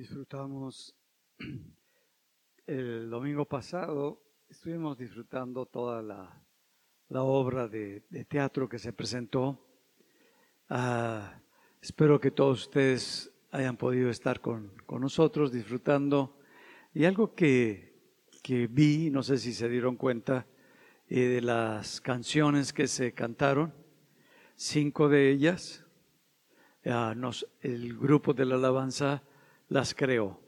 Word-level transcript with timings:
disfrutamos 0.00 0.96
el 2.66 3.10
domingo 3.10 3.44
pasado, 3.44 4.22
estuvimos 4.48 4.96
disfrutando 4.96 5.66
toda 5.66 6.00
la, 6.00 6.42
obra 7.22 7.68
de, 7.68 8.00
teatro 8.26 8.66
que 8.66 8.78
se 8.78 8.94
presentó. 8.94 9.62
Ah, 10.70 11.38
espero 11.82 12.18
que 12.18 12.30
todos 12.30 12.62
ustedes 12.62 13.30
hayan 13.50 13.76
podido 13.76 14.08
estar 14.08 14.40
con, 14.40 14.72
nosotros 14.88 15.52
disfrutando. 15.52 16.38
Y 16.94 17.04
algo 17.04 17.34
que, 17.34 17.92
vi, 18.70 19.10
no 19.10 19.22
sé 19.22 19.36
si 19.36 19.52
se 19.52 19.68
dieron 19.68 19.96
cuenta, 19.96 20.46
eh, 21.08 21.26
de 21.26 21.42
las 21.42 22.00
canciones 22.00 22.72
que 22.72 22.88
se 22.88 23.12
cantaron, 23.12 23.74
cinco 24.56 25.10
de 25.10 25.30
ellas, 25.30 25.84
ah, 26.86 27.14
el 27.60 27.98
grupo 27.98 28.32
de 28.32 28.46
la 28.46 28.54
alabanza 28.54 29.24
las 29.70 29.94
creó. 29.94 30.38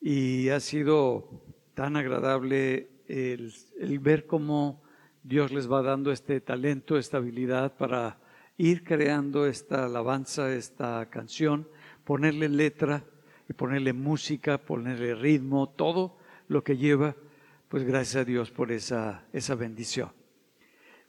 Y 0.00 0.48
ha 0.48 0.60
sido 0.60 1.44
tan 1.74 1.96
agradable 1.96 2.88
el, 3.08 3.52
ver 4.00 4.26
cómo 4.26 4.82
Dios 5.22 5.52
les 5.52 5.70
va 5.70 5.82
dando 5.82 6.10
este 6.10 6.40
talento, 6.40 6.96
esta 6.96 7.18
habilidad 7.18 7.76
para 7.76 8.18
ir 8.56 8.84
creando 8.84 9.46
esta 9.46 9.84
alabanza, 9.84 10.52
esta 10.54 11.08
canción, 11.10 11.68
ponerle 12.04 12.48
letra 12.48 13.04
y 13.48 13.52
ponerle 13.52 13.92
música, 13.92 14.58
ponerle 14.58 15.14
ritmo, 15.14 15.68
todo 15.68 16.16
lo 16.48 16.64
que 16.64 16.76
lleva, 16.76 17.16
pues 17.68 17.84
gracias 17.84 18.22
a 18.22 18.24
Dios 18.24 18.50
por 18.50 18.72
esa, 18.72 19.24
esa 19.32 19.54
bendición. 19.54 20.10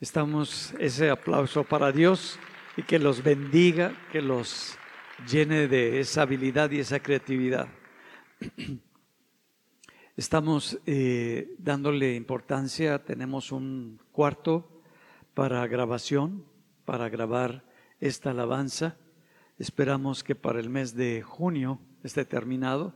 Estamos, 0.00 0.74
ese 0.78 1.10
aplauso 1.10 1.64
para 1.64 1.92
Dios 1.92 2.38
y 2.76 2.82
que 2.82 2.98
los 2.98 3.22
bendiga, 3.22 3.92
que 4.10 4.20
los 4.20 4.76
llene 5.28 5.68
de 5.68 6.00
esa 6.00 6.22
habilidad 6.22 6.70
y 6.70 6.80
esa 6.80 7.00
creatividad. 7.00 7.68
Estamos 10.16 10.78
eh, 10.86 11.54
dándole 11.58 12.14
importancia, 12.14 13.04
tenemos 13.04 13.50
un 13.52 14.00
cuarto 14.12 14.82
para 15.34 15.66
grabación, 15.66 16.44
para 16.84 17.08
grabar 17.08 17.64
esta 18.00 18.30
alabanza. 18.30 18.96
Esperamos 19.58 20.22
que 20.22 20.34
para 20.34 20.60
el 20.60 20.70
mes 20.70 20.94
de 20.94 21.22
junio 21.22 21.80
esté 22.02 22.24
terminado 22.24 22.94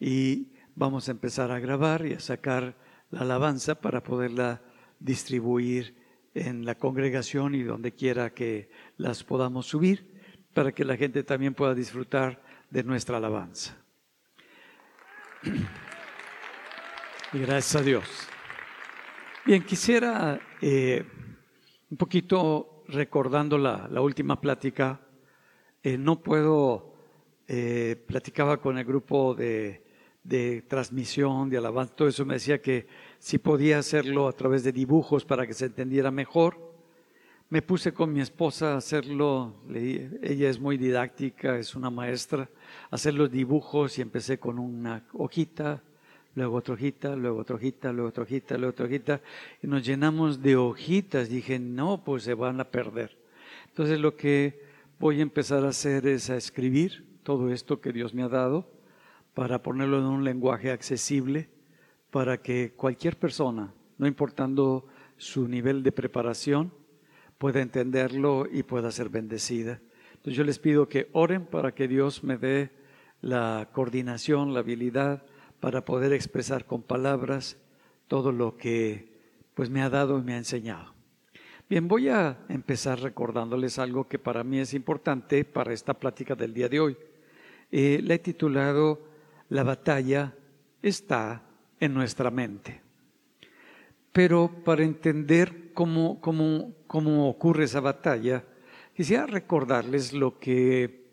y 0.00 0.52
vamos 0.74 1.08
a 1.08 1.12
empezar 1.12 1.50
a 1.50 1.60
grabar 1.60 2.04
y 2.04 2.14
a 2.14 2.20
sacar 2.20 2.76
la 3.10 3.20
alabanza 3.20 3.80
para 3.80 4.02
poderla 4.02 4.62
distribuir 4.98 5.96
en 6.34 6.64
la 6.64 6.74
congregación 6.74 7.54
y 7.54 7.62
donde 7.62 7.92
quiera 7.92 8.34
que 8.34 8.68
las 8.96 9.22
podamos 9.24 9.66
subir 9.66 10.13
para 10.54 10.72
que 10.72 10.84
la 10.84 10.96
gente 10.96 11.24
también 11.24 11.52
pueda 11.52 11.74
disfrutar 11.74 12.40
de 12.70 12.84
nuestra 12.84 13.18
alabanza. 13.18 13.76
Y 17.32 17.38
gracias 17.40 17.76
a 17.76 17.82
Dios. 17.82 18.04
Bien, 19.44 19.62
quisiera 19.64 20.40
eh, 20.62 21.04
un 21.90 21.96
poquito 21.96 22.84
recordando 22.88 23.58
la, 23.58 24.00
última 24.00 24.40
plática, 24.40 25.00
eh, 25.82 25.98
no 25.98 26.22
puedo, 26.22 26.94
eh, 27.48 28.02
platicaba 28.06 28.58
con 28.58 28.78
el 28.78 28.84
grupo 28.84 29.34
de, 29.34 29.84
de 30.22 30.62
transmisión, 30.62 31.50
de 31.50 31.58
alabanza, 31.58 31.94
todo 31.94 32.08
eso 32.08 32.24
me 32.24 32.34
decía 32.34 32.62
que 32.62 32.86
si 33.18 33.38
podía 33.38 33.78
hacerlo 33.78 34.28
a 34.28 34.32
través 34.32 34.64
de 34.64 34.72
dibujos 34.72 35.24
para 35.24 35.46
que 35.46 35.54
se 35.54 35.66
entendiera 35.66 36.10
mejor 36.10 36.73
me 37.50 37.62
puse 37.62 37.92
con 37.92 38.12
mi 38.12 38.20
esposa 38.20 38.74
a 38.74 38.78
hacerlo, 38.78 39.54
ella 39.72 40.48
es 40.48 40.58
muy 40.58 40.76
didáctica, 40.76 41.58
es 41.58 41.74
una 41.74 41.90
maestra, 41.90 42.48
hacer 42.90 43.14
los 43.14 43.30
dibujos 43.30 43.98
y 43.98 44.02
empecé 44.02 44.38
con 44.38 44.58
una 44.58 45.04
hojita, 45.12 45.82
luego 46.34 46.56
otra 46.56 46.74
hojita, 46.74 47.14
luego 47.14 47.40
otra 47.40 47.56
hojita, 47.56 47.92
luego 47.92 48.08
otra 48.08 48.24
hojita, 48.24 48.56
luego 48.56 48.70
otra 48.70 48.86
hojita, 48.86 49.20
y 49.62 49.66
nos 49.66 49.84
llenamos 49.84 50.42
de 50.42 50.56
hojitas. 50.56 51.28
Dije, 51.28 51.58
no, 51.58 52.02
pues 52.02 52.24
se 52.24 52.34
van 52.34 52.60
a 52.60 52.64
perder. 52.64 53.16
Entonces 53.68 54.00
lo 54.00 54.16
que 54.16 54.60
voy 54.98 55.20
a 55.20 55.22
empezar 55.22 55.64
a 55.64 55.68
hacer 55.68 56.06
es 56.06 56.30
a 56.30 56.36
escribir 56.36 57.04
todo 57.22 57.52
esto 57.52 57.80
que 57.80 57.92
Dios 57.92 58.14
me 58.14 58.22
ha 58.22 58.28
dado 58.28 58.68
para 59.34 59.62
ponerlo 59.62 59.98
en 59.98 60.04
un 60.04 60.24
lenguaje 60.24 60.70
accesible 60.70 61.48
para 62.10 62.40
que 62.40 62.72
cualquier 62.76 63.16
persona, 63.16 63.74
no 63.98 64.06
importando 64.06 64.86
su 65.16 65.48
nivel 65.48 65.82
de 65.82 65.92
preparación, 65.92 66.72
pueda 67.44 67.60
entenderlo 67.60 68.46
y 68.50 68.62
pueda 68.62 68.90
ser 68.90 69.10
bendecida. 69.10 69.78
Entonces 70.14 70.34
yo 70.34 70.44
les 70.44 70.58
pido 70.58 70.88
que 70.88 71.10
oren 71.12 71.44
para 71.44 71.74
que 71.74 71.86
Dios 71.86 72.24
me 72.24 72.38
dé 72.38 72.70
la 73.20 73.68
coordinación, 73.70 74.54
la 74.54 74.60
habilidad 74.60 75.26
para 75.60 75.84
poder 75.84 76.14
expresar 76.14 76.64
con 76.64 76.80
palabras 76.80 77.58
todo 78.08 78.32
lo 78.32 78.56
que 78.56 79.12
pues 79.52 79.68
me 79.68 79.82
ha 79.82 79.90
dado 79.90 80.18
y 80.18 80.22
me 80.22 80.32
ha 80.32 80.38
enseñado. 80.38 80.94
Bien, 81.68 81.86
voy 81.86 82.08
a 82.08 82.38
empezar 82.48 83.02
recordándoles 83.02 83.78
algo 83.78 84.08
que 84.08 84.18
para 84.18 84.42
mí 84.42 84.60
es 84.60 84.72
importante 84.72 85.44
para 85.44 85.74
esta 85.74 85.92
plática 85.92 86.34
del 86.34 86.54
día 86.54 86.70
de 86.70 86.80
hoy. 86.80 86.96
Eh, 87.70 88.00
le 88.02 88.14
he 88.14 88.18
titulado 88.20 89.02
La 89.50 89.64
batalla 89.64 90.32
está 90.80 91.42
en 91.78 91.92
nuestra 91.92 92.30
mente. 92.30 92.80
Pero 94.12 94.50
para 94.64 94.82
entender 94.82 95.63
cómo, 95.74 96.20
cómo, 96.20 96.72
cómo 96.86 97.28
ocurre 97.28 97.64
esa 97.64 97.80
batalla, 97.80 98.44
quisiera 98.96 99.26
recordarles 99.26 100.12
lo 100.12 100.38
que 100.38 101.04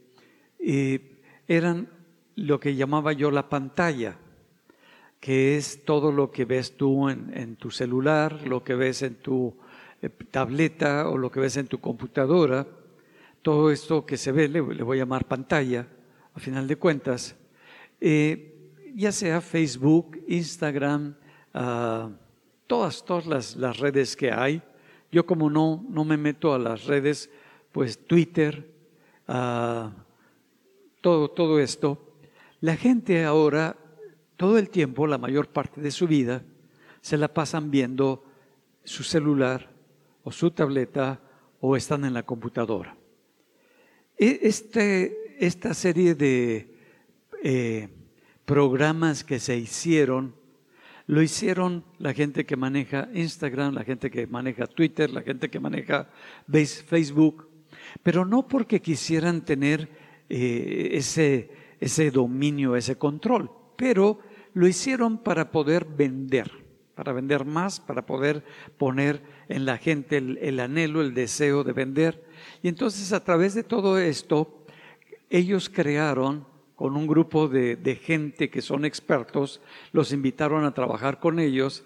eh, 0.60 1.20
eran 1.48 1.90
lo 2.36 2.60
que 2.60 2.76
llamaba 2.76 3.14
yo 3.14 3.30
la 3.30 3.50
pantalla, 3.50 4.16
que 5.20 5.58
es 5.58 5.84
todo 5.86 6.12
lo 6.12 6.32
que 6.32 6.46
ves 6.46 6.78
tú 6.78 7.10
en, 7.10 7.56
tu 7.58 7.70
celular, 7.70 8.48
lo 8.48 8.64
que 8.64 8.76
ves 8.76 9.02
en 9.04 9.16
tu 9.16 9.56
eh, 10.02 10.10
tableta 10.10 11.10
o 11.10 11.18
lo 11.18 11.32
que 11.32 11.40
ves 11.40 11.58
en 11.58 11.68
tu 11.68 11.80
computadora, 11.80 12.66
todo 13.42 13.72
esto 13.72 14.06
que 14.06 14.18
se 14.18 14.32
ve, 14.32 14.48
le, 14.48 14.62
voy 14.62 14.98
a 14.98 15.02
llamar 15.02 15.28
pantalla, 15.28 15.88
a 16.34 16.40
final 16.40 16.68
de 16.68 16.76
cuentas, 16.78 17.36
eh, 18.00 18.72
ya 18.96 19.12
sea 19.12 19.42
Facebook, 19.42 20.24
Instagram, 20.28 21.16
uh, 21.54 22.12
todas, 22.72 23.04
todas 23.04 23.58
las, 23.58 23.80
redes 23.80 24.16
que 24.16 24.32
hay. 24.32 24.62
Yo 25.12 25.26
como 25.26 25.50
no, 25.50 25.86
no 25.90 26.06
me 26.06 26.16
meto 26.16 26.54
a 26.54 26.58
las 26.58 26.86
redes, 26.86 27.30
pues 27.74 28.08
Twitter, 28.08 28.66
ah, 29.28 29.92
todo, 31.02 31.30
todo 31.32 31.60
esto. 31.60 32.16
La 32.62 32.78
gente 32.78 33.26
ahora, 33.26 33.76
todo 34.38 34.58
el 34.58 34.70
tiempo, 34.70 35.06
la 35.06 35.18
mayor 35.18 35.50
parte 35.50 35.82
de 35.82 35.92
su 35.92 36.08
vida, 36.08 36.46
se 37.02 37.18
la 37.18 37.34
pasan 37.34 37.72
viendo 37.72 38.24
su 38.86 39.04
celular 39.04 39.70
o 40.24 40.32
su 40.32 40.52
tableta 40.52 41.20
o 41.60 41.76
están 41.76 42.06
en 42.06 42.14
la 42.14 42.24
computadora. 42.24 42.96
E, 44.18 44.40
este, 44.44 45.36
esta 45.46 45.74
serie 45.74 46.16
de 46.16 46.74
eh, 47.44 47.90
programas 48.46 49.26
que 49.26 49.42
se 49.42 49.58
hicieron 49.58 50.40
lo 51.12 51.22
hicieron 51.22 51.84
la 52.00 52.14
gente 52.14 52.46
que 52.46 52.56
maneja 52.56 53.10
Instagram, 53.14 53.74
la 53.74 53.84
gente 53.84 54.10
que 54.10 54.28
maneja 54.28 54.66
Twitter, 54.66 55.10
la 55.10 55.22
gente 55.22 55.50
que 55.50 55.60
maneja 55.60 56.08
Facebook, 56.50 57.50
pero 58.02 58.24
no 58.24 58.48
porque 58.48 58.82
quisieran 58.82 59.44
tener 59.44 59.90
eh, 60.30 60.92
ese, 60.94 61.52
ese 61.82 62.12
dominio, 62.12 62.78
ese 62.78 62.98
control, 62.98 63.52
pero 63.76 64.20
lo 64.54 64.70
hicieron 64.70 65.18
para 65.18 65.52
poder 65.52 65.84
vender, 65.84 66.50
para 66.96 67.12
vender 67.12 67.44
más, 67.44 67.82
para 67.82 68.06
poder 68.06 68.46
poner 68.78 69.22
en 69.50 69.66
la 69.66 69.78
gente 69.78 70.16
el, 70.16 70.38
el 70.38 70.62
anhelo, 70.62 71.02
el 71.02 71.14
deseo 71.14 71.66
de 71.66 71.74
vender. 71.74 72.24
Y 72.64 72.70
entonces 72.70 73.12
a 73.12 73.22
través 73.22 73.54
de 73.54 73.64
todo 73.64 74.00
esto, 74.00 74.64
ellos 75.30 75.70
crearon 75.70 76.48
con 76.82 76.98
un 76.98 77.06
grupo 77.06 77.48
de, 77.48 78.02
gente 78.04 78.50
que 78.50 78.64
son 78.64 78.86
expertos, 78.86 79.62
los 79.92 80.12
invitaron 80.12 80.66
a 80.66 80.74
trabajar 80.74 81.20
con 81.20 81.38
ellos 81.38 81.84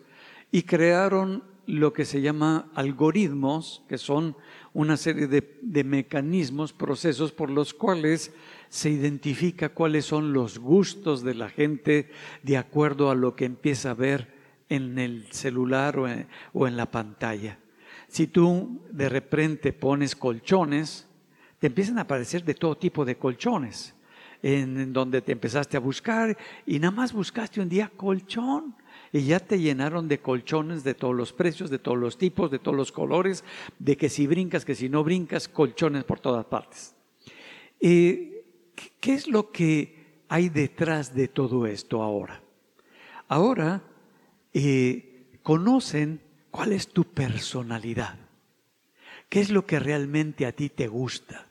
y 0.54 0.62
crearon 0.64 1.44
lo 1.68 1.92
que 1.92 2.06
se 2.06 2.22
llama 2.22 2.72
algoritmos, 2.76 3.84
que 3.90 3.98
son 3.98 4.38
una 4.72 4.96
serie 4.96 5.28
de, 5.28 5.60
de, 5.62 5.84
mecanismos, 5.84 6.72
procesos 6.72 7.34
por 7.34 7.50
los 7.50 7.74
cuales 7.74 8.32
se 8.70 8.90
identifica 8.90 9.68
cuáles 9.68 10.06
son 10.06 10.32
los 10.32 10.60
gustos 10.60 11.24
de 11.24 11.36
la 11.36 11.50
gente 11.50 12.10
de 12.44 12.56
acuerdo 12.56 13.12
a 13.12 13.16
lo 13.16 13.36
que 13.36 13.44
empieza 13.44 13.92
a 13.92 13.96
ver 13.96 14.34
en 14.70 14.98
el 14.98 15.30
celular 15.30 16.00
o 16.00 16.08
en, 16.08 16.30
o 16.54 16.70
en 16.70 16.78
la 16.78 16.90
pantalla. 16.90 17.60
Si 18.08 18.28
tú 18.28 18.80
de 18.94 19.10
repente 19.10 19.74
pones 19.74 20.16
colchones, 20.16 21.10
te 21.60 21.68
empiezan 21.68 21.98
a 21.98 22.04
aparecer 22.04 22.46
de 22.46 22.54
todo 22.54 22.78
tipo 22.78 23.04
de 23.04 23.18
colchones 23.18 23.95
en 24.46 24.94
donde 24.94 25.24
te 25.24 25.32
empezaste 25.32 25.76
a 25.76 25.80
buscar 25.80 26.38
y 26.68 26.78
nada 26.78 26.92
más 26.92 27.14
buscaste 27.14 27.62
un 27.62 27.68
día 27.68 27.92
colchón 27.98 28.76
y 29.12 29.24
ya 29.24 29.40
te 29.40 29.60
llenaron 29.60 30.08
de 30.08 30.20
colchones 30.20 30.84
de 30.84 30.94
todos 30.94 31.16
los 31.16 31.34
precios, 31.34 31.72
de 31.72 31.80
todos 31.80 31.98
los 31.98 32.20
tipos, 32.20 32.52
de 32.52 32.60
todos 32.60 32.78
los 32.78 32.92
colores, 32.92 33.44
de 33.80 33.98
que 33.98 34.08
si 34.08 34.28
brincas, 34.28 34.64
que 34.64 34.76
si 34.76 34.88
no 34.88 35.04
brincas, 35.04 35.48
colchones 35.48 36.04
por 36.04 36.20
todas 36.20 36.46
partes. 36.46 36.94
¿Qué 37.80 38.44
es 39.04 39.28
lo 39.28 39.52
que 39.52 40.22
hay 40.28 40.50
detrás 40.50 41.16
de 41.16 41.28
todo 41.28 41.66
esto 41.66 42.04
ahora? 42.04 42.44
Ahora 43.28 43.82
eh, 44.54 45.40
conocen 45.42 46.22
cuál 46.52 46.74
es 46.74 46.90
tu 46.90 47.04
personalidad, 47.06 48.20
qué 49.28 49.40
es 49.40 49.50
lo 49.50 49.66
que 49.66 49.80
realmente 49.80 50.46
a 50.46 50.52
ti 50.52 50.70
te 50.70 50.88
gusta, 50.88 51.48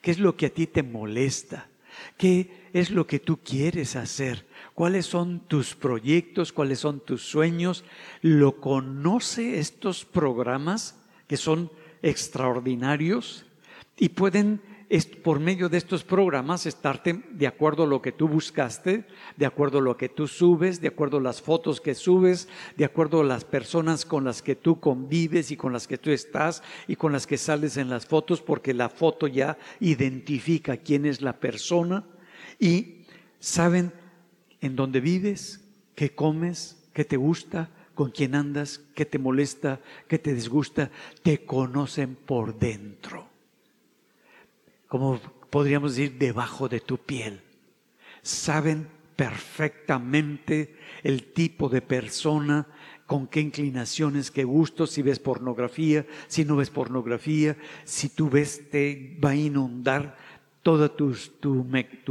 qué 0.00 0.12
es 0.12 0.20
lo 0.20 0.36
que 0.36 0.46
a 0.46 0.50
ti 0.50 0.68
te 0.68 0.84
molesta, 0.84 1.70
qué 2.16 2.68
es 2.72 2.90
lo 2.90 3.06
que 3.06 3.18
tú 3.18 3.38
quieres 3.42 3.96
hacer, 3.96 4.46
cuáles 4.74 5.06
son 5.06 5.40
tus 5.40 5.74
proyectos, 5.74 6.52
cuáles 6.52 6.80
son 6.80 7.00
tus 7.00 7.22
sueños. 7.22 7.84
Lo 8.22 8.60
conoce 8.60 9.58
estos 9.58 10.04
programas 10.04 10.98
que 11.26 11.36
son 11.36 11.70
extraordinarios 12.02 13.46
y 13.96 14.10
pueden 14.10 14.60
por 15.24 15.40
medio 15.40 15.68
de 15.68 15.78
estos 15.78 16.04
programas 16.04 16.64
estarte 16.64 17.24
de 17.30 17.46
acuerdo 17.48 17.82
a 17.82 17.86
lo 17.86 18.00
que 18.00 18.12
tú 18.12 18.28
buscaste, 18.28 19.04
de 19.36 19.46
acuerdo 19.46 19.78
a 19.78 19.82
lo 19.82 19.96
que 19.96 20.08
tú 20.08 20.28
subes, 20.28 20.80
de 20.80 20.88
acuerdo 20.88 21.18
a 21.18 21.22
las 21.22 21.42
fotos 21.42 21.80
que 21.80 21.94
subes, 21.94 22.48
de 22.76 22.84
acuerdo 22.84 23.20
a 23.20 23.24
las 23.24 23.44
personas 23.44 24.04
con 24.04 24.24
las 24.24 24.42
que 24.42 24.54
tú 24.54 24.78
convives 24.78 25.50
y 25.50 25.56
con 25.56 25.72
las 25.72 25.88
que 25.88 25.98
tú 25.98 26.10
estás 26.10 26.62
y 26.86 26.94
con 26.94 27.12
las 27.12 27.26
que 27.26 27.36
sales 27.36 27.76
en 27.76 27.90
las 27.90 28.06
fotos, 28.06 28.40
porque 28.40 28.74
la 28.74 28.88
foto 28.88 29.26
ya 29.26 29.58
identifica 29.80 30.76
quién 30.76 31.04
es 31.04 31.20
la 31.20 31.40
persona 31.40 32.04
y 32.60 33.06
saben 33.40 33.92
en 34.60 34.76
dónde 34.76 35.00
vives, 35.00 35.64
qué 35.96 36.14
comes, 36.14 36.88
qué 36.92 37.04
te 37.04 37.16
gusta, 37.16 37.70
con 37.94 38.10
quién 38.10 38.36
andas, 38.36 38.80
qué 38.94 39.04
te 39.04 39.18
molesta, 39.18 39.80
qué 40.06 40.18
te 40.18 40.32
disgusta, 40.32 40.90
te 41.22 41.44
conocen 41.44 42.14
por 42.14 42.56
dentro. 42.56 43.25
Como 44.88 45.20
podríamos 45.50 45.96
decir, 45.96 46.18
debajo 46.18 46.68
de 46.68 46.80
tu 46.80 46.98
piel. 46.98 47.42
Saben 48.22 48.88
perfectamente 49.16 50.76
el 51.02 51.32
tipo 51.32 51.68
de 51.68 51.80
persona, 51.82 52.66
con 53.06 53.26
qué 53.28 53.40
inclinaciones, 53.40 54.30
qué 54.30 54.44
gustos, 54.44 54.90
si 54.90 55.02
ves 55.02 55.18
pornografía, 55.18 56.06
si 56.26 56.44
no 56.44 56.56
ves 56.56 56.70
pornografía, 56.70 57.56
si 57.84 58.08
tú 58.08 58.28
ves 58.28 58.68
te 58.70 59.16
va 59.24 59.30
a 59.30 59.36
inundar 59.36 60.16
toda 60.62 60.88
tu, 60.88 61.14
tu, 61.38 61.64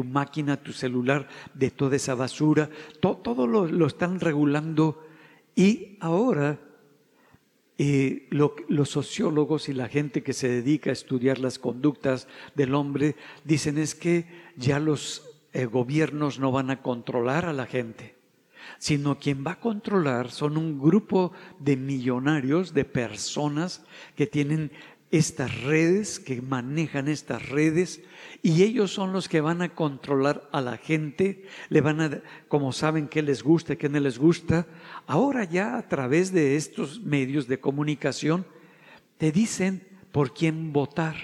máquina, 0.04 0.56
tu 0.56 0.72
celular, 0.72 1.27
de 1.54 1.72
toda 1.72 1.98
esa 1.98 2.16
basura. 2.16 2.69
todo 3.01 3.45
lo, 3.45 3.86
están 3.86 4.22
regulando. 4.22 5.06
Y 5.56 5.98
ahora 6.00 6.57
eh, 7.77 8.27
los 8.30 8.89
sociólogos 8.89 9.68
y 9.68 9.74
la 9.74 9.89
gente 9.89 10.24
que 10.24 10.31
se 10.33 10.48
dedica 10.48 10.92
a 10.92 10.94
estudiar 10.94 11.39
las 11.39 11.60
conductas 11.60 12.27
del 12.56 12.74
hombre 12.74 13.16
dicen 13.44 13.77
es 13.77 13.95
que 13.95 14.25
ya 14.56 14.80
los 14.80 15.30
eh, 15.51 15.66
gobiernos 15.66 16.39
no 16.39 16.51
van 16.51 16.69
a 16.69 16.81
controlar 16.81 17.45
a 17.45 17.54
la 17.54 17.66
gente, 17.66 18.16
sino 18.77 19.19
quien 19.19 19.45
va 19.45 19.51
a 19.51 19.60
controlar 19.60 20.31
son 20.31 20.57
un 20.57 20.80
grupo 20.80 21.33
de 21.60 21.75
millonarios, 21.75 22.74
de 22.74 22.86
personas 22.86 23.83
que 24.16 24.25
tienen 24.25 24.72
estas 25.11 25.61
redes, 25.63 26.19
que 26.19 26.41
manejan 26.41 27.07
estas 27.07 27.49
redes, 27.49 28.01
y 28.41 28.63
ellos 28.63 28.91
son 28.91 29.13
los 29.13 29.29
que 29.29 29.41
van 29.41 29.61
a 29.61 29.69
controlar 29.73 30.47
a 30.51 30.61
la 30.61 30.77
gente, 30.77 31.45
le 31.69 31.81
van 31.81 32.01
a, 32.01 32.21
como 32.47 32.71
saben 32.71 33.07
qué 33.07 33.21
les 33.21 33.43
gusta 33.43 33.75
qué 33.75 33.89
no 33.89 33.99
les 33.99 34.17
gusta, 34.17 34.67
ahora 35.07 35.43
ya 35.43 35.77
a 35.77 35.87
través 35.87 36.31
de 36.31 36.55
estos 36.55 37.01
medios 37.01 37.47
de 37.47 37.59
comunicación, 37.59 38.45
te 39.17 39.31
dicen 39.31 39.87
por 40.11 40.33
quién 40.33 40.73
votar. 40.73 41.15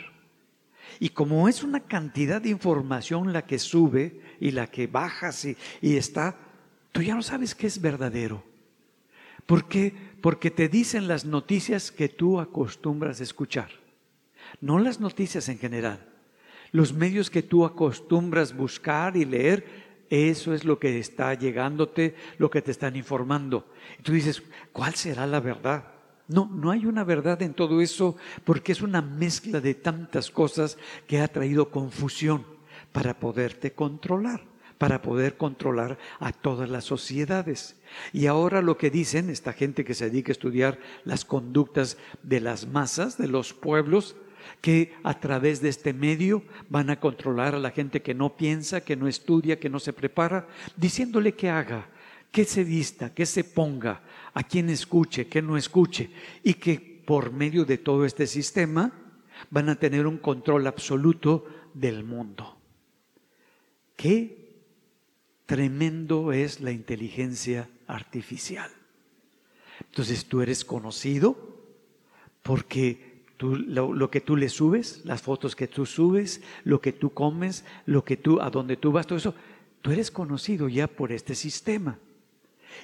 Y 0.99 1.09
como 1.09 1.47
es 1.47 1.63
una 1.63 1.79
cantidad 1.79 2.41
de 2.41 2.49
información 2.49 3.33
la 3.33 3.45
que 3.45 3.59
sube 3.59 4.21
y 4.39 4.51
la 4.51 4.67
que 4.67 4.87
bajas 4.87 5.45
y, 5.45 5.57
y 5.81 5.95
está, 5.95 6.37
tú 6.91 7.01
ya 7.01 7.15
no 7.15 7.21
sabes 7.21 7.55
qué 7.55 7.67
es 7.67 7.81
verdadero. 7.81 8.43
¿Por 9.45 9.67
qué? 9.67 9.93
Porque 10.21 10.51
te 10.51 10.69
dicen 10.69 11.07
las 11.07 11.25
noticias 11.25 11.91
que 11.91 12.07
tú 12.07 12.39
acostumbras 12.39 13.19
escuchar. 13.21 13.69
No 14.59 14.79
las 14.79 14.99
noticias 14.99 15.49
en 15.49 15.57
general. 15.57 16.07
Los 16.71 16.93
medios 16.93 17.29
que 17.29 17.41
tú 17.41 17.65
acostumbras 17.65 18.55
buscar 18.55 19.17
y 19.17 19.25
leer, 19.25 19.65
eso 20.09 20.53
es 20.53 20.63
lo 20.63 20.79
que 20.79 20.99
está 20.99 21.33
llegándote, 21.33 22.15
lo 22.37 22.49
que 22.49 22.61
te 22.61 22.71
están 22.71 22.95
informando. 22.95 23.73
Y 23.99 24.03
tú 24.03 24.13
dices, 24.13 24.43
¿cuál 24.71 24.95
será 24.95 25.25
la 25.25 25.39
verdad? 25.39 25.85
No, 26.27 26.49
no 26.53 26.71
hay 26.71 26.85
una 26.85 27.03
verdad 27.03 27.41
en 27.41 27.53
todo 27.53 27.81
eso 27.81 28.15
porque 28.45 28.71
es 28.71 28.81
una 28.81 29.01
mezcla 29.01 29.59
de 29.59 29.73
tantas 29.73 30.29
cosas 30.29 30.77
que 31.07 31.19
ha 31.19 31.27
traído 31.27 31.71
confusión 31.71 32.45
para 32.91 33.19
poderte 33.19 33.73
controlar 33.73 34.50
para 34.81 35.03
poder 35.03 35.37
controlar 35.37 35.99
a 36.19 36.31
todas 36.31 36.67
las 36.67 36.85
sociedades. 36.85 37.75
Y 38.13 38.25
ahora 38.25 38.63
lo 38.63 38.79
que 38.79 38.89
dicen 38.89 39.29
esta 39.29 39.53
gente 39.53 39.85
que 39.85 39.93
se 39.93 40.09
dedica 40.09 40.31
a 40.31 40.33
estudiar 40.33 40.79
las 41.05 41.23
conductas 41.23 41.99
de 42.23 42.39
las 42.39 42.67
masas, 42.67 43.15
de 43.15 43.27
los 43.27 43.53
pueblos, 43.53 44.15
que 44.59 44.95
a 45.03 45.19
través 45.19 45.61
de 45.61 45.69
este 45.69 45.93
medio 45.93 46.41
van 46.67 46.89
a 46.89 46.99
controlar 46.99 47.53
a 47.53 47.59
la 47.59 47.69
gente 47.69 48.01
que 48.01 48.15
no 48.15 48.35
piensa, 48.35 48.81
que 48.81 48.95
no 48.95 49.07
estudia, 49.07 49.59
que 49.59 49.69
no 49.69 49.77
se 49.77 49.93
prepara, 49.93 50.47
diciéndole 50.75 51.35
que 51.35 51.51
haga, 51.51 51.87
que 52.31 52.43
se 52.43 52.63
vista, 52.63 53.13
que 53.13 53.27
se 53.27 53.43
ponga, 53.43 54.01
a 54.33 54.41
quien 54.41 54.67
escuche, 54.67 55.27
que 55.27 55.43
no 55.43 55.57
escuche, 55.57 56.09
y 56.41 56.55
que 56.55 57.03
por 57.05 57.31
medio 57.31 57.65
de 57.65 57.77
todo 57.77 58.03
este 58.03 58.25
sistema 58.25 58.91
van 59.51 59.69
a 59.69 59.75
tener 59.75 60.07
un 60.07 60.17
control 60.17 60.65
absoluto 60.65 61.45
del 61.75 62.03
mundo. 62.03 62.57
¿Qué 63.95 64.40
tremendo 65.51 66.31
es 66.31 66.61
la 66.61 66.71
inteligencia 66.71 67.67
artificial. 67.85 68.71
Entonces 69.81 70.23
tú 70.23 70.41
eres 70.41 70.63
conocido 70.63 71.35
porque 72.41 73.25
tú, 73.35 73.57
lo, 73.57 74.09
que 74.09 74.21
tú 74.21 74.37
le 74.37 74.47
subes, 74.47 75.01
las 75.03 75.21
fotos 75.21 75.57
que 75.57 75.67
tú 75.67 75.85
subes, 75.85 76.41
lo 76.63 76.79
que 76.79 76.93
tú 76.93 77.09
comes, 77.09 77.65
lo 77.85 78.05
que 78.05 78.15
tú, 78.15 78.39
a 78.39 78.49
donde 78.49 78.77
tú 78.77 78.93
vas, 78.93 79.05
todo 79.07 79.17
eso, 79.17 79.35
tú 79.81 79.91
eres 79.91 80.09
conocido 80.09 80.69
ya 80.69 80.87
por 80.87 81.11
este 81.11 81.35
sistema. 81.35 81.99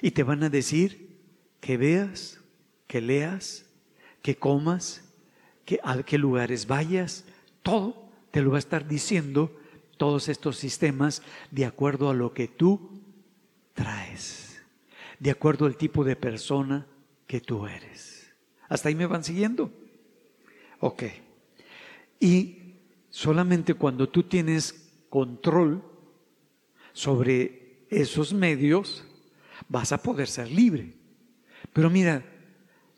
Y 0.02 0.10
te 0.10 0.22
van 0.22 0.42
a 0.42 0.50
decir 0.50 1.16
que 1.62 1.78
veas, 1.78 2.38
que 2.86 3.00
leas, 3.00 3.64
que 4.20 4.36
comas, 4.36 5.10
que 5.64 5.80
a 5.82 6.02
qué 6.02 6.18
lugares 6.18 6.66
vayas, 6.66 7.24
todo 7.62 8.10
te 8.30 8.42
lo 8.42 8.50
va 8.50 8.56
a 8.56 8.58
estar 8.58 8.86
diciendo 8.86 9.58
todos 9.98 10.28
estos 10.28 10.56
sistemas 10.56 11.22
de 11.50 11.66
acuerdo 11.66 12.08
a 12.08 12.14
lo 12.14 12.32
que 12.32 12.48
tú 12.48 13.02
traes, 13.74 14.62
de 15.18 15.30
acuerdo 15.30 15.66
al 15.66 15.76
tipo 15.76 16.04
de 16.04 16.16
persona 16.16 16.86
que 17.26 17.40
tú 17.40 17.66
eres. 17.66 18.32
¿Hasta 18.68 18.88
ahí 18.88 18.94
me 18.94 19.06
van 19.06 19.24
siguiendo? 19.24 19.70
Ok. 20.80 21.04
Y 22.20 22.74
solamente 23.10 23.74
cuando 23.74 24.08
tú 24.08 24.22
tienes 24.22 24.90
control 25.08 25.82
sobre 26.92 27.86
esos 27.90 28.32
medios, 28.32 29.04
vas 29.68 29.92
a 29.92 30.02
poder 30.02 30.28
ser 30.28 30.50
libre. 30.50 30.94
Pero 31.72 31.90
mira, 31.90 32.24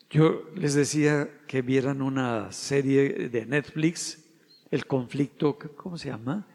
yo 0.09 0.49
les 0.55 0.73
decía 0.73 1.29
que 1.47 1.61
vieran 1.61 2.01
una 2.01 2.51
serie 2.51 3.29
de 3.29 3.45
Netflix, 3.45 4.25
el 4.69 4.85
conflicto, 4.85 5.57
¿cómo 5.75 5.97
se 5.97 6.09
llama? 6.09 6.47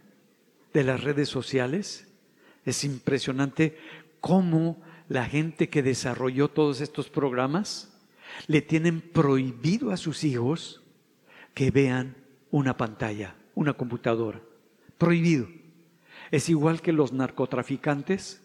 De 0.76 0.85
las 0.85 1.02
redes 1.02 1.30
sociales. 1.30 2.06
Es 2.66 2.85
impresionante 2.85 3.78
cómo 4.21 4.83
la 5.09 5.25
gente 5.25 5.71
que 5.71 5.83
desarrolló 5.83 6.49
todos 6.49 6.83
estos 6.83 7.09
programas 7.09 7.97
le 8.47 8.61
tienen 8.61 9.00
prohibido 9.00 9.90
a 9.90 9.97
sus 9.97 10.23
hijos 10.23 10.83
que 11.54 11.71
vean 11.71 12.14
una 12.50 12.76
pantalla, 12.76 13.37
una 13.54 13.73
computadora. 13.73 14.42
Prohibido. 14.99 15.49
Es 16.30 16.50
igual 16.50 16.83
que 16.83 16.92
los 16.92 17.11
narcotraficantes 17.11 18.42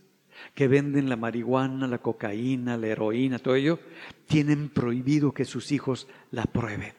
que 0.56 0.70
venden 0.70 1.10
la 1.10 1.18
marihuana, 1.18 1.86
la 1.86 1.98
cocaína, 1.98 2.78
la 2.78 2.88
heroína, 2.88 3.40
todo 3.40 3.56
ello, 3.56 3.78
tienen 4.26 4.70
prohibido 4.70 5.34
que 5.34 5.44
sus 5.44 5.74
hijos 5.74 6.08
la 6.32 6.46
prueben. 6.46 6.94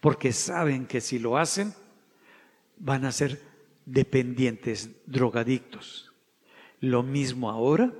Porque 0.00 0.32
saben 0.32 0.86
que 0.86 1.02
si 1.02 1.18
lo 1.18 1.36
hacen, 1.36 1.74
van 2.78 3.04
a 3.04 3.12
ser 3.12 3.55
dependientes, 3.86 4.90
drogadictos. 5.06 6.12
Lo 6.80 7.02
mismo 7.02 7.50
ahora, 7.50 7.94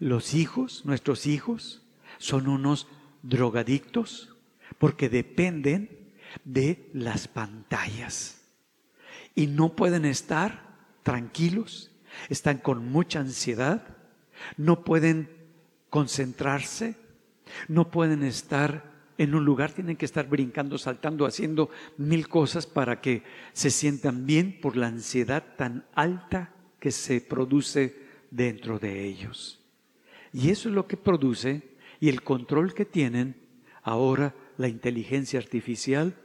los 0.00 0.34
hijos, 0.34 0.84
nuestros 0.84 1.26
hijos, 1.26 1.82
son 2.18 2.48
unos 2.48 2.88
drogadictos 3.22 4.34
porque 4.78 5.08
dependen 5.08 6.12
de 6.44 6.90
las 6.92 7.28
pantallas 7.28 8.42
y 9.34 9.46
no 9.46 9.76
pueden 9.76 10.04
estar 10.04 10.76
tranquilos, 11.02 11.90
están 12.28 12.58
con 12.58 12.86
mucha 12.90 13.20
ansiedad, 13.20 13.96
no 14.56 14.84
pueden 14.84 15.30
concentrarse, 15.90 16.96
no 17.68 17.90
pueden 17.90 18.22
estar 18.22 18.91
en 19.22 19.34
un 19.34 19.44
lugar 19.44 19.72
tienen 19.72 19.96
que 19.96 20.04
estar 20.04 20.28
brincando, 20.28 20.78
saltando, 20.78 21.26
haciendo 21.26 21.70
mil 21.96 22.28
cosas 22.28 22.66
para 22.66 23.00
que 23.00 23.22
se 23.52 23.70
sientan 23.70 24.26
bien 24.26 24.60
por 24.60 24.76
la 24.76 24.88
ansiedad 24.88 25.44
tan 25.56 25.84
alta 25.94 26.52
que 26.80 26.90
se 26.90 27.20
produce 27.20 27.96
dentro 28.30 28.80
de 28.80 29.04
ellos. 29.04 29.60
Y 30.32 30.50
eso 30.50 30.68
es 30.68 30.74
lo 30.74 30.88
que 30.88 30.96
produce 30.96 31.62
y 32.00 32.08
el 32.08 32.22
control 32.22 32.74
que 32.74 32.84
tienen 32.84 33.36
ahora 33.82 34.34
la 34.56 34.66
inteligencia 34.66 35.38
artificial 35.38 36.16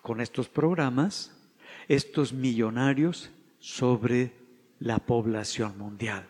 con 0.00 0.20
estos 0.20 0.48
programas, 0.48 1.36
estos 1.88 2.32
millonarios 2.32 3.30
sobre 3.58 4.32
la 4.78 4.98
población 5.00 5.76
mundial. 5.78 6.28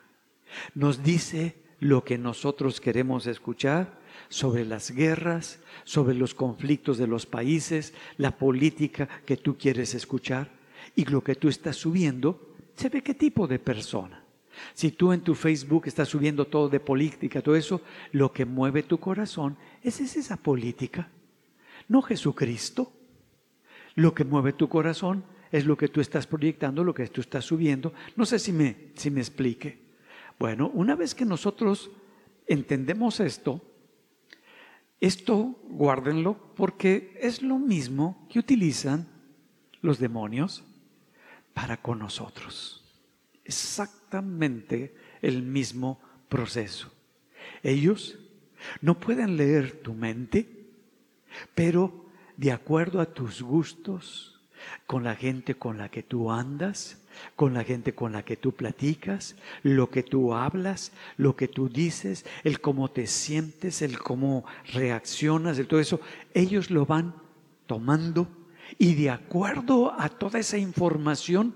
Nos 0.74 1.02
dice 1.02 1.56
lo 1.78 2.04
que 2.04 2.16
nosotros 2.16 2.80
queremos 2.80 3.26
escuchar 3.26 3.98
sobre 4.28 4.64
las 4.64 4.90
guerras, 4.90 5.60
sobre 5.84 6.14
los 6.14 6.34
conflictos 6.34 6.98
de 6.98 7.06
los 7.06 7.26
países, 7.26 7.94
la 8.16 8.36
política 8.36 9.08
que 9.24 9.36
tú 9.36 9.56
quieres 9.56 9.94
escuchar 9.94 10.50
y 10.94 11.04
lo 11.04 11.22
que 11.22 11.34
tú 11.34 11.48
estás 11.48 11.76
subiendo, 11.76 12.54
se 12.74 12.88
ve 12.88 13.02
qué 13.02 13.14
tipo 13.14 13.46
de 13.46 13.58
persona. 13.58 14.24
Si 14.74 14.90
tú 14.90 15.12
en 15.12 15.20
tu 15.20 15.34
Facebook 15.34 15.84
estás 15.86 16.08
subiendo 16.08 16.46
todo 16.46 16.68
de 16.68 16.80
política, 16.80 17.42
todo 17.42 17.54
eso, 17.54 17.80
lo 18.12 18.32
que 18.32 18.44
mueve 18.44 18.82
tu 18.82 18.98
corazón 18.98 19.56
es 19.82 20.00
esa 20.00 20.36
política, 20.36 21.08
no 21.88 22.02
Jesucristo. 22.02 22.92
Lo 23.94 24.14
que 24.14 24.24
mueve 24.24 24.52
tu 24.52 24.68
corazón 24.68 25.24
es 25.50 25.66
lo 25.66 25.76
que 25.76 25.88
tú 25.88 26.00
estás 26.00 26.26
proyectando, 26.26 26.84
lo 26.84 26.94
que 26.94 27.08
tú 27.08 27.20
estás 27.20 27.44
subiendo. 27.44 27.92
No 28.14 28.26
sé 28.26 28.38
si 28.38 28.52
me, 28.52 28.92
si 28.94 29.10
me 29.10 29.20
explique. 29.20 29.78
Bueno, 30.38 30.70
una 30.72 30.94
vez 30.94 31.14
que 31.14 31.24
nosotros 31.24 31.90
entendemos 32.46 33.18
esto, 33.18 33.60
esto 35.00 35.58
guárdenlo 35.68 36.36
porque 36.54 37.16
es 37.20 37.42
lo 37.42 37.58
mismo 37.58 38.26
que 38.28 38.38
utilizan 38.38 39.06
los 39.80 39.98
demonios 39.98 40.64
para 41.54 41.80
con 41.80 41.98
nosotros. 41.98 42.84
Exactamente 43.44 44.94
el 45.22 45.42
mismo 45.42 46.00
proceso. 46.28 46.92
Ellos 47.62 48.18
no 48.80 48.98
pueden 48.98 49.36
leer 49.36 49.80
tu 49.82 49.94
mente, 49.94 50.66
pero 51.54 52.06
de 52.36 52.52
acuerdo 52.52 53.00
a 53.00 53.06
tus 53.06 53.42
gustos, 53.42 54.40
con 54.86 55.04
la 55.04 55.14
gente 55.14 55.54
con 55.54 55.78
la 55.78 55.88
que 55.88 56.02
tú 56.02 56.30
andas, 56.30 57.00
con 57.36 57.54
la 57.54 57.64
gente 57.64 57.94
con 57.94 58.12
la 58.12 58.24
que 58.24 58.36
tú 58.36 58.52
platicas, 58.52 59.36
lo 59.62 59.90
que 59.90 60.02
tú 60.02 60.34
hablas, 60.34 60.92
lo 61.16 61.36
que 61.36 61.48
tú 61.48 61.68
dices, 61.68 62.24
el 62.44 62.60
cómo 62.60 62.90
te 62.90 63.06
sientes, 63.06 63.82
el 63.82 63.98
cómo 63.98 64.44
reaccionas, 64.72 65.58
el 65.58 65.66
todo 65.66 65.80
eso, 65.80 66.00
ellos 66.34 66.70
lo 66.70 66.86
van 66.86 67.14
tomando 67.66 68.28
y 68.78 68.94
de 68.94 69.10
acuerdo 69.10 69.94
a 69.98 70.08
toda 70.08 70.38
esa 70.38 70.58
información 70.58 71.54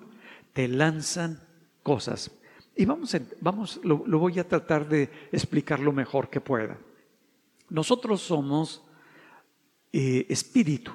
te 0.53 0.69
lanzan 0.69 1.41
cosas. 1.83 2.31
Y 2.77 2.85
vamos, 2.85 3.15
vamos 3.41 3.81
lo, 3.85 3.99
voy 3.99 4.39
a 4.39 4.49
tratar 4.49 4.89
de 4.89 5.11
explicar 5.31 5.81
lo 5.81 5.93
mejor 5.93 6.31
que 6.31 6.41
pueda. 6.41 6.79
Nosotros 7.69 8.23
somos 8.23 8.83
eh, 9.93 10.27
espíritu, 10.29 10.93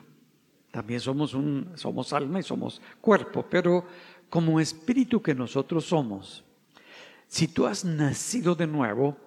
también 0.72 1.00
somos, 1.00 1.34
un, 1.34 1.72
somos 1.76 2.14
alma 2.14 2.40
y 2.40 2.44
somos 2.44 2.82
cuerpo, 3.00 3.46
pero 3.50 3.86
como 4.30 4.60
espíritu 4.60 5.22
que 5.22 5.36
nosotros 5.36 5.86
somos, 5.86 6.44
si 7.28 7.48
tú 7.48 7.66
has 7.66 7.84
nacido 7.84 8.56
de 8.56 8.68
nuevo, 8.68 9.18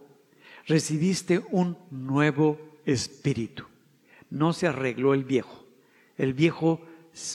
recibiste 0.66 1.42
un 1.50 1.76
nuevo 1.90 2.59
espíritu. 2.85 3.64
No 4.30 4.52
se 4.52 4.66
arregló 4.66 5.12
el 5.14 5.25
viejo. 5.25 5.66
El 6.16 6.35
viejo 6.35 6.80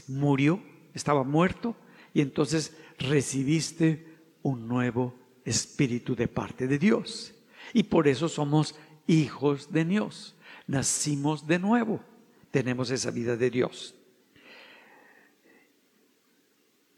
murió, 0.08 0.62
estaba 0.94 1.24
muerto, 1.24 1.76
y 2.14 2.22
entonces 2.22 2.76
recibiste 2.98 4.08
un 4.42 4.68
nuevo 4.68 5.14
espíritu 5.44 6.16
de 6.16 6.28
parte 6.28 6.68
de 6.68 6.80
Dios. 6.80 7.34
Y 7.74 7.84
por 7.84 8.08
eso 8.08 8.30
somos 8.30 8.76
hijos 9.06 9.72
de 9.72 9.86
Dios. 9.86 10.36
Nacimos 10.68 11.46
de 11.46 11.60
nuevo. 11.60 12.00
Tenemos 12.52 12.90
esa 12.90 13.12
vida 13.12 13.36
de 13.36 13.50
Dios 13.50 13.96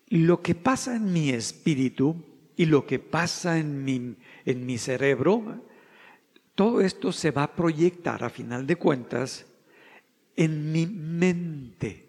lo 0.10 0.42
que 0.42 0.56
pasa 0.56 0.96
en 0.96 1.12
mi 1.12 1.30
espíritu 1.30 2.16
y 2.56 2.66
lo 2.66 2.86
que 2.86 3.00
pasa 3.00 3.60
en 3.60 3.84
mi, 3.84 4.16
en 4.46 4.66
mi 4.66 4.78
cerebro, 4.78 5.64
todo 6.56 6.82
esto 6.82 7.12
se 7.12 7.32
va 7.32 7.44
a 7.44 7.56
proyectar 7.56 8.24
a 8.24 8.30
final 8.30 8.66
de 8.66 8.78
cuentas 8.78 9.46
en 10.36 10.72
mi 10.72 10.88
mente. 10.88 12.06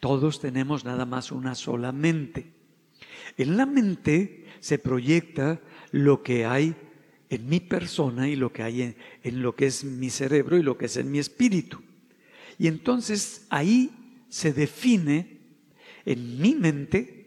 Todos 0.00 0.40
tenemos 0.40 0.84
nada 0.84 1.04
más 1.04 1.32
una 1.32 1.54
sola 1.54 1.92
mente. 1.92 2.46
En 3.36 3.56
la 3.56 3.66
mente 3.66 4.46
se 4.60 4.78
proyecta 4.78 5.60
lo 5.90 6.22
que 6.22 6.46
hay 6.46 6.74
en 7.30 7.48
mi 7.48 7.60
persona 7.60 8.28
y 8.28 8.36
lo 8.36 8.52
que 8.52 8.62
hay 8.62 8.82
en, 8.82 8.96
en, 9.22 9.42
lo 9.42 9.54
que 9.54 9.66
es 9.66 9.84
mi 9.84 10.08
cerebro 10.08 10.56
y 10.56 10.62
lo 10.62 10.78
que 10.78 10.86
es 10.86 10.96
en 10.96 11.10
mi 11.10 11.18
espíritu. 11.18 11.82
Y 12.58 12.68
entonces 12.68 13.46
ahí 13.50 13.90
se 14.28 14.52
define 14.52 15.37
en 16.08 16.40
mi 16.40 16.54
mente, 16.54 17.26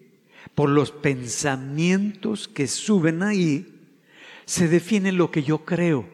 por 0.56 0.68
los 0.68 0.92
pensamientos 0.92 2.48
que 2.48 2.66
suben 2.68 3.22
ahí, 3.22 3.80
se 4.46 4.68
define 4.68 5.12
lo 5.12 5.30
que 5.30 5.44
yo 5.44 5.66
creo, 5.66 6.10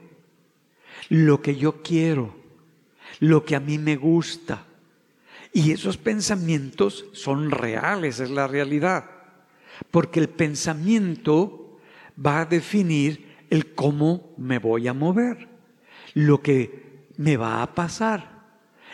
lo 1.07 1.41
que 1.41 1.55
yo 1.55 1.81
quiero, 1.81 2.36
lo 3.21 3.45
que 3.45 3.55
a 3.55 3.62
mí 3.62 3.77
me 3.77 3.95
gusta. 3.95 4.65
Y 5.53 5.71
esos 5.71 5.97
pensamientos 5.97 7.05
son 7.13 7.51
reales, 7.51 8.19
es 8.19 8.29
la 8.29 8.47
realidad. 8.47 9.09
Porque 9.89 10.19
el 10.19 10.27
pensamiento 10.27 11.79
va 12.24 12.41
a 12.41 12.45
definir 12.45 13.38
el 13.50 13.74
cómo 13.75 14.33
me 14.38 14.59
voy 14.59 14.89
a 14.89 14.93
mover, 14.93 15.47
lo 16.13 16.41
que 16.41 17.05
me 17.15 17.38
va 17.38 17.63
a 17.63 17.74
pasar, 17.74 18.45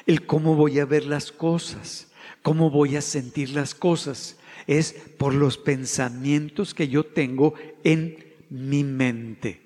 el 0.06 0.28
cómo 0.28 0.56
voy 0.56 0.78
a 0.78 0.86
ver 0.86 1.06
las 1.08 1.32
cosas, 1.32 2.13
cómo 2.44 2.70
voy 2.70 2.98
a 2.98 3.02
sentir 3.02 3.50
las 3.50 3.74
cosas. 3.74 4.38
Es 4.68 4.94
por 5.18 5.34
los 5.34 5.58
pensamientos 5.58 6.76
que 6.76 6.88
yo 6.88 7.06
tengo 7.06 7.56
en 7.84 8.24
mi 8.50 8.84
mente. 8.84 9.62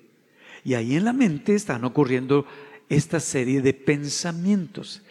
Y 0.64 0.74
ahí 0.74 0.96
en 0.96 1.04
la 1.04 1.12
mente 1.12 1.54
están 1.54 1.84
ocurriendo 1.84 2.46
esta 2.88 3.20
serie 3.20 3.60
de 3.60 3.74
pensamientos. 3.74 5.02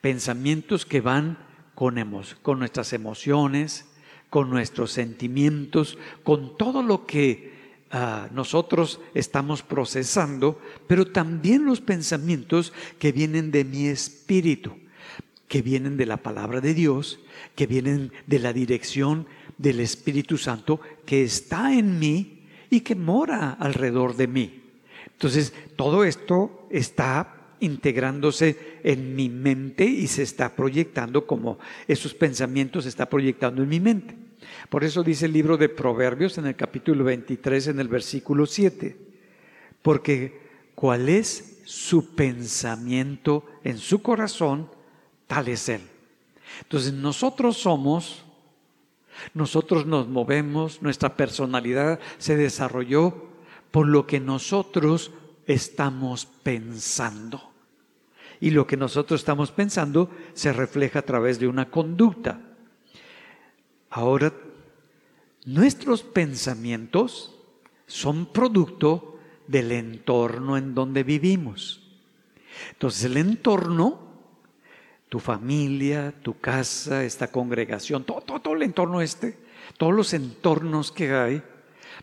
Pensamientos 0.00 0.84
que 0.84 1.00
van 1.00 1.38
con, 1.74 1.96
con 2.42 2.58
nuestras 2.58 2.92
emociones, 2.92 3.86
con 4.28 4.50
nuestros 4.50 4.92
sentimientos, 4.92 5.98
con 6.24 6.56
todo 6.56 6.82
lo 6.82 7.06
que 7.06 7.52
ah, 7.90 8.28
nosotros 8.32 9.00
estamos 9.14 9.62
procesando, 9.62 10.60
pero 10.86 11.06
también 11.06 11.64
los 11.64 11.80
pensamientos 11.80 12.72
que 12.98 13.12
vienen 13.12 13.50
de 13.50 13.64
mi 13.64 13.86
espíritu 13.86 14.81
que 15.52 15.60
vienen 15.60 15.98
de 15.98 16.06
la 16.06 16.16
palabra 16.16 16.62
de 16.62 16.72
Dios, 16.72 17.20
que 17.54 17.66
vienen 17.66 18.10
de 18.26 18.38
la 18.38 18.54
dirección 18.54 19.26
del 19.58 19.80
Espíritu 19.80 20.38
Santo 20.38 20.80
que 21.04 21.24
está 21.24 21.74
en 21.74 21.98
mí 21.98 22.46
y 22.70 22.80
que 22.80 22.94
mora 22.94 23.50
alrededor 23.60 24.16
de 24.16 24.28
mí. 24.28 24.62
Entonces, 25.08 25.52
todo 25.76 26.04
esto 26.04 26.66
está 26.70 27.52
integrándose 27.60 28.78
en 28.82 29.14
mi 29.14 29.28
mente 29.28 29.84
y 29.84 30.06
se 30.06 30.22
está 30.22 30.56
proyectando 30.56 31.26
como 31.26 31.58
esos 31.86 32.14
pensamientos 32.14 32.84
se 32.84 32.88
está 32.88 33.04
proyectando 33.10 33.62
en 33.62 33.68
mi 33.68 33.78
mente. 33.78 34.16
Por 34.70 34.84
eso 34.84 35.02
dice 35.02 35.26
el 35.26 35.34
libro 35.34 35.58
de 35.58 35.68
Proverbios 35.68 36.38
en 36.38 36.46
el 36.46 36.56
capítulo 36.56 37.04
23, 37.04 37.66
en 37.66 37.78
el 37.78 37.88
versículo 37.88 38.46
7, 38.46 38.96
porque 39.82 40.40
cuál 40.74 41.10
es 41.10 41.58
su 41.66 42.14
pensamiento 42.14 43.44
en 43.64 43.76
su 43.76 44.00
corazón, 44.00 44.80
Tal 45.32 45.48
es 45.48 45.66
Él. 45.70 45.80
Entonces 46.60 46.92
nosotros 46.92 47.56
somos, 47.56 48.22
nosotros 49.32 49.86
nos 49.86 50.06
movemos, 50.06 50.82
nuestra 50.82 51.16
personalidad 51.16 52.00
se 52.18 52.36
desarrolló 52.36 53.30
por 53.70 53.88
lo 53.88 54.06
que 54.06 54.20
nosotros 54.20 55.10
estamos 55.46 56.26
pensando. 56.26 57.50
Y 58.40 58.50
lo 58.50 58.66
que 58.66 58.76
nosotros 58.76 59.22
estamos 59.22 59.52
pensando 59.52 60.10
se 60.34 60.52
refleja 60.52 60.98
a 60.98 61.06
través 61.06 61.40
de 61.40 61.48
una 61.48 61.70
conducta. 61.70 62.38
Ahora, 63.88 64.34
nuestros 65.46 66.02
pensamientos 66.02 67.34
son 67.86 68.26
producto 68.26 69.18
del 69.46 69.72
entorno 69.72 70.58
en 70.58 70.74
donde 70.74 71.04
vivimos. 71.04 71.80
Entonces 72.72 73.04
el 73.04 73.16
entorno 73.16 74.01
tu 75.12 75.20
familia, 75.20 76.10
tu 76.22 76.40
casa, 76.40 77.04
esta 77.04 77.30
congregación, 77.30 78.02
todo, 78.02 78.22
todo, 78.22 78.54
el 78.54 78.62
entorno 78.62 79.02
este, 79.02 79.36
todos 79.76 79.92
los 79.92 80.14
entornos 80.14 80.90
que 80.90 81.12
hay, 81.12 81.42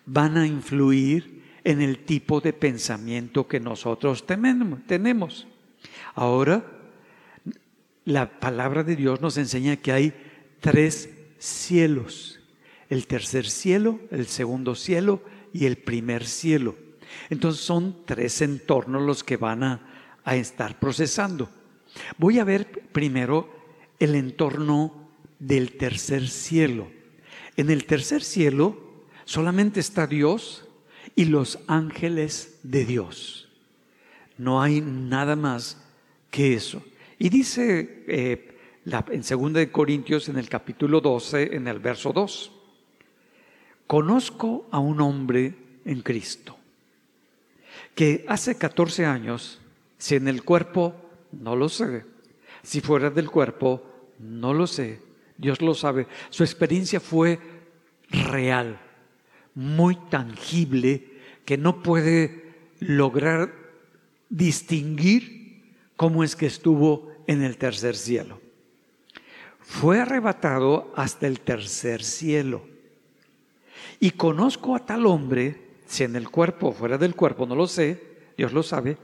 van 0.06 0.38
a 0.38 0.46
influir 0.46 1.42
en 1.64 1.82
el 1.82 2.06
tipo 2.06 2.40
de 2.40 2.54
pensamiento 2.54 3.48
que 3.48 3.60
nosotros 3.60 4.28
tenemos. 4.28 5.48
Ahora, 6.14 6.64
la 8.06 8.40
palabra 8.40 8.84
de 8.84 8.96
Dios 8.96 9.20
nos 9.22 9.38
enseña 9.38 9.78
que 9.78 9.92
hay 9.92 10.14
tres 10.60 11.10
cielos. 11.40 12.40
el 12.90 13.08
tercer 13.08 13.50
cielo, 13.50 14.00
el 14.12 14.28
segundo 14.28 14.76
cielo 14.76 15.24
y 15.52 15.66
el 15.66 15.78
primer 15.78 16.28
cielo. 16.28 16.76
Entonces 17.32 17.66
son 17.66 18.06
tres 18.06 18.44
entornos 18.44 19.02
los 19.02 19.24
que 19.24 19.38
van 19.38 19.64
a, 19.64 19.82
estar 20.26 20.78
procesando. 20.78 21.50
Voy 22.18 22.40
a 22.40 22.44
ver 22.44 22.68
primero 22.92 23.50
el 24.00 24.16
entorno 24.16 25.10
del 25.40 25.78
tercer 25.78 26.28
cielo. 26.28 26.88
En 27.58 27.70
el 27.70 27.86
tercer 27.86 28.24
cielo 28.24 28.78
solamente 29.26 29.80
está 29.80 30.08
Dios 30.08 30.66
y 31.16 31.26
los 31.26 31.60
ángeles 31.68 32.60
de 32.64 32.86
Dios. 32.86 33.50
No 34.38 34.62
hay 34.62 34.82
nada 34.82 35.36
más 35.36 35.78
que 36.32 36.54
eso. 36.54 36.84
Y 37.18 37.30
dice 37.30 38.04
eh, 38.08 38.58
en 38.86 39.22
2 39.22 39.68
Corintios, 39.72 40.30
en 40.30 40.38
el 40.38 40.48
capítulo 40.48 41.02
12, 41.02 41.56
en 41.56 41.68
el 41.68 41.80
verso 41.80 42.14
2, 42.14 42.52
conozco 43.88 44.68
a 44.72 44.80
un 44.80 45.02
hombre 45.02 45.56
en 45.84 46.02
Cristo 46.02 46.60
que 47.96 48.24
hace 48.30 48.56
14 48.56 49.06
años, 49.06 49.60
si 49.98 50.16
en 50.16 50.30
el 50.30 50.44
cuerpo, 50.44 51.09
no 51.32 51.56
lo 51.56 51.70
sé, 51.70 52.06
si 52.64 52.82
fuera 52.82 53.10
del 53.10 53.30
cuerpo, 53.30 53.84
no 54.20 54.54
lo 54.54 54.68
sé, 54.68 55.02
Dios 55.38 55.62
lo 55.62 55.74
sabe, 55.74 56.08
su 56.30 56.44
experiencia 56.44 57.00
fue 57.00 57.40
real, 58.10 58.80
muy 59.56 59.96
tangible, 60.10 61.20
que 61.46 61.58
no 61.58 61.82
puede 61.82 62.72
lograr 62.80 63.54
distinguir 64.30 65.74
cómo 65.96 66.24
es 66.24 66.36
que 66.36 66.46
estuvo 66.46 67.12
en 67.28 67.44
el 67.44 67.58
tercer 67.58 67.96
cielo. 67.96 68.42
Fue 69.60 70.00
arrebatado 70.00 70.92
hasta 70.96 71.28
el 71.28 71.42
tercer 71.42 72.04
cielo. 72.04 72.68
Y 74.00 74.12
conozco 74.12 74.76
a 74.76 74.86
tal 74.86 75.06
hombre 75.06 75.70
si 75.86 76.04
en 76.04 76.16
el 76.16 76.30
cuerpo 76.30 76.68
o 76.68 76.72
fuera 76.72 76.98
del 76.98 77.16
cuerpo, 77.16 77.46
no 77.46 77.56
lo 77.56 77.68
sé, 77.68 78.02
Dios 78.38 78.54
lo 78.54 78.64
sabe, 78.64 78.98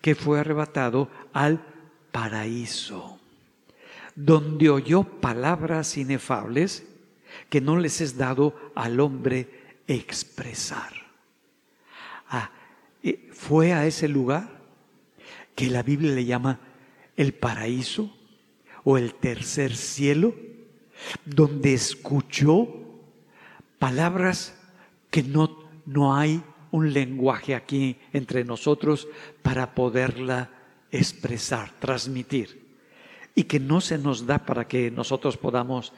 que 0.00 0.14
fue 0.14 0.40
arrebatado 0.40 1.08
al 1.32 1.64
paraíso, 2.12 3.18
donde 4.14 4.70
oyó 4.70 5.04
palabras 5.04 5.96
inefables 5.96 6.84
que 7.48 7.60
no 7.60 7.78
les 7.78 8.00
es 8.00 8.16
dado 8.16 8.72
al 8.74 9.00
hombre 9.00 9.78
expresar. 9.86 10.92
Ah, 12.28 12.50
eh, 13.02 13.28
fue 13.32 13.72
a 13.72 13.86
ese 13.86 14.08
lugar 14.08 14.60
que 15.54 15.70
la 15.70 15.82
Biblia 15.82 16.12
le 16.12 16.24
llama 16.24 16.60
el 17.16 17.34
paraíso 17.34 18.14
o 18.84 18.98
el 18.98 19.14
tercer 19.14 19.76
cielo, 19.76 20.34
donde 21.24 21.74
escuchó 21.74 22.68
palabras 23.78 24.54
que 25.10 25.22
no 25.22 25.70
no 25.90 26.14
hay 26.14 26.42
un 26.70 26.92
lenguaje 26.92 27.54
aquí 27.54 27.98
entre 28.12 28.44
nosotros 28.44 29.08
para 29.42 29.74
poderla 29.74 30.50
expresar, 30.90 31.72
transmitir. 31.78 32.60
Y 33.34 33.44
que 33.44 33.60
no 33.60 33.80
se 33.80 33.98
nos 33.98 34.26
da 34.26 34.38
para 34.38 34.66
que 34.66 34.90
nosotros 34.90 35.36
podamos 35.36 35.92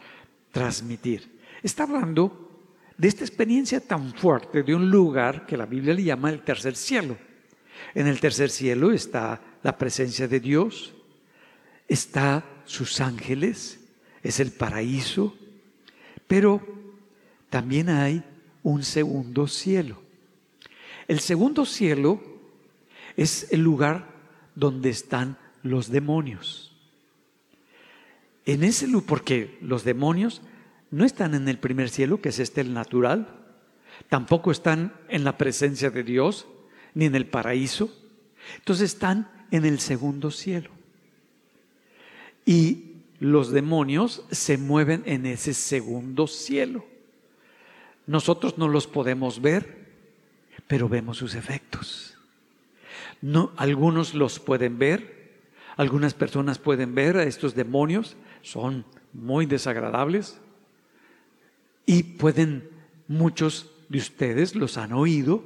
transmitir. 0.51 1.41
Está 1.63 1.85
hablando 1.85 2.51
de 2.97 3.09
esta 3.09 3.25
experiencia 3.25 3.81
tan 3.81 4.15
fuerte 4.15 4.63
de 4.63 4.75
un 4.75 4.91
lugar 4.91 5.47
que 5.47 5.57
la 5.57 5.67
Biblia 5.67 5.95
le 5.95 6.05
llama 6.05 6.31
el 6.31 6.43
tercer 6.43 6.77
cielo. 6.77 7.17
En 7.95 8.07
el 8.07 8.21
tercer 8.21 8.51
cielo 8.51 8.93
está 8.93 9.41
la 9.63 9.77
presencia 9.77 10.29
de 10.29 10.41
Dios, 10.41 10.95
está 11.89 12.45
sus 12.65 13.01
ángeles, 13.01 13.81
es 14.23 14.41
el 14.41 14.53
paraíso, 14.53 15.35
pero 16.27 16.61
también 17.51 17.89
hay 17.89 18.23
un 18.63 18.83
segundo 18.83 19.47
cielo. 19.47 20.01
El 21.09 21.21
segundo 21.21 21.67
cielo 21.67 22.21
es 23.17 23.49
el 23.51 23.61
lugar 23.61 24.12
donde 24.55 24.91
están 24.91 25.39
los 25.63 25.91
demonios. 25.91 26.73
En 28.45 28.65
ese 28.65 28.87
lugar, 28.87 29.07
porque 29.07 29.59
los 29.61 29.85
demonios 29.85 30.43
no 30.91 31.05
están 31.05 31.35
en 31.35 31.49
el 31.49 31.59
primer 31.59 31.89
cielo, 31.89 32.21
que 32.21 32.31
es 32.31 32.39
este 32.39 32.61
el 32.61 32.75
natural, 32.75 33.29
tampoco 34.09 34.51
están 34.51 34.93
en 35.09 35.25
la 35.25 35.39
presencia 35.39 35.91
de 35.91 36.03
Dios, 36.03 36.47
ni 36.95 37.07
en 37.07 37.15
el 37.15 37.27
paraíso. 37.27 37.93
Entonces 38.57 38.93
están 38.93 39.31
en 39.51 39.65
el 39.65 39.79
segundo 39.81 40.31
cielo. 40.31 40.71
Y 42.45 42.93
los 43.21 43.53
demonios 43.53 44.25
se 44.33 44.59
mueven 44.59 45.03
en 45.07 45.27
ese 45.27 45.55
segundo 45.55 46.27
cielo. 46.27 46.85
Nosotros 48.07 48.59
no 48.59 48.67
los 48.67 48.89
podemos 48.89 49.41
ver, 49.41 49.87
pero 50.67 50.89
vemos 50.89 51.19
sus 51.19 51.37
efectos. 51.37 52.12
No, 53.23 53.53
algunos 53.57 54.15
los 54.15 54.41
pueden 54.41 54.79
ver, 54.79 55.41
algunas 55.77 56.13
personas 56.13 56.59
pueden 56.59 56.95
ver 56.95 57.17
a 57.17 57.23
estos 57.23 57.55
demonios, 57.55 58.17
son 58.43 58.85
muy 59.13 59.47
desagradables. 59.47 60.41
Y 61.87 62.03
pueden, 62.03 62.69
muchos 63.07 63.71
de 63.89 63.99
ustedes 63.99 64.55
los 64.55 64.77
han 64.77 64.93
oído, 64.93 65.45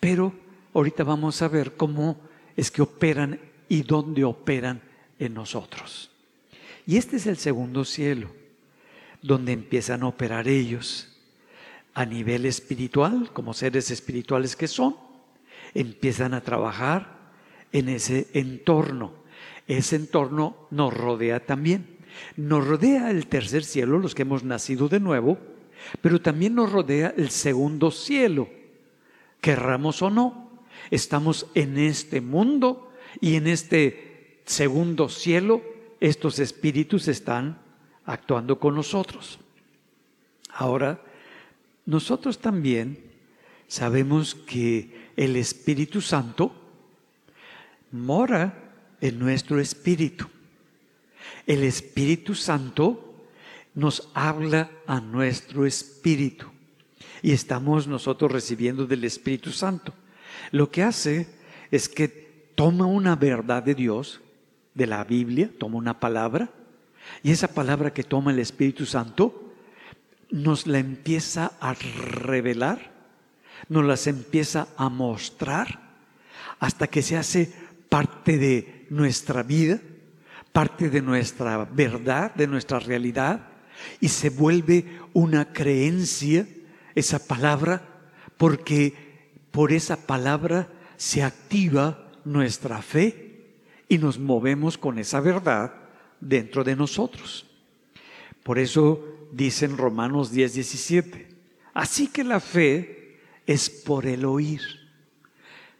pero 0.00 0.32
ahorita 0.72 1.04
vamos 1.04 1.42
a 1.42 1.48
ver 1.48 1.76
cómo 1.76 2.18
es 2.56 2.70
que 2.70 2.82
operan 2.82 3.38
y 3.68 3.82
dónde 3.82 4.24
operan 4.24 4.80
en 5.18 5.34
nosotros. 5.34 6.10
Y 6.86 6.96
este 6.96 7.16
es 7.16 7.26
el 7.26 7.36
segundo 7.36 7.84
cielo, 7.84 8.30
donde 9.22 9.52
empiezan 9.52 10.02
a 10.02 10.08
operar 10.08 10.48
ellos 10.48 11.08
a 11.92 12.06
nivel 12.06 12.46
espiritual, 12.46 13.30
como 13.32 13.52
seres 13.52 13.90
espirituales 13.90 14.56
que 14.56 14.68
son, 14.68 14.96
empiezan 15.74 16.34
a 16.34 16.40
trabajar 16.40 17.18
en 17.72 17.88
ese 17.88 18.28
entorno. 18.32 19.12
Ese 19.66 19.96
entorno 19.96 20.66
nos 20.70 20.92
rodea 20.92 21.44
también. 21.44 21.98
Nos 22.36 22.66
rodea 22.66 23.10
el 23.10 23.26
tercer 23.26 23.64
cielo, 23.64 23.98
los 23.98 24.14
que 24.14 24.22
hemos 24.22 24.42
nacido 24.42 24.88
de 24.88 25.00
nuevo, 25.00 25.38
pero 26.00 26.20
también 26.20 26.54
nos 26.54 26.72
rodea 26.72 27.14
el 27.16 27.30
segundo 27.30 27.90
cielo. 27.90 28.48
Querramos 29.40 30.02
o 30.02 30.10
no, 30.10 30.64
estamos 30.90 31.46
en 31.54 31.78
este 31.78 32.20
mundo 32.20 32.92
y 33.20 33.36
en 33.36 33.46
este 33.46 34.40
segundo 34.44 35.08
cielo 35.08 35.62
estos 36.00 36.38
espíritus 36.38 37.08
están 37.08 37.58
actuando 38.04 38.58
con 38.58 38.74
nosotros. 38.74 39.38
Ahora, 40.52 41.00
nosotros 41.86 42.38
también 42.38 43.09
sabemos 43.70 44.34
que 44.34 45.12
el 45.16 45.36
Espíritu 45.36 46.00
Santo 46.00 46.52
mora 47.92 48.72
en 49.00 49.16
nuestro 49.20 49.60
espíritu. 49.60 50.26
El 51.46 51.62
Espíritu 51.62 52.34
Santo 52.34 53.28
nos 53.76 54.10
habla 54.12 54.72
a 54.88 55.00
nuestro 55.00 55.66
espíritu 55.66 56.46
y 57.22 57.30
estamos 57.30 57.86
nosotros 57.86 58.32
recibiendo 58.32 58.86
del 58.86 59.04
Espíritu 59.04 59.52
Santo. 59.52 59.94
Lo 60.50 60.72
que 60.72 60.82
hace 60.82 61.28
es 61.70 61.88
que 61.88 62.08
toma 62.56 62.86
una 62.86 63.14
verdad 63.14 63.62
de 63.62 63.76
Dios, 63.76 64.20
de 64.74 64.88
la 64.88 65.04
Biblia, 65.04 65.48
toma 65.58 65.78
una 65.78 66.00
palabra, 66.00 66.50
y 67.22 67.30
esa 67.30 67.46
palabra 67.46 67.92
que 67.92 68.02
toma 68.02 68.32
el 68.32 68.40
Espíritu 68.40 68.84
Santo 68.84 69.54
nos 70.28 70.66
la 70.66 70.80
empieza 70.80 71.52
a 71.60 71.74
revelar, 71.74 72.89
nos 73.68 73.84
las 73.84 74.06
empieza 74.06 74.68
a 74.76 74.88
mostrar, 74.88 75.90
hasta 76.58 76.86
que 76.86 77.02
se 77.02 77.16
hace 77.16 77.52
parte 77.88 78.38
de 78.38 78.86
nuestra 78.90 79.42
vida, 79.42 79.80
parte 80.52 80.90
de 80.90 81.02
nuestra 81.02 81.64
verdad, 81.64 82.34
de 82.34 82.46
nuestra 82.46 82.78
realidad, 82.78 83.48
y 84.00 84.08
se 84.08 84.30
vuelve 84.30 84.84
una 85.12 85.52
creencia 85.52 86.46
esa 86.94 87.18
palabra, 87.26 87.82
porque 88.36 88.94
por 89.50 89.72
esa 89.72 89.96
palabra 89.96 90.68
se 90.96 91.22
activa 91.22 92.10
nuestra 92.24 92.82
fe 92.82 93.30
y 93.88 93.98
nos 93.98 94.18
movemos 94.18 94.78
con 94.78 94.98
esa 94.98 95.20
verdad 95.20 95.74
dentro 96.20 96.62
de 96.62 96.76
nosotros. 96.76 97.46
Por 98.42 98.58
eso 98.58 99.28
dice 99.32 99.64
en 99.64 99.76
Romanos 99.76 100.30
10, 100.30 100.54
17. 100.54 101.28
Así 101.74 102.08
que 102.08 102.24
la 102.24 102.40
fe 102.40 102.99
es 103.50 103.68
por 103.68 104.06
el 104.06 104.24
oír. 104.24 104.60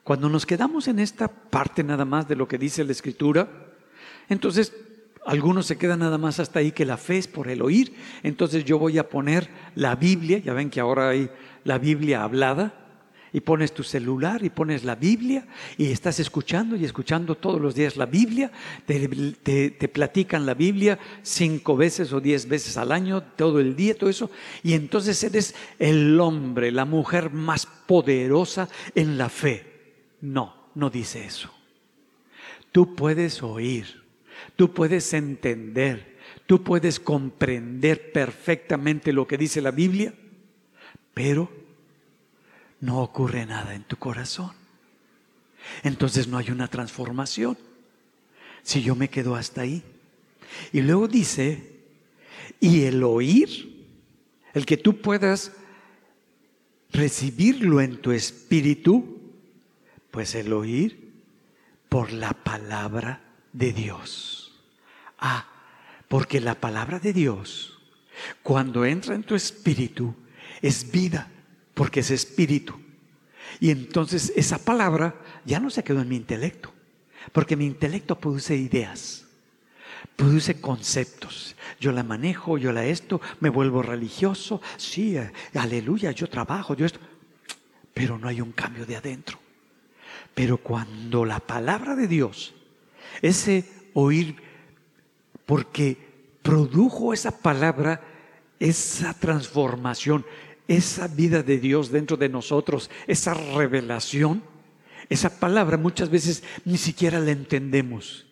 Cuando 0.03 0.29
nos 0.29 0.45
quedamos 0.45 0.89
en 0.89 0.99
esta 0.99 1.29
parte 1.29 1.85
nada 1.85 2.05
más 2.05 2.27
de 2.27 2.35
lo 2.35 2.49
que 2.49 2.59
dice 2.59 2.83
la 2.83 2.91
Escritura, 2.91 3.49
entonces 4.29 4.75
algunos 5.25 5.67
se 5.67 5.79
quedan 5.79 6.01
nada 6.01 6.19
más 6.19 6.41
hasta 6.41 6.59
ahí 6.59 6.73
que 6.73 6.85
la 6.85 6.97
fe 6.97 7.19
es 7.19 7.29
por 7.29 7.47
el 7.47 7.63
oír. 7.63 7.95
Entonces 8.25 8.65
yo 8.65 8.77
voy 8.81 8.99
a 8.99 9.09
poner 9.09 9.49
la 9.77 9.95
Biblia, 9.95 10.39
ya 10.39 10.53
ven 10.53 10.69
que 10.69 10.81
ahora 10.81 11.11
hay 11.11 11.31
la 11.63 11.79
Biblia 11.79 12.25
hablada, 12.25 12.80
y 13.33 13.41
pones 13.41 13.73
tu 13.73 13.83
celular 13.83 14.43
y 14.43 14.51
pones 14.51 14.85
la 14.85 14.95
Biblia 14.95 15.47
y 15.77 15.91
estás 15.91 16.21
escuchando 16.21 16.77
y 16.77 16.85
escuchando 16.85 17.37
todos 17.37 17.61
los 17.61 17.75
días 17.75 17.97
la 17.97 18.07
Biblia, 18.07 18.51
te, 18.87 19.89
platican 19.89 20.47
la 20.47 20.55
Biblia 20.55 20.99
cinco 21.23 21.77
veces 21.77 22.13
o 22.13 22.21
diez 22.21 22.49
veces 22.49 22.77
al 22.77 22.93
año, 22.93 23.23
todo 23.23 23.61
el 23.61 23.77
día, 23.77 23.97
todo 23.97 24.11
eso, 24.11 24.31
y 24.63 24.75
entonces 24.75 25.23
eres 25.23 25.55
el 25.79 26.19
hombre, 26.19 26.73
la 26.73 26.85
mujer 26.85 27.31
más 27.31 27.67
poderosa 27.67 28.69
en 28.95 29.19
la 29.19 29.29
fe. 29.29 29.67
No, 30.21 30.55
no 30.75 30.91
dice 30.91 31.25
eso. 31.25 31.51
Tú 32.73 32.95
puedes 32.95 33.43
oír, 33.43 34.03
tú 34.57 34.73
puedes 34.73 35.13
entender, 35.13 36.19
tú 36.47 36.63
puedes 36.63 37.01
comprender 37.01 38.13
perfectamente 38.13 39.13
lo 39.13 39.27
que 39.27 39.39
dice 39.39 39.61
la 39.61 39.73
Biblia, 39.73 40.15
pero 41.15 41.60
no 42.81 43.01
ocurre 43.01 43.47
nada 43.47 43.75
en 43.75 43.85
tu 43.85 43.97
corazón. 43.97 44.53
Entonces 45.83 46.27
no 46.27 46.39
hay 46.39 46.51
una 46.51 46.69
transformación. 46.69 47.59
Si 48.63 48.83
yo 48.83 48.95
me 48.95 49.09
quedo 49.09 49.37
hasta 49.37 49.63
ahí. 49.63 49.83
Y 50.73 50.81
luego 50.81 51.07
dice, 51.07 51.81
y 52.59 52.83
el 52.83 53.03
oír, 53.03 53.87
el 54.53 54.67
que 54.67 54.77
tú 54.77 55.01
puedas 55.01 55.53
recibirlo 56.91 57.81
en 57.81 58.01
tu 58.01 58.11
espíritu, 58.13 59.21
pues 60.11 60.35
el 60.35 60.53
oír 60.53 61.13
por 61.89 62.13
la 62.13 62.33
palabra 62.33 63.21
de 63.53 63.73
Dios. 63.73 64.61
Ah, 65.19 65.47
porque 66.09 66.41
la 66.41 66.57
palabra 66.57 66.99
de 66.99 67.13
Dios, 67.13 67.79
cuando 68.43 68.85
entra 68.85 69.15
en 69.15 69.23
tu 69.23 69.35
espíritu, 69.35 70.15
es 70.61 70.91
vida 70.91 71.31
porque 71.81 72.01
es 72.01 72.11
espíritu. 72.11 72.79
Y 73.59 73.71
entonces 73.71 74.35
esa 74.37 74.59
palabra 74.59 75.15
ya 75.47 75.59
no 75.61 75.71
se 75.71 75.83
quedó 75.83 76.03
en 76.03 76.11
mi 76.11 76.17
intelecto, 76.17 76.71
porque 77.33 77.57
mi 77.57 77.65
intelecto 77.65 78.21
produce 78.21 78.55
ideas, 78.55 79.25
produce 80.15 80.61
conceptos. 80.61 81.57
Yo 81.81 81.93
la 81.93 82.03
manejo, 82.03 82.59
yo 82.59 82.71
la 82.71 82.85
esto, 82.85 83.23
me 83.41 83.49
vuelvo 83.49 83.81
religioso, 83.81 84.61
sí, 84.77 85.17
aleluya, 85.55 86.11
yo 86.11 86.29
trabajo, 86.29 86.75
yo 86.75 86.85
esto, 86.85 87.01
pero 87.95 88.19
no 88.19 88.29
hay 88.29 88.43
un 88.43 88.53
cambio 88.53 88.85
de 88.85 88.97
adentro. 88.97 89.39
Pero 90.35 90.59
cuando 90.59 91.25
la 91.25 91.41
palabra 91.41 91.97
de 91.97 92.09
Dios, 92.09 92.53
ese 93.23 93.65
oír, 93.95 94.37
porque 95.47 95.97
produjo 96.43 97.15
esa 97.15 97.41
palabra, 97.41 98.03
esa 98.59 99.15
transformación, 99.15 100.27
esa 100.71 101.09
vida 101.09 101.43
de 101.43 101.59
Dios 101.59 101.91
dentro 101.91 102.17
de 102.17 102.29
nosotros, 102.29 102.91
esa 103.09 103.35
revelación, 103.35 104.41
esa 105.09 105.41
palabra 105.41 105.77
muchas 105.77 106.11
veces 106.11 106.45
ni 106.65 106.79
siquiera 106.79 107.19
la 107.19 107.33
entendemos. 107.33 108.25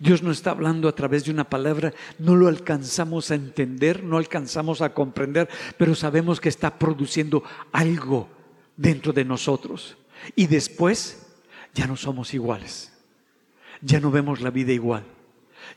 Dios 0.00 0.20
no 0.20 0.32
está 0.32 0.50
hablando 0.50 0.88
a 0.88 0.96
través 0.96 1.24
de 1.24 1.30
una 1.30 1.48
palabra, 1.48 1.94
no 2.18 2.34
lo 2.34 2.48
alcanzamos 2.48 3.30
a 3.30 3.36
entender, 3.36 4.02
no 4.02 4.16
alcanzamos 4.16 4.82
a 4.82 4.94
comprender, 4.94 5.48
pero 5.78 5.94
sabemos 5.94 6.40
que 6.40 6.48
está 6.48 6.76
produciendo 6.76 7.44
algo 7.70 8.28
dentro 8.76 9.12
de 9.12 9.24
nosotros. 9.24 9.96
Y 10.34 10.48
después 10.48 11.24
ya 11.72 11.86
no 11.86 11.94
somos 11.94 12.34
iguales, 12.34 12.92
ya 13.80 14.00
no 14.00 14.10
vemos 14.10 14.40
la 14.40 14.50
vida 14.50 14.72
igual, 14.72 15.04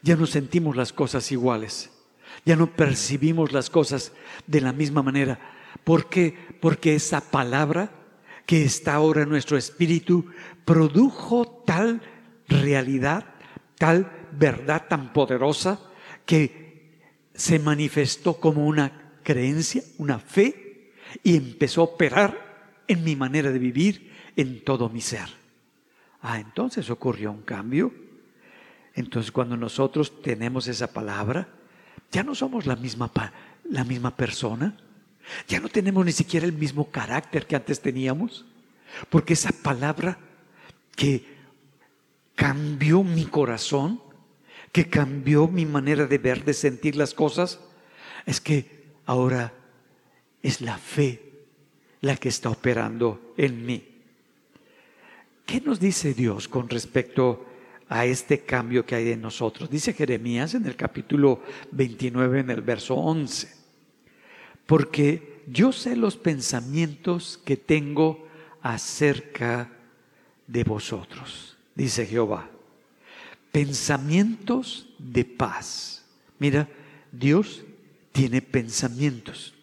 ya 0.02 0.15
no 0.15 0.26
sentimos 0.26 0.76
las 0.76 0.91
cosas 0.91 1.32
iguales, 1.32 1.91
ya 2.45 2.56
no 2.56 2.65
percibimos 2.65 3.52
las 3.52 3.69
cosas 3.69 4.12
de 4.48 4.62
la 4.62 4.74
misma 4.74 5.04
manera 5.04 5.39
¿Por 5.84 6.10
qué? 6.10 6.36
Porque 6.60 6.95
esa 6.95 7.21
palabra 7.21 7.91
que 8.45 8.63
está 8.63 8.95
ahora 8.95 9.23
en 9.23 9.29
nuestro 9.29 9.58
espíritu 9.58 10.25
produjo 10.65 11.63
tal 11.65 12.01
realidad, 12.47 13.25
tal 13.77 14.12
verdad 14.32 14.88
tan 14.88 15.13
poderosa 15.13 15.79
que 16.25 16.99
se 17.34 17.60
manifestó 17.60 18.39
como 18.39 18.65
una 18.67 19.13
creencia, 19.23 19.84
una 19.97 20.19
fe, 20.19 20.91
y 21.23 21.36
empezó 21.36 21.82
a 21.82 21.86
operar 21.86 22.82
en 22.88 23.03
mi 23.03 23.15
manera 23.15 23.51
de 23.51 23.60
vivir, 23.60 24.12
en 24.36 24.63
todo 24.63 24.89
mi 24.89 25.01
ser. 25.01 25.29
Ah, 26.21 26.39
entonces 26.39 26.89
ocurrió 26.89 27.32
un 27.32 27.43
cambio. 27.43 27.93
Entonces 28.93 29.32
cuando 29.32 29.55
nosotros 29.58 30.21
tenemos 30.21 30.67
esa 30.67 30.91
palabra, 30.91 31.47
ya 32.12 32.23
no 32.23 32.36
somos 32.36 32.65
la 32.65 32.75
misma, 32.75 33.12
la 33.63 33.84
misma 33.84 34.15
persona 34.15 34.75
ya 35.48 35.60
no 35.60 35.70
tenemos 35.70 36.06
ni 36.06 36.12
siquiera 36.12 36.46
el 36.46 36.54
mismo 36.54 36.89
carácter 36.89 37.46
que 37.46 37.56
antes 37.56 37.82
teníamos, 37.82 38.46
porque 39.10 39.34
esa 39.34 39.52
palabra 39.52 40.18
que 40.96 41.24
cambió 42.36 43.04
mi 43.04 43.26
corazón, 43.26 44.02
que 44.72 44.89
cambió 44.89 45.48
mi 45.48 45.65
manera 45.65 46.06
de 46.06 46.18
ver, 46.18 46.44
de 46.44 46.54
sentir 46.54 46.96
las 46.96 47.13
cosas, 47.13 47.60
es 48.26 48.39
que 48.42 48.86
ahora 49.06 49.54
es 50.42 50.62
la 50.62 50.78
fe 50.78 51.22
la 52.02 52.15
que 52.15 52.30
está 52.30 52.50
operando 52.50 53.34
en 53.38 53.65
mí. 53.65 53.84
¿Qué 55.46 55.62
nos 55.62 55.80
dice 55.80 56.13
Dios 56.13 56.48
con 56.48 56.70
respecto 56.70 57.46
a 57.89 58.06
este 58.06 58.42
cambio 58.42 58.86
que 58.86 58.96
hay 58.96 59.12
en 59.12 59.22
nosotros? 59.22 59.70
Dice 59.70 59.94
Jeremías 59.94 60.54
en 60.54 60.65
el 60.65 60.76
capítulo 60.76 61.42
29, 61.72 62.42
en 62.42 62.50
el 62.52 62.62
verso 62.62 62.96
11 62.96 63.59
porque 64.69 65.41
yo 65.47 65.71
sé 65.71 65.95
los 65.95 66.15
pensamientos 66.15 67.39
que 67.43 67.58
tengo 67.58 68.27
acerca 68.62 69.67
de 70.45 70.63
vosotros, 70.63 71.58
dice 71.73 72.05
Jehová. 72.05 72.47
Pensamientos 73.51 74.88
de 74.99 75.25
paz. 75.25 76.05
Mira, 76.38 76.69
Dios 77.12 77.63
tiene 78.12 78.43
pensamientos. 78.43 79.55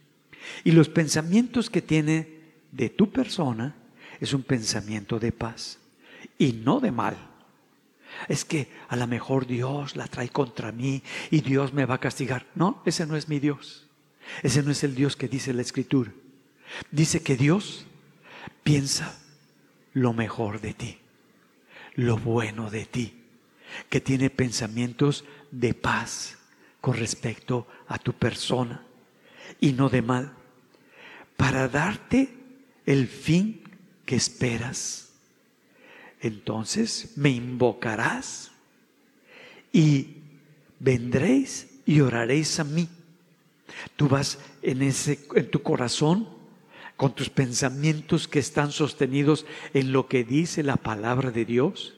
Y 0.65 0.73
los 0.73 0.89
pensamientos 0.89 1.71
que 1.71 1.83
tiene 1.83 2.41
de 2.73 2.91
tu 2.91 3.09
persona 3.09 3.77
es 4.21 4.33
un 4.33 4.43
pensamiento 4.43 5.21
de 5.21 5.31
paz 5.31 5.79
y 6.37 6.53
no 6.53 6.81
de 6.81 6.91
mal. 6.91 7.17
Es 8.27 8.45
que 8.45 8.73
a 8.89 8.97
lo 8.97 9.07
mejor 9.07 9.47
Dios 9.47 9.95
la 9.95 10.09
trae 10.09 10.31
contra 10.31 10.73
mí 10.73 11.01
y 11.31 11.43
Dios 11.43 11.73
me 11.73 11.87
va 11.87 11.95
a 11.95 12.01
castigar. 12.01 12.45
No, 12.57 12.83
ese 12.85 13.07
no 13.07 13.15
es 13.15 13.29
mi 13.29 13.39
Dios. 13.39 13.86
Ese 14.43 14.63
no 14.63 14.71
es 14.71 14.85
el 14.85 14.95
Dios 14.95 15.17
que 15.17 15.29
dice 15.29 15.53
la 15.53 15.63
Escritura. 15.63 16.13
Dice 16.91 17.23
que 17.23 17.37
Dios 17.37 17.87
piensa 18.63 19.19
lo 19.93 20.13
mejor 20.13 20.61
de 20.61 20.75
ti, 20.75 20.99
lo 21.95 22.19
bueno 22.19 22.71
de 22.71 22.85
ti, 22.85 23.23
que 23.89 24.01
tiene 24.01 24.31
pensamientos 24.31 25.25
de 25.51 25.75
paz 25.75 26.39
con 26.81 26.97
respecto 26.97 27.67
a 27.89 27.99
tu 27.99 28.13
persona 28.13 28.85
y 29.61 29.73
no 29.73 29.89
de 29.89 30.03
mal, 30.03 30.33
para 31.37 31.69
darte 31.69 32.35
el 32.85 33.09
fin 33.09 33.63
que 34.05 34.17
esperas. 34.17 35.11
Entonces 36.21 37.13
me 37.17 37.31
invocarás 37.31 38.51
y 39.73 40.17
vendréis 40.79 41.69
y 41.87 42.01
oraréis 42.01 42.59
a 42.59 42.65
mí 42.65 42.89
Tú 43.97 44.09
vas 44.09 44.39
en, 44.63 44.83
ese, 44.83 45.21
en 45.35 45.51
tu 45.51 45.63
corazón 45.63 46.29
con 46.97 47.15
tus 47.15 47.29
pensamientos 47.29 48.27
que 48.27 48.39
están 48.39 48.73
sostenidos 48.73 49.47
en 49.75 49.93
lo 49.93 50.09
que 50.09 50.25
dice 50.25 50.63
la 50.63 50.77
palabra 50.77 51.31
de 51.31 51.45
Dios. 51.45 51.95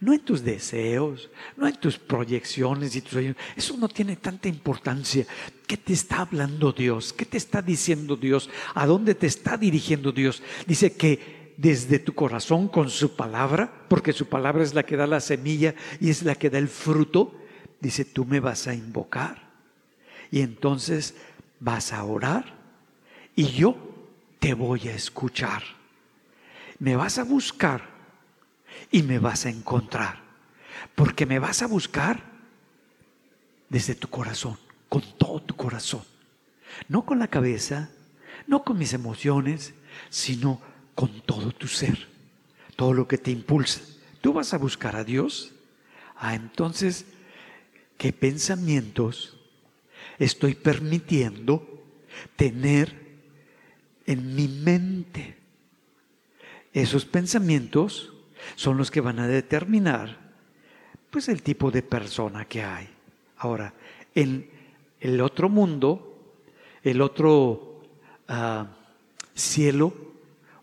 No 0.00 0.14
en 0.14 0.20
tus 0.20 0.42
deseos, 0.42 1.28
no 1.56 1.66
en 1.66 1.76
tus 1.76 1.98
proyecciones 1.98 2.96
y 2.96 3.02
tus 3.02 3.10
sueños. 3.10 3.36
Eso 3.56 3.76
no 3.76 3.88
tiene 3.88 4.16
tanta 4.16 4.48
importancia. 4.48 5.26
¿Qué 5.66 5.76
te 5.76 5.92
está 5.92 6.20
hablando 6.20 6.72
Dios? 6.72 7.12
¿Qué 7.12 7.26
te 7.26 7.36
está 7.36 7.60
diciendo 7.60 8.16
Dios? 8.16 8.48
¿A 8.74 8.86
dónde 8.86 9.14
te 9.14 9.26
está 9.26 9.58
dirigiendo 9.58 10.12
Dios? 10.12 10.42
Dice 10.66 10.94
que 10.94 11.54
desde 11.58 11.98
tu 11.98 12.14
corazón 12.14 12.68
con 12.68 12.88
su 12.88 13.16
palabra, 13.16 13.84
porque 13.88 14.12
su 14.12 14.26
palabra 14.26 14.62
es 14.62 14.72
la 14.72 14.84
que 14.84 14.96
da 14.96 15.06
la 15.06 15.20
semilla 15.20 15.74
y 16.00 16.08
es 16.08 16.22
la 16.22 16.36
que 16.36 16.48
da 16.48 16.58
el 16.58 16.68
fruto, 16.68 17.34
dice, 17.80 18.04
tú 18.04 18.24
me 18.24 18.40
vas 18.40 18.66
a 18.68 18.74
invocar 18.74 19.45
y 20.30 20.40
entonces 20.40 21.14
vas 21.60 21.92
a 21.92 22.04
orar 22.04 22.54
y 23.34 23.46
yo 23.46 23.76
te 24.38 24.54
voy 24.54 24.88
a 24.88 24.94
escuchar. 24.94 25.62
Me 26.78 26.96
vas 26.96 27.18
a 27.18 27.24
buscar 27.24 27.82
y 28.90 29.02
me 29.02 29.18
vas 29.18 29.46
a 29.46 29.50
encontrar. 29.50 30.24
Porque 30.94 31.26
me 31.26 31.38
vas 31.38 31.62
a 31.62 31.66
buscar 31.66 32.22
desde 33.68 33.94
tu 33.94 34.08
corazón, 34.08 34.58
con 34.88 35.02
todo 35.18 35.40
tu 35.42 35.56
corazón. 35.56 36.02
No 36.88 37.04
con 37.04 37.18
la 37.18 37.28
cabeza, 37.28 37.90
no 38.46 38.62
con 38.62 38.78
mis 38.78 38.92
emociones, 38.92 39.74
sino 40.10 40.60
con 40.94 41.20
todo 41.22 41.52
tu 41.52 41.68
ser, 41.68 42.08
todo 42.76 42.92
lo 42.92 43.08
que 43.08 43.18
te 43.18 43.30
impulsa. 43.30 43.80
Tú 44.20 44.32
vas 44.32 44.54
a 44.54 44.58
buscar 44.58 44.96
a 44.96 45.04
Dios. 45.04 45.52
Ah, 46.16 46.34
entonces, 46.34 47.06
¿qué 47.98 48.12
pensamientos 48.12 49.36
estoy 50.18 50.54
permitiendo 50.54 51.84
tener 52.36 53.06
en 54.06 54.34
mi 54.34 54.48
mente. 54.48 55.36
Esos 56.72 57.04
pensamientos 57.04 58.12
son 58.54 58.76
los 58.76 58.90
que 58.90 59.00
van 59.00 59.18
a 59.18 59.28
determinar 59.28 60.26
pues 61.10 61.28
el 61.28 61.42
tipo 61.42 61.70
de 61.70 61.82
persona 61.82 62.44
que 62.44 62.62
hay. 62.62 62.88
Ahora, 63.38 63.72
en 64.14 64.50
el 65.00 65.20
otro 65.20 65.48
mundo, 65.48 66.34
el 66.82 67.00
otro 67.00 67.82
ah, 68.28 68.66
cielo 69.34 69.94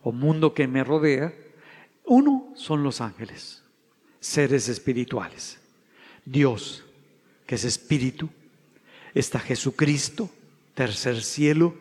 o 0.03 0.11
mundo 0.11 0.53
que 0.53 0.67
me 0.67 0.83
rodea, 0.83 1.33
uno 2.05 2.51
son 2.55 2.83
los 2.83 3.01
ángeles, 3.01 3.63
seres 4.19 4.69
espirituales. 4.69 5.59
Dios, 6.25 6.83
que 7.45 7.55
es 7.55 7.63
espíritu, 7.63 8.29
está 9.13 9.39
Jesucristo, 9.39 10.29
tercer 10.73 11.21
cielo, 11.23 11.75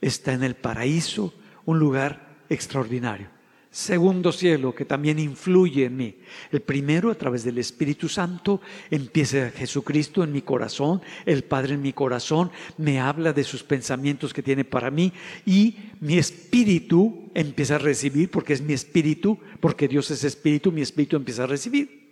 está 0.00 0.32
en 0.32 0.44
el 0.44 0.54
paraíso, 0.54 1.34
un 1.64 1.78
lugar 1.78 2.36
extraordinario. 2.48 3.28
Segundo 3.70 4.32
cielo, 4.32 4.74
que 4.74 4.86
también 4.86 5.18
influye 5.18 5.84
en 5.84 5.96
mí. 5.96 6.16
El 6.50 6.62
primero, 6.62 7.10
a 7.10 7.14
través 7.14 7.44
del 7.44 7.58
Espíritu 7.58 8.08
Santo, 8.08 8.62
empieza 8.90 9.50
Jesucristo 9.50 10.24
en 10.24 10.32
mi 10.32 10.40
corazón, 10.40 11.02
el 11.26 11.44
Padre 11.44 11.74
en 11.74 11.82
mi 11.82 11.92
corazón, 11.92 12.50
me 12.78 12.98
habla 12.98 13.34
de 13.34 13.44
sus 13.44 13.62
pensamientos 13.62 14.32
que 14.32 14.42
tiene 14.42 14.64
para 14.64 14.90
mí 14.90 15.12
y 15.44 15.76
mi 16.00 16.16
espíritu 16.16 17.30
empieza 17.34 17.74
a 17.74 17.78
recibir, 17.78 18.30
porque 18.30 18.54
es 18.54 18.62
mi 18.62 18.72
espíritu, 18.72 19.38
porque 19.60 19.86
Dios 19.86 20.10
es 20.10 20.24
espíritu, 20.24 20.72
mi 20.72 20.80
espíritu 20.80 21.16
empieza 21.16 21.44
a 21.44 21.46
recibir. 21.46 22.08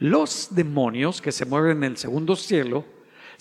Los 0.00 0.48
demonios 0.50 1.22
que 1.22 1.30
se 1.30 1.44
mueven 1.44 1.78
en 1.78 1.84
el 1.84 1.96
segundo 1.96 2.34
cielo 2.34 2.84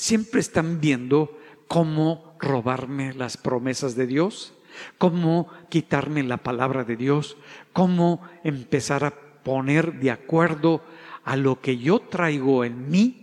siempre 0.01 0.39
están 0.39 0.81
viendo 0.81 1.37
cómo 1.67 2.35
robarme 2.39 3.13
las 3.13 3.37
promesas 3.37 3.95
de 3.95 4.07
Dios, 4.07 4.55
cómo 4.97 5.47
quitarme 5.69 6.23
la 6.23 6.37
palabra 6.37 6.83
de 6.83 6.95
Dios, 6.95 7.37
cómo 7.71 8.19
empezar 8.43 9.03
a 9.03 9.13
poner 9.43 9.99
de 9.99 10.09
acuerdo 10.09 10.81
a 11.23 11.35
lo 11.35 11.61
que 11.61 11.77
yo 11.77 11.99
traigo 11.99 12.65
en 12.65 12.89
mí. 12.89 13.17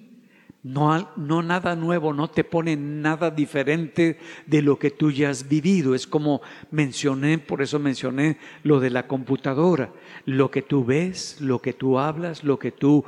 No, 0.63 1.11
no 1.17 1.43
nada 1.43 1.75
nuevo, 1.75 2.13
no 2.13 2.29
te 2.29 2.45
pone 2.45 2.77
nada 2.77 3.33
diferente 3.33 4.21
de 4.47 4.63
lo 4.63 4.79
que 4.79 4.93
tú 4.93 5.11
ya 5.11 5.31
has 5.31 5.49
vivido. 5.49 5.97
Es 5.97 6.07
como 6.07 6.43
mencioné, 6.71 7.39
por 7.39 7.61
eso 7.61 7.81
mencioné 7.81 8.39
lo 8.63 8.79
de 8.79 8.91
la 8.91 9.09
computadora. 9.09 9.93
Lo 10.27 10.53
que 10.53 10.63
tú 10.63 10.85
ves, 10.85 11.41
lo 11.41 11.61
que 11.61 11.73
tú 11.73 11.99
hablas, 11.99 12.45
lo 12.45 12.59
que 12.61 12.71
tú 12.71 13.05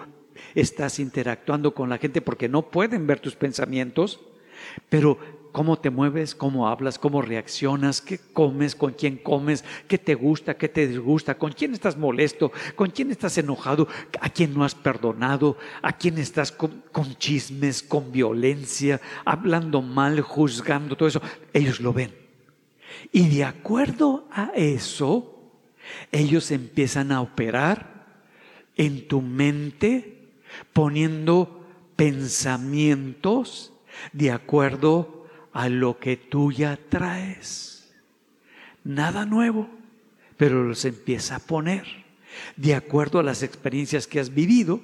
estás 0.55 0.99
interactuando 0.99 1.75
con 1.75 1.89
la 1.89 1.99
gente, 1.99 2.21
porque 2.21 2.49
no 2.49 2.63
pueden 2.71 3.07
ver 3.07 3.21
tus 3.21 3.37
pensamientos, 3.37 4.21
pero 4.89 5.19
cómo 5.53 5.79
te 5.79 5.91
mueves, 5.91 6.35
cómo 6.35 6.69
hablas, 6.69 6.99
cómo 6.99 7.23
reaccionas, 7.23 8.01
qué 8.01 8.19
comes, 8.19 8.75
con 8.75 8.93
quién 8.93 9.17
comes, 9.17 9.65
qué 9.89 9.99
te 9.99 10.15
gusta, 10.15 10.55
qué 10.55 10.69
te 10.69 10.87
disgusta, 10.87 11.37
con 11.37 11.53
quién 11.53 11.73
estás 11.73 11.97
molesto, 11.97 12.53
con 12.77 12.91
quién 12.91 13.11
estás 13.11 13.37
enojado, 13.39 13.89
a 14.21 14.31
quién 14.31 14.55
no 14.55 14.65
has 14.65 14.75
perdonado, 14.75 15.57
a 15.83 15.93
quién 15.93 16.19
estás 16.19 16.53
con, 16.53 16.83
chismes, 17.19 17.83
con 17.83 18.13
violencia, 18.13 19.01
hablando 19.25 19.83
mal, 19.83 20.21
juzgando, 20.21 20.97
todo 20.97 21.09
eso. 21.09 21.23
Ellos 21.53 21.81
lo 21.81 21.93
ven. 21.93 22.15
Y 23.13 23.29
de 23.29 23.45
acuerdo 23.45 24.27
a 24.31 24.53
eso, 24.55 25.41
ellos 26.13 26.51
empiezan 26.51 27.13
a 27.13 27.21
operar 27.21 28.07
en 28.77 29.09
tu 29.09 29.21
mente 29.21 30.20
poniendo 30.73 31.67
pensamientos 31.97 33.73
de 34.13 34.31
acuerdo 34.31 35.27
a 35.53 35.69
lo 35.69 35.99
que 35.99 36.17
tú 36.17 36.53
ya 36.53 36.79
traes. 36.89 37.93
Nada 38.85 39.27
nuevo, 39.27 39.69
pero 40.37 40.65
los 40.65 40.85
empieza 40.85 41.37
a 41.37 41.41
poner 41.41 41.85
de 42.57 42.75
acuerdo 42.75 43.19
a 43.19 43.23
las 43.23 43.43
experiencias 43.43 44.07
que 44.07 44.21
has 44.21 44.35
vivido, 44.35 44.81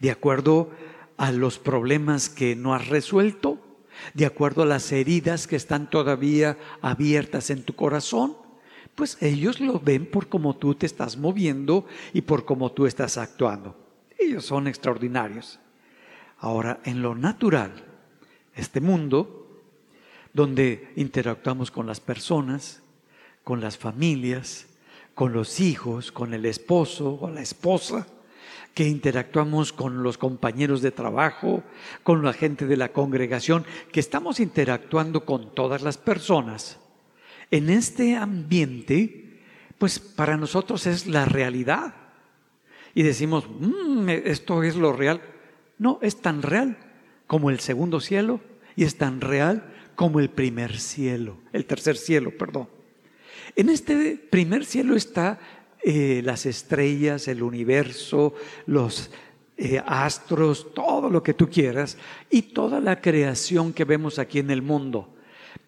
de 0.00 0.10
acuerdo 0.10 0.70
a 1.16 1.32
los 1.32 1.58
problemas 1.58 2.28
que 2.28 2.56
no 2.56 2.74
has 2.74 2.88
resuelto, 2.88 3.58
de 4.14 4.26
acuerdo 4.26 4.62
a 4.62 4.66
las 4.66 4.92
heridas 4.92 5.46
que 5.46 5.56
están 5.56 5.90
todavía 5.90 6.56
abiertas 6.80 7.50
en 7.50 7.64
tu 7.64 7.74
corazón, 7.74 8.36
pues 8.94 9.16
ellos 9.20 9.60
lo 9.60 9.80
ven 9.80 10.06
por 10.06 10.28
cómo 10.28 10.56
tú 10.56 10.74
te 10.74 10.86
estás 10.86 11.16
moviendo 11.16 11.86
y 12.12 12.22
por 12.22 12.44
cómo 12.44 12.72
tú 12.72 12.86
estás 12.86 13.16
actuando. 13.16 13.87
Ellos 14.18 14.44
son 14.44 14.66
extraordinarios. 14.66 15.60
Ahora, 16.38 16.80
en 16.84 17.02
lo 17.02 17.14
natural, 17.14 17.84
este 18.54 18.80
mundo, 18.80 19.62
donde 20.32 20.92
interactuamos 20.96 21.70
con 21.70 21.86
las 21.86 22.00
personas, 22.00 22.82
con 23.44 23.60
las 23.60 23.78
familias, 23.78 24.66
con 25.14 25.32
los 25.32 25.60
hijos, 25.60 26.12
con 26.12 26.34
el 26.34 26.44
esposo 26.46 27.18
o 27.20 27.30
la 27.30 27.40
esposa, 27.40 28.06
que 28.74 28.86
interactuamos 28.86 29.72
con 29.72 30.02
los 30.04 30.18
compañeros 30.18 30.82
de 30.82 30.92
trabajo, 30.92 31.64
con 32.04 32.24
la 32.24 32.32
gente 32.32 32.66
de 32.66 32.76
la 32.76 32.92
congregación, 32.92 33.64
que 33.90 33.98
estamos 33.98 34.38
interactuando 34.38 35.24
con 35.24 35.54
todas 35.54 35.82
las 35.82 35.98
personas. 35.98 36.78
En 37.50 37.70
este 37.70 38.14
ambiente, 38.14 39.40
pues 39.78 39.98
para 39.98 40.36
nosotros 40.36 40.86
es 40.86 41.06
la 41.06 41.24
realidad. 41.24 41.94
Y 42.94 43.02
decimos, 43.02 43.44
mm, 43.48 44.08
esto 44.08 44.62
es 44.62 44.76
lo 44.76 44.92
real. 44.92 45.20
No, 45.78 45.98
es 46.02 46.20
tan 46.20 46.42
real 46.42 46.76
como 47.26 47.50
el 47.50 47.60
segundo 47.60 48.00
cielo 48.00 48.40
y 48.76 48.84
es 48.84 48.96
tan 48.96 49.20
real 49.20 49.72
como 49.94 50.20
el 50.20 50.30
primer 50.30 50.78
cielo, 50.78 51.38
el 51.52 51.66
tercer 51.66 51.96
cielo, 51.96 52.30
perdón. 52.36 52.68
En 53.56 53.68
este 53.68 54.16
primer 54.30 54.64
cielo 54.64 54.94
está 54.94 55.38
eh, 55.82 56.22
las 56.24 56.46
estrellas, 56.46 57.28
el 57.28 57.42
universo, 57.42 58.34
los 58.66 59.10
eh, 59.56 59.82
astros, 59.84 60.72
todo 60.72 61.10
lo 61.10 61.22
que 61.22 61.34
tú 61.34 61.48
quieras 61.48 61.98
y 62.30 62.42
toda 62.42 62.80
la 62.80 63.00
creación 63.00 63.72
que 63.72 63.84
vemos 63.84 64.20
aquí 64.20 64.38
en 64.38 64.52
el 64.52 64.62
mundo, 64.62 65.08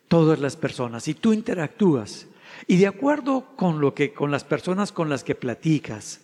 todas 0.06 0.38
las 0.38 0.56
personas. 0.56 1.08
Y 1.08 1.14
tú 1.14 1.32
interactúas 1.32 2.28
y 2.68 2.76
de 2.76 2.86
acuerdo 2.86 3.46
con 3.56 3.80
lo 3.80 3.94
que 3.94 4.12
con 4.12 4.30
las 4.30 4.44
personas 4.44 4.92
con 4.92 5.08
las 5.08 5.24
que 5.24 5.34
platicas, 5.34 6.20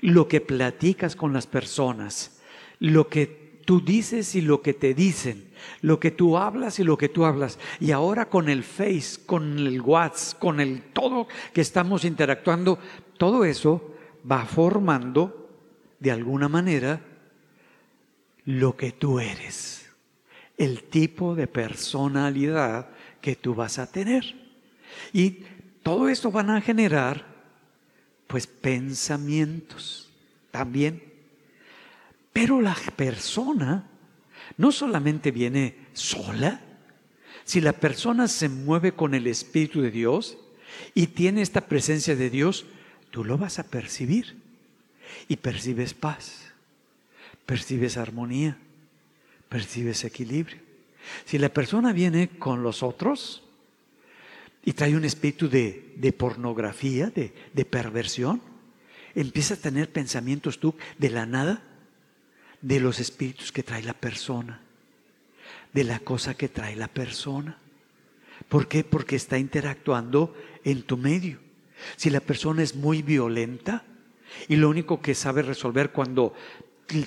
lo 0.00 0.28
que 0.28 0.40
platicas 0.40 1.16
con 1.16 1.32
las 1.32 1.46
personas, 1.46 2.40
lo 2.78 3.08
que 3.08 3.60
tú 3.64 3.80
dices 3.80 4.34
y 4.34 4.40
lo 4.40 4.62
que 4.62 4.74
te 4.74 4.94
dicen, 4.94 5.50
lo 5.82 6.00
que 6.00 6.10
tú 6.10 6.36
hablas 6.36 6.78
y 6.78 6.84
lo 6.84 6.96
que 6.96 7.08
tú 7.08 7.24
hablas. 7.24 7.58
Y 7.78 7.92
ahora 7.92 8.28
con 8.28 8.48
el 8.48 8.64
Face, 8.64 9.20
con 9.24 9.58
el 9.58 9.80
WhatsApp, 9.80 10.40
con 10.40 10.60
el 10.60 10.82
todo 10.92 11.28
que 11.52 11.60
estamos 11.60 12.04
interactuando, 12.04 12.78
todo 13.16 13.44
eso 13.44 13.94
va 14.30 14.44
formando 14.44 15.48
de 15.98 16.10
alguna 16.10 16.48
manera 16.48 17.00
lo 18.44 18.76
que 18.76 18.92
tú 18.92 19.20
eres, 19.20 19.86
el 20.56 20.84
tipo 20.84 21.34
de 21.34 21.46
personalidad 21.46 22.88
que 23.20 23.36
tú 23.36 23.54
vas 23.54 23.78
a 23.78 23.90
tener. 23.90 24.34
Y 25.12 25.44
todo 25.82 26.08
esto 26.08 26.30
van 26.30 26.50
a 26.50 26.60
generar 26.60 27.29
pues 28.30 28.46
pensamientos 28.46 30.08
también 30.50 31.10
pero 32.32 32.60
la 32.60 32.76
persona 32.96 33.86
no 34.56 34.72
solamente 34.72 35.30
viene 35.30 35.76
sola, 35.92 36.60
si 37.44 37.60
la 37.60 37.72
persona 37.72 38.28
se 38.28 38.48
mueve 38.48 38.92
con 38.92 39.14
el 39.14 39.26
Espíritu 39.26 39.80
de 39.82 39.90
Dios 39.90 40.38
y 40.94 41.08
tiene 41.08 41.42
esta 41.42 41.62
presencia 41.62 42.14
de 42.14 42.30
Dios, 42.30 42.66
tú 43.10 43.24
lo 43.24 43.38
vas 43.38 43.58
a 43.58 43.64
percibir 43.64 44.36
y 45.28 45.36
percibes 45.36 45.94
paz, 45.94 46.52
percibes 47.46 47.96
armonía, 47.96 48.56
percibes 49.48 50.04
equilibrio. 50.04 50.58
Si 51.24 51.38
la 51.38 51.48
persona 51.48 51.92
viene 51.92 52.28
con 52.28 52.62
los 52.62 52.82
otros 52.82 53.42
y 54.64 54.72
trae 54.72 54.96
un 54.96 55.04
espíritu 55.04 55.48
de, 55.48 56.14
pornografía, 56.16 57.10
de, 57.10 57.32
de 57.52 57.64
perversión, 57.64 58.42
empieza 59.14 59.54
a 59.54 59.58
tener 59.58 59.90
pensamientos 59.90 60.60
tú 60.60 60.74
de 60.98 61.10
la 61.10 61.26
nada 61.26 61.62
de 62.60 62.80
los 62.80 63.00
espíritus 63.00 63.52
que 63.52 63.62
trae 63.62 63.82
la 63.82 63.94
persona, 63.94 64.60
de 65.72 65.84
la 65.84 65.98
cosa 66.00 66.34
que 66.34 66.48
trae 66.48 66.76
la 66.76 66.88
persona. 66.88 67.58
¿Por 68.48 68.68
qué? 68.68 68.84
Porque 68.84 69.16
está 69.16 69.38
interactuando 69.38 70.34
en 70.64 70.82
tu 70.82 70.96
medio. 70.96 71.38
Si 71.96 72.10
la 72.10 72.20
persona 72.20 72.62
es 72.62 72.74
muy 72.74 73.02
violenta 73.02 73.84
y 74.48 74.56
lo 74.56 74.68
único 74.68 75.00
que 75.00 75.14
sabe 75.14 75.42
resolver 75.42 75.90
cuando 75.90 76.34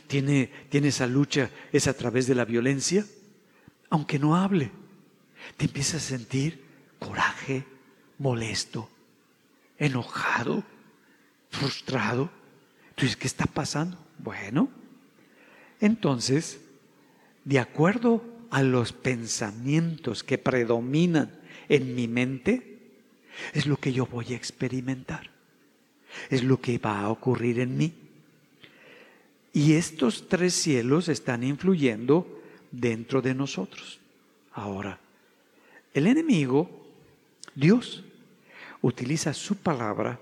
tiene, 0.07 0.49
tiene 0.69 0.87
esa 0.87 1.07
lucha 1.07 1.49
es 1.71 1.87
a 1.87 1.93
través 1.93 2.27
de 2.27 2.35
la 2.35 2.45
violencia, 2.45 3.05
aunque 3.89 4.17
no 4.17 4.35
hable, 4.35 4.71
te 5.57 5.65
empiezas 5.65 5.95
a 5.95 6.07
sentir 6.07 6.63
molesto, 8.17 8.89
enojado, 9.77 10.63
frustrado. 11.49 12.29
Entonces, 12.89 13.15
¿qué 13.17 13.27
está 13.27 13.45
pasando? 13.45 13.97
Bueno, 14.19 14.69
entonces, 15.79 16.61
de 17.43 17.59
acuerdo 17.59 18.23
a 18.51 18.61
los 18.61 18.93
pensamientos 18.93 20.23
que 20.23 20.37
predominan 20.37 21.31
en 21.69 21.95
mi 21.95 22.07
mente, 22.07 22.73
es 23.53 23.65
lo 23.65 23.77
que 23.77 23.93
yo 23.93 24.05
voy 24.05 24.33
a 24.33 24.37
experimentar. 24.37 25.31
Es 26.29 26.43
lo 26.43 26.61
que 26.61 26.77
va 26.77 27.01
a 27.01 27.09
ocurrir 27.09 27.59
en 27.59 27.75
mí. 27.77 27.93
Y 29.51 29.73
estos 29.73 30.27
tres 30.27 30.53
cielos 30.53 31.09
están 31.09 31.43
influyendo 31.43 32.41
dentro 32.71 33.21
de 33.21 33.35
nosotros. 33.35 33.99
Ahora, 34.53 34.99
el 35.93 36.07
enemigo, 36.07 36.82
Dios, 37.55 38.03
utiliza 38.81 39.33
su 39.33 39.55
palabra 39.57 40.19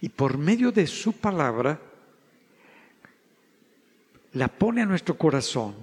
y 0.00 0.08
por 0.08 0.36
medio 0.38 0.72
de 0.72 0.86
su 0.86 1.12
palabra 1.12 1.80
la 4.32 4.48
pone 4.48 4.82
a 4.82 4.86
nuestro 4.86 5.16
corazón 5.16 5.74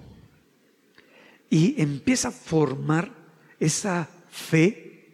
y 1.49 1.81
empieza 1.81 2.29
a 2.29 2.31
formar 2.31 3.11
esa 3.59 4.09
fe 4.29 5.07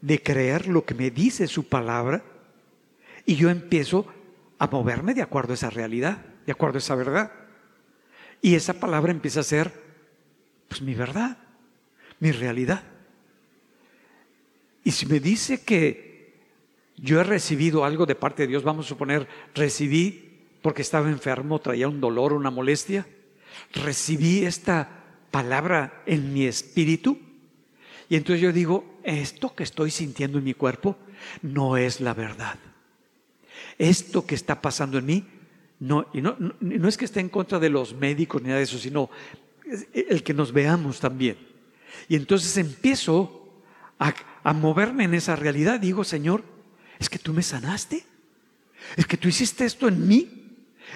de 0.00 0.22
creer 0.22 0.68
lo 0.68 0.84
que 0.84 0.94
me 0.94 1.10
dice 1.10 1.46
su 1.46 1.68
palabra 1.68 2.22
y 3.24 3.36
yo 3.36 3.50
empiezo 3.50 4.06
a 4.58 4.66
moverme 4.66 5.14
de 5.14 5.22
acuerdo 5.22 5.52
a 5.52 5.54
esa 5.54 5.70
realidad, 5.70 6.18
de 6.46 6.52
acuerdo 6.52 6.76
a 6.76 6.78
esa 6.78 6.94
verdad. 6.94 7.32
Y 8.40 8.54
esa 8.54 8.74
palabra 8.74 9.10
empieza 9.10 9.40
a 9.40 9.44
ser 9.44 9.72
pues 10.68 10.82
mi 10.82 10.94
verdad, 10.94 11.38
mi 12.20 12.32
realidad. 12.32 12.82
Y 14.86 14.92
si 14.92 15.04
me 15.06 15.18
dice 15.18 15.62
que 15.62 16.30
yo 16.96 17.20
he 17.20 17.24
recibido 17.24 17.84
algo 17.84 18.06
de 18.06 18.14
parte 18.14 18.44
de 18.44 18.46
Dios, 18.46 18.62
vamos 18.62 18.86
a 18.86 18.90
suponer, 18.90 19.26
recibí 19.52 20.44
porque 20.62 20.82
estaba 20.82 21.10
enfermo, 21.10 21.58
traía 21.58 21.88
un 21.88 22.00
dolor, 22.00 22.32
una 22.32 22.52
molestia, 22.52 23.04
recibí 23.72 24.44
esta 24.44 24.88
palabra 25.32 26.04
en 26.06 26.32
mi 26.32 26.46
espíritu 26.46 27.18
y 28.08 28.14
entonces 28.14 28.40
yo 28.40 28.52
digo, 28.52 29.00
esto 29.02 29.56
que 29.56 29.64
estoy 29.64 29.90
sintiendo 29.90 30.38
en 30.38 30.44
mi 30.44 30.54
cuerpo 30.54 30.96
no 31.42 31.76
es 31.76 32.00
la 32.00 32.14
verdad. 32.14 32.56
Esto 33.78 34.24
que 34.24 34.36
está 34.36 34.62
pasando 34.62 34.98
en 34.98 35.06
mí, 35.06 35.24
no, 35.80 36.06
y 36.14 36.20
no, 36.20 36.36
no, 36.38 36.88
es 36.88 36.96
que 36.96 37.06
esté 37.06 37.18
en 37.18 37.28
contra 37.28 37.58
de 37.58 37.70
los 37.70 37.92
médicos 37.92 38.40
ni 38.40 38.50
nada 38.50 38.58
de 38.58 38.64
eso, 38.66 38.78
sino 38.78 39.10
el 39.92 40.22
que 40.22 40.32
nos 40.32 40.52
veamos 40.52 41.00
también. 41.00 41.38
Y 42.08 42.14
entonces 42.14 42.56
empiezo 42.56 43.42
a, 43.98 44.14
a 44.46 44.52
moverme 44.52 45.02
en 45.02 45.14
esa 45.14 45.34
realidad. 45.34 45.80
Digo, 45.80 46.04
Señor, 46.04 46.44
es 47.00 47.10
que 47.10 47.18
tú 47.18 47.32
me 47.32 47.42
sanaste. 47.42 48.06
Es 48.96 49.04
que 49.04 49.16
tú 49.16 49.26
hiciste 49.26 49.64
esto 49.64 49.88
en 49.88 50.06
mí. 50.06 50.28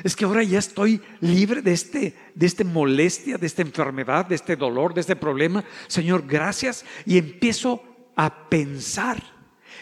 Es 0.04 0.14
que 0.14 0.24
ahora 0.24 0.44
ya 0.44 0.60
estoy 0.60 1.02
libre 1.18 1.60
de 1.60 1.72
este, 1.72 2.14
de 2.32 2.46
esta 2.46 2.62
molestia, 2.62 3.38
de 3.38 3.48
esta 3.48 3.62
enfermedad, 3.62 4.24
de 4.26 4.36
este 4.36 4.54
dolor, 4.54 4.94
de 4.94 5.00
este 5.00 5.16
problema. 5.16 5.64
Señor, 5.88 6.28
gracias. 6.28 6.84
Y 7.04 7.18
empiezo 7.18 7.82
a 8.14 8.48
pensar, 8.48 9.20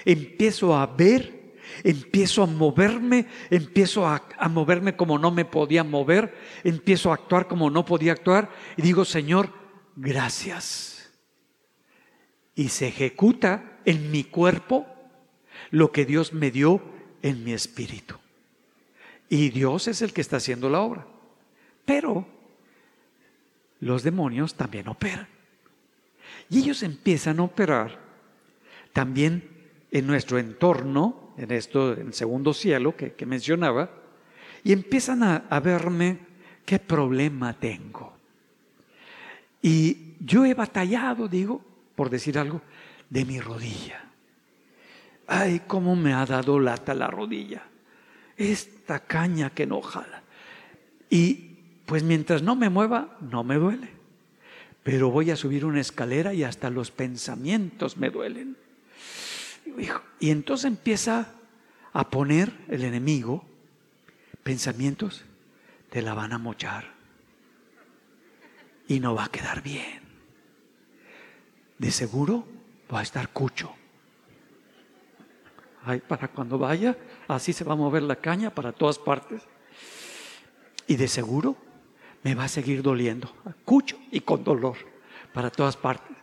empiezo 0.06 0.74
a 0.74 0.86
ver, 0.86 1.58
empiezo 1.84 2.44
a 2.44 2.46
moverme, 2.46 3.26
empiezo 3.50 4.06
a, 4.06 4.26
a 4.38 4.48
moverme 4.48 4.96
como 4.96 5.18
no 5.18 5.30
me 5.30 5.44
podía 5.44 5.84
mover, 5.84 6.34
empiezo 6.64 7.10
a 7.10 7.16
actuar 7.16 7.46
como 7.46 7.68
no 7.68 7.84
podía 7.84 8.12
actuar. 8.12 8.50
Y 8.78 8.82
digo, 8.82 9.04
Señor, 9.04 9.52
gracias. 9.94 10.97
Y 12.58 12.70
se 12.70 12.88
ejecuta 12.88 13.78
en 13.84 14.10
mi 14.10 14.24
cuerpo 14.24 14.84
lo 15.70 15.92
que 15.92 16.04
Dios 16.04 16.32
me 16.32 16.50
dio 16.50 16.82
en 17.22 17.44
mi 17.44 17.52
espíritu. 17.52 18.16
Y 19.28 19.50
Dios 19.50 19.86
es 19.86 20.02
el 20.02 20.12
que 20.12 20.22
está 20.22 20.38
haciendo 20.38 20.68
la 20.68 20.80
obra. 20.80 21.06
Pero 21.84 22.26
los 23.78 24.02
demonios 24.02 24.56
también 24.56 24.88
operan. 24.88 25.28
Y 26.50 26.58
ellos 26.58 26.82
empiezan 26.82 27.38
a 27.38 27.44
operar 27.44 27.96
también 28.92 29.48
en 29.92 30.08
nuestro 30.08 30.40
entorno, 30.40 31.32
en 31.36 31.52
esto, 31.52 31.92
en 31.92 32.08
el 32.08 32.14
segundo 32.14 32.52
cielo 32.52 32.96
que, 32.96 33.24
mencionaba, 33.24 33.88
y 34.64 34.72
empiezan 34.72 35.22
a, 35.22 35.36
a 35.48 35.60
verme 35.60 36.18
qué 36.66 36.80
problema 36.80 37.52
tengo. 37.52 38.16
Y 39.62 40.16
yo 40.18 40.44
he 40.44 40.54
batallado, 40.54 41.28
digo, 41.28 41.67
por 41.98 42.10
decir 42.10 42.38
algo, 42.38 42.62
de 43.10 43.24
mi 43.24 43.40
rodilla. 43.40 44.04
Ay, 45.26 45.62
cómo 45.66 45.96
me 45.96 46.14
ha 46.14 46.24
dado 46.24 46.60
lata 46.60 46.94
la 46.94 47.08
rodilla 47.08 47.64
esta 48.38 49.00
caña 49.00 49.50
que 49.50 49.66
no 49.66 49.82
jala. 49.82 50.22
Y 51.10 51.56
pues 51.86 52.04
mientras 52.04 52.40
no 52.40 52.54
me 52.54 52.70
mueva, 52.70 53.18
no 53.20 53.42
me 53.42 53.56
duele. 53.56 53.88
Pero 54.84 55.10
voy 55.10 55.32
a 55.32 55.36
subir 55.36 55.64
una 55.64 55.80
escalera 55.80 56.32
y 56.32 56.44
hasta 56.44 56.70
los 56.70 56.92
pensamientos 56.92 57.96
me 57.96 58.10
duelen. 58.10 58.56
Y 60.20 60.30
entonces 60.30 60.66
empieza 60.66 61.32
a 61.92 62.08
poner 62.08 62.52
el 62.68 62.84
enemigo 62.84 63.44
pensamientos, 64.44 65.24
te 65.90 66.00
la 66.00 66.14
van 66.14 66.32
a 66.32 66.38
mochar 66.38 66.92
y 68.86 69.00
no 69.00 69.16
va 69.16 69.24
a 69.24 69.30
quedar 69.30 69.62
bien. 69.62 69.97
De 71.78 71.90
seguro 71.90 72.44
va 72.92 73.00
a 73.00 73.02
estar 73.02 73.28
cucho 73.30 73.72
para 75.96 76.28
cuando 76.28 76.58
vaya, 76.58 76.96
así 77.28 77.52
se 77.52 77.64
va 77.64 77.72
a 77.72 77.76
mover 77.76 78.02
la 78.02 78.16
caña 78.16 78.54
para 78.54 78.72
todas 78.72 78.98
partes. 78.98 79.42
Y 80.86 80.96
de 80.96 81.08
seguro 81.08 81.56
me 82.22 82.34
va 82.34 82.44
a 82.44 82.48
seguir 82.48 82.82
doliendo, 82.82 83.34
cucho 83.64 83.98
y 84.10 84.20
con 84.20 84.44
dolor, 84.44 84.76
para 85.32 85.50
todas 85.50 85.76
partes. 85.76 86.16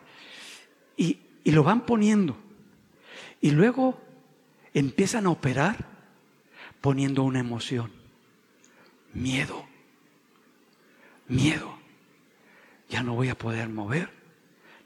Y, 0.96 1.18
y 1.42 1.50
lo 1.50 1.64
van 1.64 1.84
poniendo. 1.84 2.36
Y 3.40 3.50
luego 3.50 4.00
empiezan 4.72 5.26
a 5.26 5.30
operar 5.30 5.86
poniendo 6.80 7.22
una 7.22 7.40
emoción. 7.40 7.90
Miedo. 9.14 9.64
Miedo. 11.28 11.76
Ya 12.88 13.02
no 13.02 13.14
voy 13.14 13.30
a 13.30 13.38
poder 13.38 13.68
mover, 13.68 14.10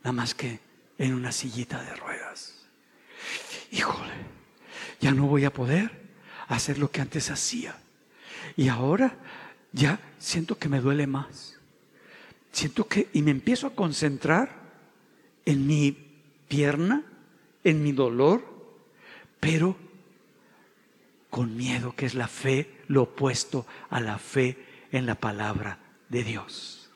nada 0.02 0.12
más 0.12 0.34
que 0.34 0.60
en 0.98 1.14
una 1.14 1.32
sillita 1.32 1.82
de 1.82 1.94
ruedas. 1.96 2.66
Híjole 3.70 4.30
ya 5.00 5.12
no 5.12 5.26
voy 5.26 5.44
a 5.44 5.52
poder 5.52 5.90
hacer 6.48 6.78
lo 6.78 6.90
que 6.90 7.00
antes 7.00 7.30
hacía. 7.30 7.76
Y 8.56 8.68
ahora 8.68 9.16
ya 9.72 9.98
siento 10.18 10.58
que 10.58 10.68
me 10.68 10.80
duele 10.80 11.06
más. 11.06 11.58
Siento 12.52 12.86
que, 12.86 13.08
y 13.12 13.22
me 13.22 13.30
empiezo 13.30 13.66
a 13.66 13.74
concentrar 13.74 14.50
en 15.46 15.66
mi 15.66 15.96
pierna, 16.48 17.04
en 17.64 17.82
mi 17.82 17.92
dolor, 17.92 18.44
pero 19.38 19.76
con 21.30 21.56
miedo, 21.56 21.94
que 21.94 22.06
es 22.06 22.14
la 22.14 22.28
fe, 22.28 22.82
lo 22.88 23.02
opuesto 23.02 23.66
a 23.88 24.00
la 24.00 24.18
fe 24.18 24.58
en 24.90 25.06
la 25.06 25.14
palabra 25.14 25.78
de 26.08 26.24
Dios. 26.24 26.90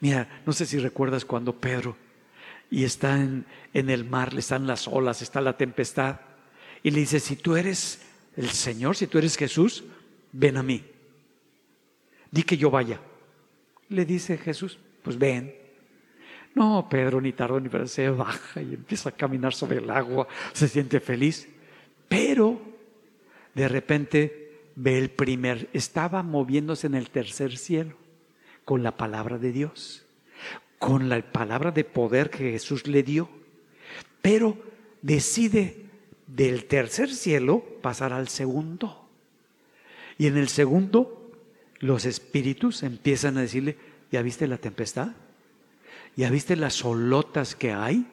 Mira, 0.00 0.42
no 0.46 0.52
sé 0.52 0.66
si 0.66 0.78
recuerdas 0.78 1.24
cuando 1.24 1.54
Pedro 1.54 1.96
y 2.70 2.84
está 2.84 3.20
en, 3.20 3.46
en 3.72 3.90
el 3.90 4.04
mar, 4.04 4.32
le 4.32 4.40
están 4.40 4.66
las 4.66 4.88
olas, 4.88 5.22
está 5.22 5.40
la 5.40 5.56
tempestad 5.56 6.20
y 6.82 6.90
le 6.90 7.00
dice, 7.00 7.18
si 7.18 7.36
tú 7.36 7.56
eres 7.56 8.02
el 8.36 8.50
Señor, 8.50 8.96
si 8.96 9.06
tú 9.06 9.18
eres 9.18 9.36
Jesús, 9.36 9.84
ven 10.32 10.56
a 10.56 10.62
mí. 10.62 10.84
Di 12.30 12.42
que 12.42 12.56
yo 12.56 12.70
vaya. 12.70 13.00
Le 13.88 14.04
dice 14.04 14.36
Jesús, 14.36 14.78
pues 15.02 15.16
ven. 15.16 15.54
No, 16.54 16.88
Pedro 16.88 17.20
ni 17.20 17.32
tardó 17.32 17.58
ni 17.58 17.68
pero 17.68 17.86
se 17.86 18.08
baja 18.10 18.60
y 18.60 18.74
empieza 18.74 19.08
a 19.08 19.12
caminar 19.12 19.54
sobre 19.54 19.78
el 19.78 19.90
agua, 19.90 20.28
se 20.52 20.68
siente 20.68 21.00
feliz. 21.00 21.48
Pero 22.08 22.60
de 23.54 23.68
repente 23.68 24.70
ve 24.76 24.98
el 24.98 25.10
primer, 25.10 25.68
estaba 25.72 26.22
moviéndose 26.22 26.86
en 26.86 26.94
el 26.94 27.10
tercer 27.10 27.56
cielo 27.56 27.96
con 28.64 28.82
la 28.82 28.96
palabra 28.96 29.38
de 29.38 29.52
Dios, 29.52 30.03
con 30.78 31.08
la 31.08 31.20
palabra 31.22 31.70
de 31.70 31.84
poder 31.84 32.30
que 32.30 32.52
Jesús 32.52 32.86
le 32.86 33.02
dio. 33.02 33.28
Pero 34.22 34.56
decide 35.02 35.84
del 36.26 36.64
tercer 36.66 37.12
cielo 37.12 37.64
pasar 37.82 38.12
al 38.12 38.28
segundo. 38.28 39.08
Y 40.18 40.26
en 40.26 40.36
el 40.36 40.48
segundo, 40.48 41.32
los 41.78 42.04
espíritus 42.04 42.82
empiezan 42.82 43.36
a 43.36 43.42
decirle, 43.42 43.76
¿ya 44.10 44.22
viste 44.22 44.46
la 44.46 44.58
tempestad? 44.58 45.12
¿Ya 46.16 46.30
viste 46.30 46.56
las 46.56 46.74
solotas 46.74 47.54
que 47.54 47.72
hay? 47.72 48.06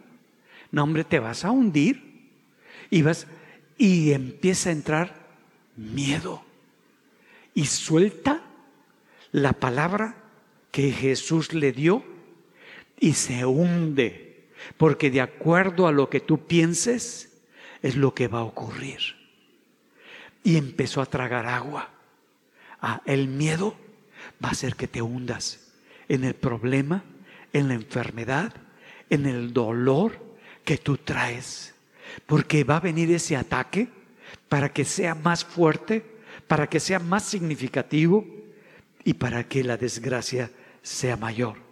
No, 0.71 0.83
hombre, 0.83 1.03
te 1.03 1.19
vas 1.19 1.45
a 1.45 1.51
hundir. 1.51 2.29
Y 2.89 3.03
vas, 3.03 3.27
y 3.77 4.11
empieza 4.11 4.69
a 4.69 4.73
entrar 4.73 5.27
miedo. 5.77 6.43
Y 7.53 7.65
suelta 7.65 8.43
la 9.31 9.53
palabra 9.53 10.15
que 10.71 10.91
Jesús 10.91 11.53
le 11.53 11.71
dio 11.71 12.03
y 13.01 13.13
se 13.13 13.43
hunde. 13.43 14.47
Porque 14.77 15.11
de 15.11 15.19
acuerdo 15.19 15.87
a 15.87 15.91
lo 15.91 16.09
que 16.09 16.21
tú 16.21 16.45
pienses, 16.45 17.41
es 17.81 17.97
lo 17.97 18.13
que 18.13 18.29
va 18.29 18.39
a 18.39 18.43
ocurrir. 18.43 18.99
Y 20.43 20.55
empezó 20.55 21.01
a 21.01 21.07
tragar 21.07 21.47
agua. 21.47 21.89
Ah, 22.79 23.01
el 23.05 23.27
miedo 23.27 23.75
va 24.43 24.49
a 24.49 24.51
hacer 24.51 24.75
que 24.75 24.87
te 24.87 25.01
hundas 25.01 25.71
en 26.07 26.23
el 26.23 26.35
problema, 26.35 27.03
en 27.51 27.67
la 27.67 27.73
enfermedad, 27.73 28.53
en 29.09 29.25
el 29.25 29.51
dolor 29.51 30.19
que 30.63 30.77
tú 30.77 30.97
traes, 30.97 31.73
porque 32.25 32.63
va 32.63 32.77
a 32.77 32.81
venir 32.81 33.11
ese 33.11 33.35
ataque 33.35 33.89
para 34.47 34.71
que 34.71 34.85
sea 34.85 35.15
más 35.15 35.43
fuerte, 35.43 36.05
para 36.47 36.67
que 36.67 36.79
sea 36.79 36.99
más 36.99 37.23
significativo 37.23 38.25
y 39.03 39.13
para 39.13 39.47
que 39.47 39.63
la 39.63 39.77
desgracia 39.77 40.51
sea 40.81 41.17
mayor. 41.17 41.70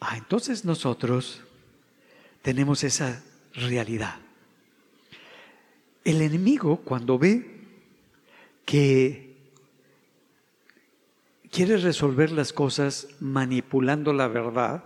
Ah, 0.00 0.16
entonces 0.16 0.64
nosotros 0.64 1.42
tenemos 2.42 2.82
esa 2.84 3.22
realidad. 3.52 4.16
El 6.04 6.22
enemigo 6.22 6.78
cuando 6.78 7.18
ve 7.18 7.60
que 8.64 9.36
quiere 11.50 11.76
resolver 11.76 12.30
las 12.30 12.52
cosas 12.52 13.08
manipulando 13.20 14.14
la 14.14 14.28
verdad, 14.28 14.84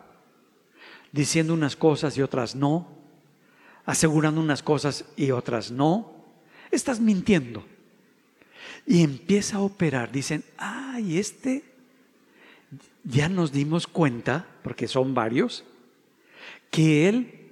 diciendo 1.12 1.54
unas 1.54 1.76
cosas 1.76 2.16
y 2.16 2.22
otras 2.22 2.56
no, 2.56 2.88
asegurando 3.84 4.40
unas 4.40 4.62
cosas 4.62 5.04
y 5.16 5.30
otras 5.30 5.70
no, 5.70 6.24
estás 6.72 6.98
mintiendo. 6.98 7.64
Y 8.86 9.02
empieza 9.02 9.58
a 9.58 9.60
operar. 9.60 10.10
Dicen, 10.10 10.44
ay, 10.56 11.18
este 11.18 11.73
ya 13.04 13.28
nos 13.28 13.52
dimos 13.52 13.86
cuenta, 13.86 14.46
porque 14.62 14.88
son 14.88 15.14
varios, 15.14 15.64
que 16.70 17.08
él 17.08 17.50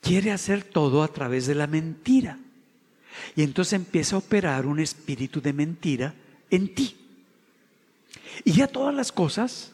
quiere 0.00 0.32
hacer 0.32 0.64
todo 0.64 1.02
a 1.02 1.08
través 1.08 1.46
de 1.46 1.54
la 1.54 1.66
mentira. 1.66 2.38
Y 3.36 3.42
entonces 3.42 3.74
empieza 3.74 4.16
a 4.16 4.20
operar 4.20 4.66
un 4.66 4.80
espíritu 4.80 5.40
de 5.40 5.52
mentira 5.52 6.14
en 6.50 6.74
ti. 6.74 6.96
Y 8.44 8.52
ya 8.52 8.66
todas 8.66 8.94
las 8.94 9.12
cosas 9.12 9.72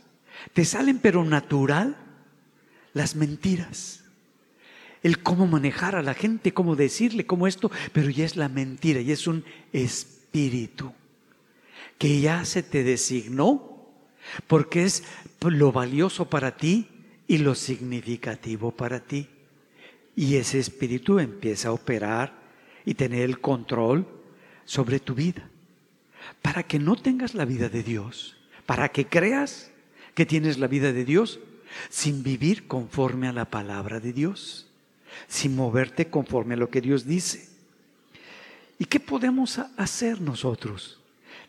te 0.53 0.64
salen, 0.64 0.99
pero 0.99 1.24
natural, 1.24 1.97
las 2.93 3.14
mentiras. 3.14 4.03
El 5.03 5.22
cómo 5.22 5.47
manejar 5.47 5.95
a 5.95 6.03
la 6.03 6.14
gente, 6.14 6.53
cómo 6.53 6.74
decirle, 6.74 7.27
cómo 7.27 7.47
esto, 7.47 7.70
pero 7.93 8.11
ya 8.11 8.24
es 8.24 8.37
la 8.37 8.49
mentira, 8.49 9.01
y 9.01 9.12
es 9.12 9.27
un 9.27 9.45
espíritu 9.72 10.93
que 11.99 12.20
ya 12.20 12.45
se 12.45 12.62
te 12.62 12.83
designó 12.83 13.76
porque 14.47 14.85
es 14.85 15.05
lo 15.41 15.72
valioso 15.72 16.29
para 16.29 16.57
ti 16.57 16.89
y 17.29 17.39
lo 17.39 17.55
significativo 17.55 18.70
para 18.70 19.01
ti. 19.01 19.29
Y 20.14 20.37
ese 20.37 20.59
espíritu 20.59 21.18
empieza 21.18 21.68
a 21.68 21.72
operar 21.72 22.33
y 22.85 22.95
tener 22.95 23.22
el 23.22 23.41
control 23.41 24.07
sobre 24.64 25.01
tu 25.01 25.14
vida. 25.14 25.49
Para 26.43 26.62
que 26.62 26.79
no 26.79 26.97
tengas 26.97 27.35
la 27.35 27.45
vida 27.45 27.68
de 27.68 27.83
Dios, 27.83 28.37
para 28.64 28.89
que 28.89 29.07
creas 29.07 29.70
que 30.14 30.27
tienes 30.27 30.59
la 30.59 30.66
vida 30.66 30.93
de 30.93 31.05
Dios 31.05 31.41
sin 31.91 32.22
vivir 32.22 32.66
conforme 32.66 33.29
a 33.29 33.33
la 33.33 33.51
palabra 33.51 34.01
de 34.01 34.12
Dios, 34.12 34.66
sin 35.29 35.55
moverte 35.55 36.09
conforme 36.09 36.55
a 36.55 36.57
lo 36.57 36.70
que 36.70 36.81
Dios 36.81 37.07
dice. 37.07 37.49
¿Y 38.79 38.87
qué 38.87 39.01
podemos 39.01 39.59
hacer 39.77 40.20
nosotros? 40.20 41.01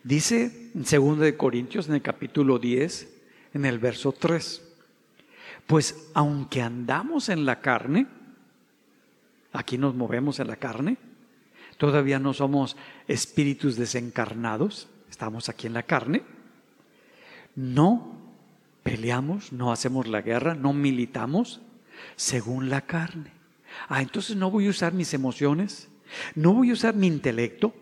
Dice 0.08 0.72
en 0.74 0.86
2 0.86 1.20
de 1.20 1.36
Corintios 1.36 1.90
en 1.90 1.96
el 1.96 2.02
capítulo 2.02 2.60
10, 2.60 3.14
en 3.54 3.66
el 3.66 3.78
verso 3.78 4.14
3. 4.14 4.62
Pues 5.66 6.10
aunque 6.14 6.62
andamos 6.62 7.28
en 7.28 7.46
la 7.46 7.60
carne, 7.60 8.08
aquí 9.52 9.78
nos 9.78 9.96
movemos 9.96 10.40
en 10.40 10.48
la 10.48 10.56
carne, 10.56 10.96
todavía 11.76 12.20
no 12.20 12.34
somos 12.34 12.78
espíritus 13.10 13.76
desencarnados, 13.76 14.88
estamos 15.10 15.50
aquí 15.50 15.68
en 15.68 15.74
la 15.74 15.84
carne, 15.84 16.24
no 17.58 18.18
peleamos, 18.84 19.52
no 19.52 19.74
hacemos 19.74 20.08
la 20.08 20.22
guerra, 20.22 20.56
no 20.56 20.72
militamos 20.72 21.60
según 22.16 22.70
la 22.70 22.80
carne. 22.80 23.34
Ah, 23.90 24.02
entonces 24.02 24.38
no 24.38 24.52
voy 24.52 24.68
a 24.68 24.70
usar 24.70 24.94
mis 24.94 25.14
emociones, 25.14 25.90
no 26.34 26.54
voy 26.54 26.70
a 26.70 26.74
usar 26.74 26.96
mi 26.96 27.08
intelecto, 27.08 27.74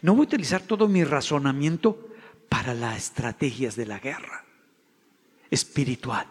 no 0.00 0.14
voy 0.14 0.24
a 0.24 0.28
utilizar 0.28 0.62
todo 0.62 0.88
mi 0.88 1.04
razonamiento 1.04 2.08
para 2.48 2.74
las 2.74 2.96
estrategias 2.96 3.76
de 3.76 3.86
la 3.86 3.98
guerra 3.98 4.44
espiritual. 5.50 6.26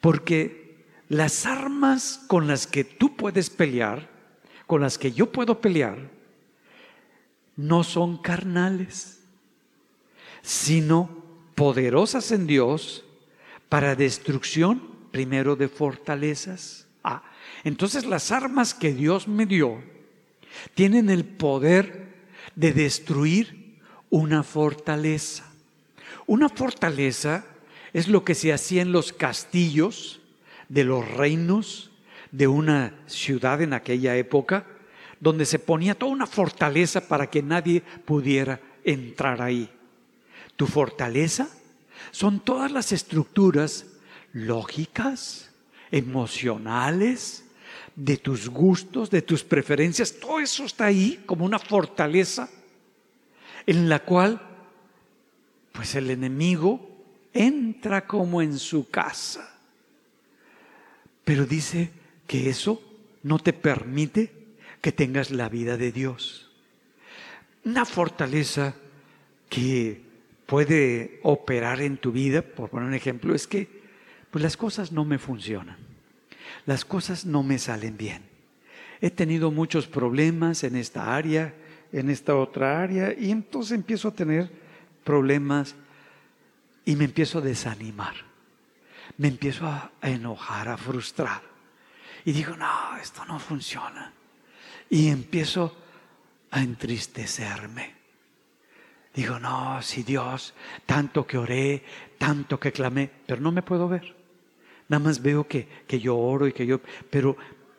Porque 0.00 0.84
las 1.08 1.46
armas 1.46 2.24
con 2.26 2.46
las 2.46 2.66
que 2.66 2.84
tú 2.84 3.16
puedes 3.16 3.50
pelear, 3.50 4.08
con 4.66 4.80
las 4.80 4.98
que 4.98 5.12
yo 5.12 5.30
puedo 5.30 5.60
pelear, 5.60 6.10
no 7.56 7.84
son 7.84 8.18
carnales, 8.18 9.20
sino 10.42 11.24
poderosas 11.54 12.32
en 12.32 12.46
Dios 12.46 13.04
para 13.68 13.94
destrucción, 13.94 14.80
primero 15.10 15.56
de 15.56 15.68
fortalezas. 15.68 16.86
Ah, 17.04 17.22
entonces 17.64 18.06
las 18.06 18.32
armas 18.32 18.72
que 18.72 18.92
Dios 18.94 19.28
me 19.28 19.44
dio 19.44 19.82
tienen 20.74 21.10
el 21.10 21.24
poder 21.24 22.08
de 22.54 22.72
destruir 22.72 23.78
una 24.10 24.42
fortaleza. 24.42 25.46
Una 26.26 26.48
fortaleza 26.48 27.44
es 27.92 28.08
lo 28.08 28.24
que 28.24 28.34
se 28.34 28.52
hacía 28.52 28.82
en 28.82 28.92
los 28.92 29.12
castillos 29.12 30.20
de 30.68 30.84
los 30.84 31.08
reinos 31.08 31.90
de 32.30 32.46
una 32.46 32.94
ciudad 33.06 33.60
en 33.62 33.72
aquella 33.72 34.16
época, 34.16 34.66
donde 35.18 35.44
se 35.44 35.58
ponía 35.58 35.94
toda 35.94 36.12
una 36.12 36.26
fortaleza 36.26 37.08
para 37.08 37.28
que 37.28 37.42
nadie 37.42 37.82
pudiera 38.04 38.60
entrar 38.84 39.42
ahí. 39.42 39.68
Tu 40.56 40.66
fortaleza 40.66 41.48
son 42.10 42.40
todas 42.40 42.70
las 42.70 42.92
estructuras 42.92 43.86
lógicas, 44.32 45.50
emocionales, 45.90 47.44
de 47.96 48.16
tus 48.16 48.48
gustos, 48.48 49.10
de 49.10 49.22
tus 49.22 49.44
preferencias, 49.44 50.18
todo 50.18 50.40
eso 50.40 50.64
está 50.64 50.86
ahí 50.86 51.22
como 51.26 51.44
una 51.44 51.58
fortaleza 51.58 52.48
en 53.66 53.88
la 53.88 54.00
cual 54.00 54.40
pues 55.72 55.94
el 55.94 56.10
enemigo 56.10 56.88
entra 57.32 58.06
como 58.06 58.42
en 58.42 58.58
su 58.58 58.88
casa. 58.90 59.58
Pero 61.24 61.46
dice 61.46 61.90
que 62.26 62.48
eso 62.48 62.82
no 63.22 63.38
te 63.38 63.52
permite 63.52 64.32
que 64.80 64.92
tengas 64.92 65.30
la 65.30 65.48
vida 65.48 65.76
de 65.76 65.92
Dios. 65.92 66.50
Una 67.64 67.84
fortaleza 67.84 68.74
que 69.48 70.00
puede 70.46 71.20
operar 71.22 71.82
en 71.82 71.98
tu 71.98 72.12
vida, 72.12 72.42
por 72.42 72.70
poner 72.70 72.88
un 72.88 72.94
ejemplo, 72.94 73.34
es 73.34 73.46
que 73.46 73.68
pues 74.30 74.42
las 74.42 74.56
cosas 74.56 74.92
no 74.92 75.04
me 75.04 75.18
funcionan. 75.18 75.89
Las 76.66 76.84
cosas 76.84 77.24
no 77.24 77.42
me 77.42 77.58
salen 77.58 77.96
bien. 77.96 78.22
He 79.00 79.10
tenido 79.10 79.50
muchos 79.50 79.86
problemas 79.86 80.62
en 80.64 80.76
esta 80.76 81.14
área, 81.14 81.54
en 81.92 82.10
esta 82.10 82.34
otra 82.36 82.82
área, 82.82 83.14
y 83.18 83.30
entonces 83.30 83.72
empiezo 83.72 84.08
a 84.08 84.14
tener 84.14 84.50
problemas 85.04 85.74
y 86.84 86.96
me 86.96 87.04
empiezo 87.04 87.38
a 87.38 87.42
desanimar. 87.42 88.14
Me 89.16 89.28
empiezo 89.28 89.66
a, 89.66 89.90
enojar, 90.02 90.68
a 90.68 90.76
frustrar. 90.76 91.42
Y 92.24 92.32
digo, 92.32 92.56
no, 92.56 92.96
esto 93.00 93.24
no 93.24 93.38
funciona. 93.38 94.12
Y 94.88 95.08
empiezo 95.08 95.76
a 96.50 96.60
entristecerme. 96.60 97.94
Digo, 99.14 99.38
no, 99.38 99.82
si 99.82 100.02
Dios, 100.02 100.54
tanto 100.86 101.26
que 101.26 101.38
oré, 101.38 101.84
tanto 102.18 102.60
que 102.60 102.70
clamé, 102.70 103.10
pero 103.26 103.40
no 103.40 103.50
me 103.50 103.62
puedo 103.62 103.88
ver. 103.88 104.19
Nada 104.90 105.04
más 105.04 105.22
veo 105.22 105.46
que, 105.46 105.68
que 105.86 106.00
yo 106.00 106.18
oro 106.18 106.48
y 106.48 106.52
que 106.52 106.66
yo, 106.66 106.80
pero 107.10 107.36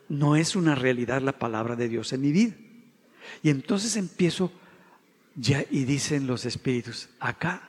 no 0.08 0.34
es 0.34 0.56
una 0.56 0.74
realidad 0.74 1.20
la 1.20 1.38
palabra 1.38 1.76
de 1.76 1.90
Dios 1.90 2.12
en 2.14 2.22
mi 2.22 2.32
vida. 2.32 2.54
Y 3.42 3.50
entonces 3.50 3.96
empiezo 3.96 4.50
ya 5.36 5.62
y 5.70 5.84
dicen 5.84 6.26
los 6.26 6.46
espíritus, 6.46 7.10
acá 7.20 7.68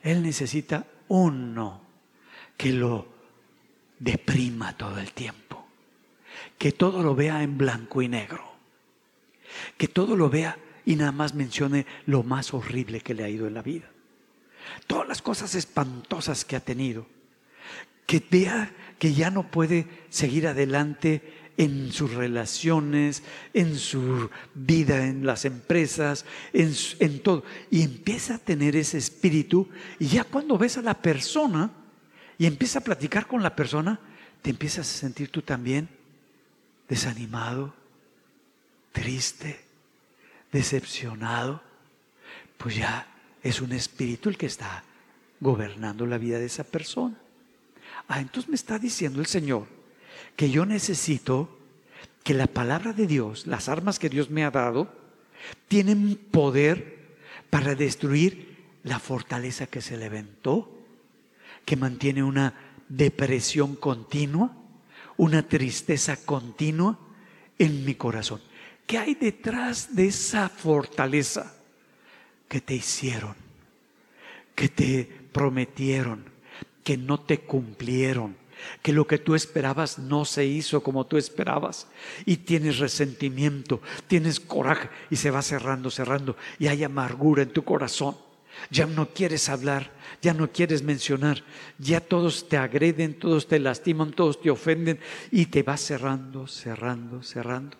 él 0.00 0.22
necesita 0.22 0.86
uno 1.08 1.82
que 2.56 2.72
lo 2.72 3.08
deprima 3.98 4.76
todo 4.76 4.98
el 4.98 5.12
tiempo, 5.12 5.66
que 6.56 6.70
todo 6.70 7.02
lo 7.02 7.16
vea 7.16 7.42
en 7.42 7.58
blanco 7.58 8.00
y 8.00 8.06
negro, 8.06 8.44
que 9.76 9.88
todo 9.88 10.16
lo 10.16 10.30
vea 10.30 10.56
y 10.86 10.94
nada 10.94 11.10
más 11.10 11.34
mencione 11.34 11.84
lo 12.06 12.22
más 12.22 12.54
horrible 12.54 13.00
que 13.00 13.14
le 13.14 13.24
ha 13.24 13.28
ido 13.28 13.48
en 13.48 13.54
la 13.54 13.62
vida, 13.62 13.90
todas 14.86 15.08
las 15.08 15.20
cosas 15.20 15.56
espantosas 15.56 16.44
que 16.44 16.54
ha 16.54 16.60
tenido, 16.60 17.06
que 18.06 18.22
vea 18.30 18.72
que 18.98 19.14
ya 19.14 19.30
no 19.30 19.50
puede 19.50 19.86
seguir 20.10 20.46
adelante 20.46 21.22
en 21.56 21.92
sus 21.92 22.12
relaciones, 22.14 23.22
en 23.52 23.76
su 23.76 24.30
vida, 24.54 25.06
en 25.06 25.26
las 25.26 25.44
empresas, 25.44 26.24
en, 26.52 27.20
todo. 27.20 27.44
Y 27.70 27.82
empieza 27.82 28.36
a 28.36 28.38
tener 28.38 28.76
ese 28.76 28.98
espíritu 28.98 29.68
y 29.98 30.06
ya 30.06 30.24
cuando 30.24 30.58
ves 30.58 30.78
a 30.78 30.82
la 30.82 30.94
persona 30.94 31.70
y 32.38 32.46
empieza 32.46 32.78
a 32.78 32.84
platicar 32.84 33.26
con 33.26 33.42
la 33.42 33.54
persona, 33.54 34.00
te 34.40 34.50
empiezas 34.50 34.88
a 34.88 34.98
sentir 34.98 35.28
tú 35.30 35.42
también 35.42 35.88
desanimado, 36.88 37.74
triste, 38.92 39.60
decepcionado. 40.50 41.62
Pues 42.56 42.76
ya 42.76 43.06
es 43.42 43.60
un 43.60 43.72
espíritu 43.72 44.28
el 44.28 44.38
que 44.38 44.46
está 44.46 44.84
gobernando 45.40 46.06
la 46.06 46.18
vida 46.18 46.38
de 46.38 46.46
esa 46.46 46.64
persona. 46.64 47.16
Ah, 48.14 48.20
entonces 48.20 48.50
me 48.50 48.56
está 48.56 48.78
diciendo 48.78 49.20
el 49.20 49.26
Señor 49.26 49.66
que 50.36 50.50
yo 50.50 50.66
necesito 50.66 51.58
que 52.22 52.34
la 52.34 52.46
palabra 52.46 52.92
de 52.92 53.06
Dios, 53.06 53.46
las 53.46 53.70
armas 53.70 53.98
que 53.98 54.10
Dios 54.10 54.28
me 54.28 54.44
ha 54.44 54.50
dado, 54.50 54.94
tienen 55.66 56.16
poder 56.30 57.16
para 57.48 57.74
destruir 57.74 58.66
la 58.84 58.98
fortaleza 58.98 59.66
que 59.66 59.80
se 59.80 59.96
levantó, 59.96 60.78
que 61.64 61.76
mantiene 61.76 62.22
una 62.22 62.52
depresión 62.86 63.76
continua, 63.76 64.54
una 65.16 65.48
tristeza 65.48 66.18
continua 66.18 66.98
en 67.58 67.82
mi 67.82 67.94
corazón. 67.94 68.42
¿Qué 68.86 68.98
hay 68.98 69.14
detrás 69.14 69.96
de 69.96 70.08
esa 70.08 70.50
fortaleza 70.50 71.56
que 72.46 72.60
te 72.60 72.74
hicieron, 72.74 73.36
que 74.54 74.68
te 74.68 75.10
prometieron, 75.32 76.31
que 76.84 76.96
no 76.96 77.20
te 77.20 77.40
cumplieron, 77.40 78.36
que 78.82 78.92
lo 78.92 79.06
que 79.06 79.18
tú 79.18 79.34
esperabas 79.34 79.98
no 79.98 80.24
se 80.24 80.44
hizo 80.44 80.82
como 80.82 81.06
tú 81.06 81.16
esperabas. 81.16 81.86
Y 82.24 82.38
tienes 82.38 82.78
resentimiento, 82.78 83.80
tienes 84.06 84.40
coraje 84.40 84.88
y 85.10 85.16
se 85.16 85.30
va 85.30 85.42
cerrando, 85.42 85.90
cerrando. 85.90 86.36
Y 86.58 86.68
hay 86.68 86.84
amargura 86.84 87.42
en 87.42 87.50
tu 87.50 87.64
corazón. 87.64 88.16
Ya 88.70 88.86
no 88.86 89.08
quieres 89.08 89.48
hablar, 89.48 89.90
ya 90.20 90.34
no 90.34 90.52
quieres 90.52 90.82
mencionar, 90.82 91.42
ya 91.78 92.00
todos 92.00 92.48
te 92.48 92.58
agreden, 92.58 93.18
todos 93.18 93.48
te 93.48 93.58
lastiman, 93.58 94.12
todos 94.12 94.40
te 94.40 94.50
ofenden. 94.50 95.00
Y 95.30 95.46
te 95.46 95.62
va 95.62 95.76
cerrando, 95.76 96.46
cerrando, 96.46 97.22
cerrando. 97.22 97.76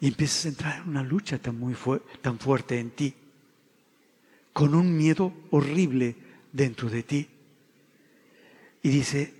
Y 0.00 0.08
empiezas 0.08 0.44
a 0.44 0.48
entrar 0.48 0.76
en 0.82 0.90
una 0.90 1.02
lucha 1.02 1.38
tan, 1.38 1.58
muy 1.58 1.74
tan 2.20 2.38
fuerte 2.38 2.78
en 2.78 2.90
ti, 2.90 3.14
con 4.56 4.74
un 4.74 4.96
miedo 4.96 5.34
horrible 5.50 6.16
dentro 6.50 6.88
de 6.88 7.02
ti. 7.02 7.28
Y 8.82 8.88
dice, 8.88 9.34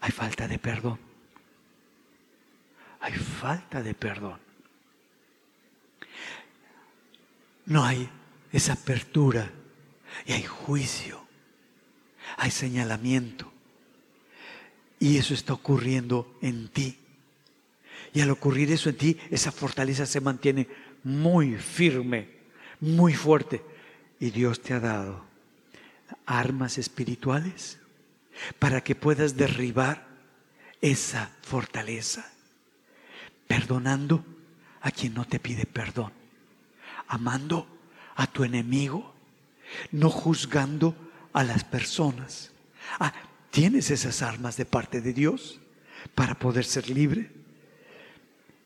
hay 0.00 0.12
falta 0.12 0.46
de 0.46 0.60
perdón. 0.60 0.96
Hay 3.00 3.14
falta 3.14 3.82
de 3.82 3.92
perdón. 3.94 4.38
No 7.66 7.84
hay 7.84 8.08
esa 8.52 8.74
apertura 8.74 9.50
y 10.24 10.34
hay 10.34 10.44
juicio, 10.44 11.26
hay 12.36 12.52
señalamiento. 12.52 13.52
Y 15.00 15.18
eso 15.18 15.34
está 15.34 15.52
ocurriendo 15.52 16.38
en 16.42 16.68
ti. 16.68 16.96
Y 18.14 18.20
al 18.20 18.30
ocurrir 18.30 18.70
eso 18.70 18.88
en 18.88 18.96
ti, 18.96 19.18
esa 19.30 19.50
fortaleza 19.50 20.06
se 20.06 20.20
mantiene 20.20 20.68
muy 21.02 21.56
firme, 21.56 22.28
muy 22.78 23.14
fuerte. 23.14 23.68
Y 24.20 24.30
Dios 24.30 24.60
te 24.60 24.74
ha 24.74 24.80
dado 24.80 25.24
armas 26.26 26.78
espirituales 26.78 27.78
para 28.58 28.82
que 28.82 28.94
puedas 28.94 29.36
derribar 29.36 30.06
esa 30.80 31.30
fortaleza, 31.42 32.30
perdonando 33.48 34.24
a 34.82 34.90
quien 34.90 35.14
no 35.14 35.24
te 35.24 35.40
pide 35.40 35.66
perdón, 35.66 36.12
amando 37.08 37.66
a 38.14 38.26
tu 38.26 38.44
enemigo, 38.44 39.14
no 39.90 40.10
juzgando 40.10 40.94
a 41.32 41.42
las 41.42 41.64
personas. 41.64 42.52
Ah, 42.98 43.12
¿tienes 43.50 43.90
esas 43.90 44.22
armas 44.22 44.56
de 44.56 44.64
parte 44.64 45.00
de 45.00 45.12
Dios 45.12 45.60
para 46.14 46.34
poder 46.34 46.64
ser 46.64 46.88
libre? 46.90 47.30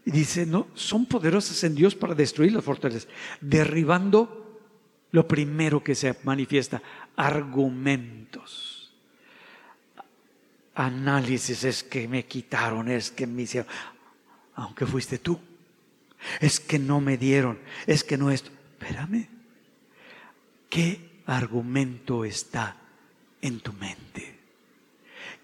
Y 0.05 0.11
dice, 0.11 0.45
no, 0.45 0.69
son 0.75 1.07
poderosas 1.07 1.65
en 1.65 1.75
Dios 1.75 1.95
para 1.95 2.15
destruir 2.15 2.53
las 2.53 2.65
fortalezas, 2.65 3.09
derribando 3.41 4.44
lo 5.15 5.29
primero 5.29 5.85
que 5.85 5.95
se 5.95 6.13
manifiesta, 6.25 6.83
argumentos 7.15 8.93
análisis 10.75 11.63
es 11.63 11.85
que 11.85 12.09
me 12.09 12.25
quitaron, 12.25 12.89
es 12.89 13.13
que 13.13 13.25
me 13.25 13.43
hicieron, 13.43 13.71
aunque 14.57 14.87
fuiste 14.87 15.21
tú, 15.21 15.39
es 16.41 16.59
que 16.59 16.81
no 16.81 17.01
me 17.01 17.17
dieron, 17.17 17.61
es 17.87 18.03
que 18.03 18.19
no 18.19 18.33
esto. 18.33 18.51
Espérame, 18.73 19.29
¿qué 20.69 21.23
argumento 21.27 22.25
está 22.25 22.77
en 23.41 23.61
tu 23.61 23.73
mente? 23.73 24.37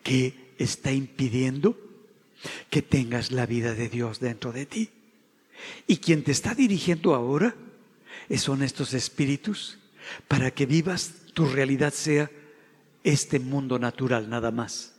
¿Qué 0.02 0.52
está 0.58 0.90
impidiendo 0.90 1.78
que 2.70 2.82
tengas 2.82 3.30
la 3.30 3.46
vida 3.46 3.74
de 3.74 3.88
Dios 3.88 4.18
dentro 4.18 4.50
de 4.50 4.66
ti? 4.66 4.90
Y 5.86 5.98
quien 5.98 6.24
te 6.24 6.32
está 6.32 6.56
dirigiendo 6.56 7.14
ahora 7.14 7.54
son 8.38 8.62
estos 8.62 8.94
espíritus 8.94 9.78
para 10.28 10.50
que 10.50 10.66
vivas, 10.66 11.14
tu 11.34 11.46
realidad 11.46 11.92
sea 11.92 12.30
este 13.04 13.38
mundo 13.38 13.78
natural 13.78 14.28
nada 14.28 14.50
más 14.50 14.94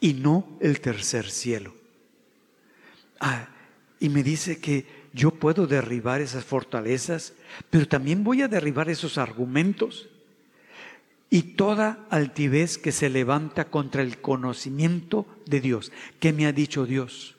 y 0.00 0.14
no 0.14 0.58
el 0.60 0.80
tercer 0.80 1.30
cielo. 1.30 1.74
Ah, 3.20 3.48
y 4.00 4.08
me 4.08 4.22
dice 4.22 4.60
que 4.60 4.86
yo 5.12 5.30
puedo 5.30 5.66
derribar 5.66 6.20
esas 6.20 6.44
fortalezas, 6.44 7.34
pero 7.70 7.86
también 7.86 8.24
voy 8.24 8.42
a 8.42 8.48
derribar 8.48 8.88
esos 8.88 9.18
argumentos 9.18 10.08
y 11.30 11.42
toda 11.54 12.06
altivez 12.10 12.78
que 12.78 12.92
se 12.92 13.08
levanta 13.08 13.66
contra 13.66 14.02
el 14.02 14.20
conocimiento 14.20 15.26
de 15.46 15.60
Dios. 15.60 15.92
¿Qué 16.18 16.32
me 16.32 16.46
ha 16.46 16.52
dicho 16.52 16.84
Dios? 16.84 17.36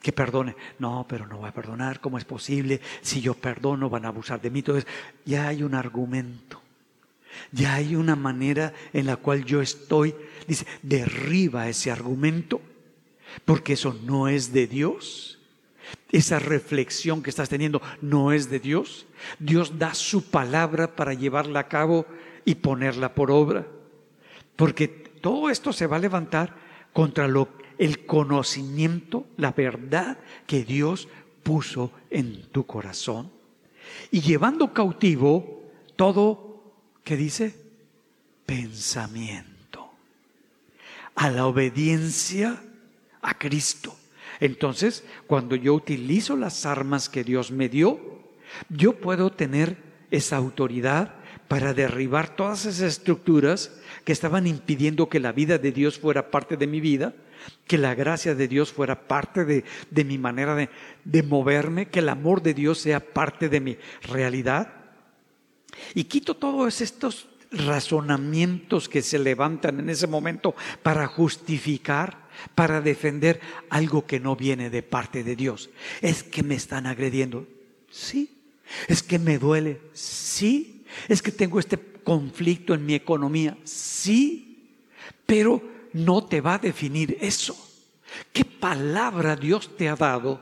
Que 0.00 0.12
perdone. 0.12 0.54
No, 0.78 1.06
pero 1.08 1.26
no 1.26 1.38
voy 1.38 1.48
a 1.48 1.54
perdonar. 1.54 2.00
¿Cómo 2.00 2.18
es 2.18 2.24
posible? 2.24 2.80
Si 3.00 3.20
yo 3.20 3.34
perdono, 3.34 3.90
van 3.90 4.04
a 4.04 4.08
abusar 4.08 4.40
de 4.40 4.50
mí. 4.50 4.60
Entonces, 4.60 4.86
ya 5.24 5.48
hay 5.48 5.62
un 5.62 5.74
argumento. 5.74 6.62
Ya 7.52 7.74
hay 7.74 7.96
una 7.96 8.16
manera 8.16 8.72
en 8.92 9.06
la 9.06 9.16
cual 9.16 9.44
yo 9.44 9.60
estoy, 9.60 10.14
dice, 10.46 10.66
derriba 10.82 11.68
ese 11.68 11.90
argumento, 11.90 12.60
porque 13.44 13.74
eso 13.74 13.98
no 14.04 14.28
es 14.28 14.52
de 14.52 14.66
Dios. 14.66 15.38
Esa 16.10 16.38
reflexión 16.38 17.22
que 17.22 17.30
estás 17.30 17.48
teniendo 17.48 17.80
no 18.00 18.32
es 18.32 18.50
de 18.50 18.58
Dios. 18.58 19.06
Dios 19.38 19.78
da 19.78 19.94
su 19.94 20.30
palabra 20.30 20.96
para 20.96 21.14
llevarla 21.14 21.60
a 21.60 21.68
cabo 21.68 22.06
y 22.44 22.56
ponerla 22.56 23.14
por 23.14 23.30
obra. 23.30 23.66
Porque 24.56 24.88
todo 24.88 25.50
esto 25.50 25.72
se 25.72 25.86
va 25.86 25.96
a 25.96 26.00
levantar 26.00 26.54
contra 26.92 27.28
lo, 27.28 27.48
el 27.78 28.06
conocimiento, 28.06 29.26
la 29.36 29.52
verdad 29.52 30.18
que 30.46 30.64
Dios 30.64 31.08
puso 31.42 31.92
en 32.10 32.42
tu 32.52 32.66
corazón. 32.66 33.30
Y 34.10 34.20
llevando 34.20 34.72
cautivo 34.72 35.62
todo 35.94 36.46
¿Qué 37.06 37.16
dice? 37.16 37.54
Pensamiento. 38.46 39.88
A 41.14 41.30
la 41.30 41.46
obediencia 41.46 42.60
a 43.22 43.38
Cristo. 43.38 43.94
Entonces, 44.40 45.04
cuando 45.28 45.54
yo 45.54 45.72
utilizo 45.72 46.36
las 46.36 46.66
armas 46.66 47.08
que 47.08 47.22
Dios 47.22 47.52
me 47.52 47.68
dio, 47.68 48.00
yo 48.68 48.98
puedo 48.98 49.30
tener 49.30 49.76
esa 50.10 50.36
autoridad 50.36 51.14
para 51.46 51.74
derribar 51.74 52.34
todas 52.34 52.66
esas 52.66 52.98
estructuras 52.98 53.78
que 54.04 54.10
estaban 54.10 54.48
impidiendo 54.48 55.08
que 55.08 55.20
la 55.20 55.30
vida 55.30 55.58
de 55.58 55.70
Dios 55.70 56.00
fuera 56.00 56.32
parte 56.32 56.56
de 56.56 56.66
mi 56.66 56.80
vida, 56.80 57.14
que 57.66 57.78
la 57.78 57.94
gracia 57.94 58.34
de 58.34 58.48
Dios 58.48 58.72
fuera 58.72 59.08
parte 59.08 59.44
de, 59.44 59.64
de 59.90 60.04
mi 60.04 60.18
manera 60.18 60.54
de, 60.54 60.68
de 61.04 61.22
moverme, 61.22 61.88
que 61.88 61.98
el 61.98 62.08
amor 62.08 62.42
de 62.42 62.54
Dios 62.54 62.78
sea 62.78 63.00
parte 63.00 63.48
de 63.48 63.60
mi 63.60 63.76
realidad. 64.02 64.72
Y 65.94 66.04
quito 66.04 66.36
todos 66.36 66.80
estos 66.80 67.28
razonamientos 67.50 68.88
que 68.88 69.02
se 69.02 69.18
levantan 69.18 69.80
en 69.80 69.90
ese 69.90 70.06
momento 70.06 70.54
para 70.82 71.06
justificar, 71.06 72.26
para 72.54 72.80
defender 72.80 73.40
algo 73.70 74.06
que 74.06 74.20
no 74.20 74.36
viene 74.36 74.70
de 74.70 74.82
parte 74.82 75.24
de 75.24 75.36
Dios. 75.36 75.70
Es 76.00 76.22
que 76.22 76.42
me 76.42 76.54
están 76.54 76.86
agrediendo. 76.86 77.46
Sí. 77.90 78.30
Es 78.88 79.02
que 79.02 79.18
me 79.18 79.38
duele. 79.38 79.80
Sí. 79.92 80.84
Es 81.08 81.22
que 81.22 81.32
tengo 81.32 81.60
este 81.60 81.78
conflicto 81.78 82.74
en 82.74 82.84
mi 82.84 82.94
economía. 82.94 83.56
Sí. 83.64 84.76
Pero 85.24 85.75
no 85.96 86.24
te 86.24 86.40
va 86.40 86.54
a 86.54 86.58
definir 86.58 87.16
eso. 87.20 87.56
¿Qué 88.32 88.44
palabra 88.44 89.34
Dios 89.36 89.76
te 89.76 89.88
ha 89.88 89.96
dado 89.96 90.40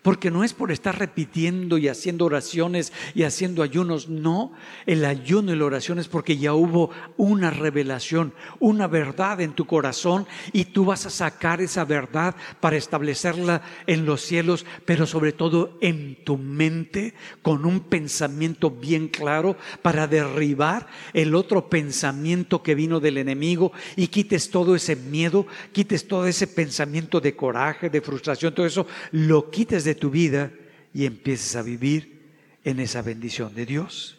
porque 0.00 0.30
no 0.30 0.44
es 0.44 0.54
por 0.54 0.72
estar 0.72 0.98
repitiendo 0.98 1.78
y 1.78 1.88
haciendo 1.88 2.24
oraciones 2.24 2.92
y 3.14 3.24
haciendo 3.24 3.62
ayunos, 3.62 4.08
no, 4.08 4.52
el 4.86 5.04
ayuno 5.04 5.52
y 5.52 5.56
la 5.56 5.64
oración 5.64 5.98
es 5.98 6.08
porque 6.08 6.38
ya 6.38 6.54
hubo 6.54 6.90
una 7.16 7.50
revelación, 7.50 8.32
una 8.60 8.86
verdad 8.86 9.40
en 9.40 9.52
tu 9.52 9.66
corazón 9.66 10.26
y 10.52 10.66
tú 10.66 10.84
vas 10.84 11.06
a 11.06 11.10
sacar 11.10 11.60
esa 11.60 11.84
verdad 11.84 12.34
para 12.60 12.76
establecerla 12.76 13.62
en 13.86 14.06
los 14.06 14.22
cielos, 14.22 14.64
pero 14.84 15.06
sobre 15.06 15.32
todo 15.32 15.76
en 15.80 16.16
tu 16.24 16.38
mente 16.38 17.14
con 17.42 17.64
un 17.64 17.80
pensamiento 17.80 18.70
bien 18.70 19.08
claro 19.08 19.56
para 19.82 20.06
derribar 20.06 20.86
el 21.12 21.34
otro 21.34 21.68
pensamiento 21.68 22.62
que 22.62 22.74
vino 22.74 23.00
del 23.00 23.18
enemigo 23.18 23.72
y 23.96 24.08
quites 24.08 24.50
todo 24.50 24.74
ese 24.74 24.96
miedo, 24.96 25.46
quites 25.72 26.06
todo 26.06 26.26
ese 26.26 26.46
pensamiento 26.46 27.20
de 27.20 27.34
coraje, 27.34 27.90
de 27.90 28.00
frustración, 28.00 28.54
todo 28.54 28.66
eso, 28.66 28.86
lo 29.10 29.50
quites 29.50 29.81
de 29.84 29.94
tu 29.94 30.10
vida 30.10 30.52
y 30.94 31.06
empieces 31.06 31.56
a 31.56 31.62
vivir 31.62 32.22
en 32.64 32.80
esa 32.80 33.02
bendición 33.02 33.54
de 33.54 33.66
Dios. 33.66 34.18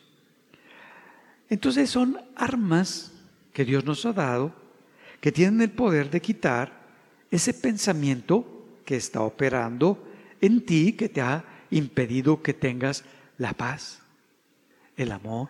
Entonces 1.49 1.89
son 1.89 2.20
armas 2.36 3.11
que 3.53 3.66
Dios 3.66 3.86
nos 3.86 4.05
ha 4.05 4.14
dado 4.14 4.64
que 5.24 5.32
tienen 5.32 5.61
el 5.61 5.72
poder 5.72 6.09
de 6.09 6.22
quitar 6.22 6.84
ese 7.32 7.53
pensamiento 7.53 8.68
que 8.84 8.97
está 8.97 9.22
operando 9.22 10.05
en 10.41 10.66
ti, 10.66 10.91
que 10.91 11.07
te 11.07 11.22
ha 11.22 11.45
impedido 11.72 12.43
que 12.43 12.53
tengas 12.53 13.05
la 13.38 13.53
paz, 13.53 14.01
el 14.97 15.14
amor, 15.14 15.47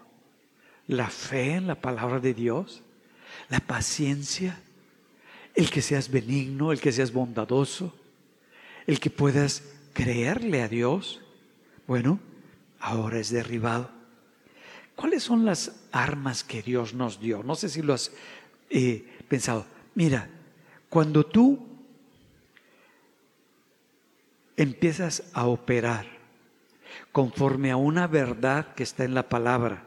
la 0.87 1.09
fe 1.09 1.55
en 1.55 1.65
la 1.65 1.73
palabra 1.73 2.19
de 2.19 2.35
Dios, 2.35 2.83
la 3.49 3.59
paciencia, 3.59 4.59
el 5.55 5.71
que 5.71 5.81
seas 5.81 6.11
benigno, 6.11 6.71
el 6.71 6.79
que 6.79 6.91
seas 6.91 7.11
bondadoso, 7.11 7.95
el 8.85 8.99
que 8.99 9.09
puedas 9.09 9.63
creerle 9.93 10.61
a 10.61 10.67
Dios. 10.67 11.21
Bueno, 11.87 12.19
ahora 12.79 13.19
es 13.19 13.29
derribado. 13.29 13.89
¿Cuáles 14.95 15.23
son 15.23 15.45
las 15.45 15.87
armas 15.91 16.43
que 16.43 16.61
Dios 16.61 16.93
nos 16.93 17.19
dio? 17.19 17.43
No 17.43 17.55
sé 17.55 17.69
si 17.69 17.81
lo 17.81 17.93
has 17.93 18.11
eh, 18.69 19.07
pensado. 19.27 19.65
Mira, 19.95 20.29
cuando 20.89 21.25
tú 21.25 21.67
empiezas 24.55 25.23
a 25.33 25.47
operar 25.47 26.05
conforme 27.11 27.71
a 27.71 27.75
una 27.75 28.07
verdad 28.07 28.73
que 28.75 28.83
está 28.83 29.03
en 29.03 29.13
la 29.13 29.29
palabra, 29.29 29.85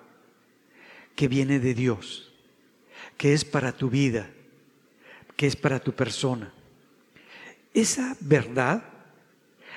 que 1.14 1.28
viene 1.28 1.60
de 1.60 1.74
Dios, 1.74 2.32
que 3.16 3.32
es 3.32 3.44
para 3.44 3.72
tu 3.72 3.88
vida, 3.88 4.28
que 5.36 5.46
es 5.46 5.56
para 5.56 5.80
tu 5.80 5.92
persona. 5.92 6.52
Esa 7.72 8.16
verdad 8.20 8.95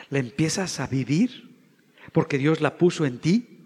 la 0.09 0.19
empiezas 0.19 0.79
a 0.79 0.87
vivir 0.87 1.49
porque 2.11 2.37
Dios 2.37 2.61
la 2.61 2.77
puso 2.77 3.05
en 3.05 3.19
ti 3.19 3.59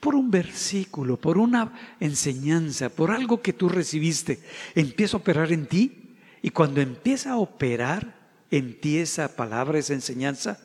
por 0.00 0.14
un 0.14 0.30
versículo, 0.30 1.16
por 1.16 1.38
una 1.38 1.96
enseñanza, 2.00 2.88
por 2.88 3.10
algo 3.10 3.42
que 3.42 3.52
tú 3.52 3.68
recibiste. 3.68 4.40
Empieza 4.74 5.16
a 5.16 5.20
operar 5.20 5.52
en 5.52 5.66
ti 5.66 6.16
y 6.42 6.50
cuando 6.50 6.80
empieza 6.80 7.32
a 7.32 7.38
operar 7.38 8.16
en 8.50 8.80
ti 8.80 8.98
esa 8.98 9.34
palabra, 9.36 9.78
esa 9.78 9.94
enseñanza, 9.94 10.58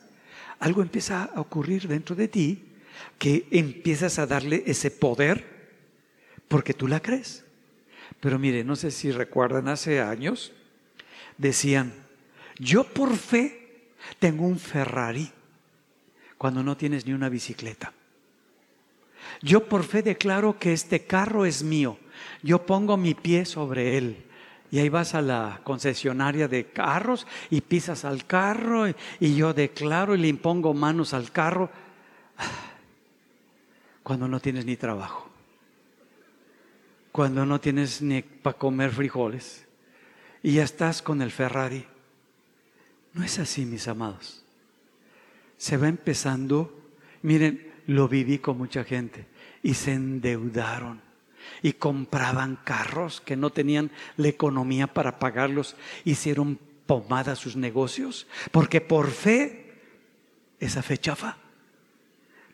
algo 0.58 0.82
empieza 0.82 1.24
a 1.24 1.40
ocurrir 1.40 1.88
dentro 1.88 2.14
de 2.14 2.28
ti 2.28 2.64
que 3.18 3.46
empiezas 3.50 4.18
a 4.18 4.26
darle 4.26 4.62
ese 4.66 4.90
poder 4.90 5.44
porque 6.48 6.74
tú 6.74 6.86
la 6.86 7.00
crees. 7.00 7.44
Pero 8.20 8.38
mire, 8.38 8.64
no 8.64 8.76
sé 8.76 8.90
si 8.90 9.10
recuerdan, 9.10 9.68
hace 9.68 10.00
años 10.00 10.52
decían, 11.36 11.92
yo 12.58 12.84
por 12.84 13.16
fe 13.16 13.63
tengo 14.18 14.44
un 14.44 14.58
Ferrari 14.58 15.30
cuando 16.38 16.62
no 16.62 16.76
tienes 16.76 17.06
ni 17.06 17.12
una 17.12 17.28
bicicleta. 17.28 17.92
Yo 19.42 19.68
por 19.68 19.84
fe 19.84 20.02
declaro 20.02 20.58
que 20.58 20.72
este 20.72 21.06
carro 21.06 21.44
es 21.46 21.62
mío. 21.62 21.98
Yo 22.42 22.66
pongo 22.66 22.96
mi 22.96 23.14
pie 23.14 23.44
sobre 23.44 23.96
él. 23.96 24.24
Y 24.70 24.78
ahí 24.78 24.88
vas 24.88 25.14
a 25.14 25.22
la 25.22 25.60
concesionaria 25.62 26.48
de 26.48 26.66
carros 26.66 27.26
y 27.50 27.60
pisas 27.60 28.04
al 28.04 28.26
carro 28.26 28.88
y, 29.20 29.36
yo 29.36 29.54
declaro 29.54 30.14
y 30.14 30.18
le 30.18 30.28
impongo 30.28 30.74
manos 30.74 31.14
al 31.14 31.30
carro 31.30 31.70
cuando 34.02 34.26
no 34.26 34.40
tienes 34.40 34.66
ni 34.66 34.76
trabajo, 34.76 35.30
cuando 37.12 37.46
no 37.46 37.60
tienes 37.60 38.02
ni 38.02 38.22
para 38.22 38.58
comer 38.58 38.90
frijoles 38.90 39.64
y 40.42 40.54
ya 40.54 40.64
estás 40.64 41.02
con 41.02 41.22
el 41.22 41.30
Ferrari. 41.30 41.86
No 43.14 43.24
es 43.24 43.38
así, 43.38 43.64
mis 43.64 43.88
amados. 43.88 44.44
Se 45.56 45.76
va 45.76 45.88
empezando, 45.88 46.90
miren, 47.22 47.72
lo 47.86 48.08
viví 48.08 48.38
con 48.38 48.58
mucha 48.58 48.84
gente 48.84 49.26
y 49.62 49.74
se 49.74 49.92
endeudaron 49.92 51.00
y 51.62 51.74
compraban 51.74 52.56
carros 52.64 53.20
que 53.20 53.36
no 53.36 53.50
tenían 53.50 53.90
la 54.16 54.28
economía 54.28 54.88
para 54.88 55.18
pagarlos, 55.18 55.76
hicieron 56.04 56.58
pomada 56.86 57.36
sus 57.36 57.56
negocios, 57.56 58.26
porque 58.50 58.80
por 58.80 59.10
fe, 59.10 59.72
esa 60.58 60.82
fe 60.82 60.98
chafa 60.98 61.38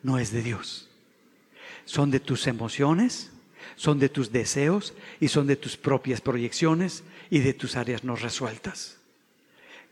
no 0.03 0.19
es 0.19 0.31
de 0.31 0.43
Dios. 0.43 0.89
Son 1.85 2.11
de 2.11 2.21
tus 2.21 2.47
emociones, 2.47 3.33
son 3.77 3.99
de 3.99 4.09
tus 4.09 4.31
deseos 4.31 4.95
y 5.21 5.29
son 5.29 5.47
de 5.47 5.57
tus 5.57 5.77
propias 5.77 6.21
proyecciones 6.21 7.03
y 7.31 7.41
de 7.41 7.55
tus 7.55 7.77
áreas 7.77 8.05
no 8.05 8.15
resueltas. 8.15 9.00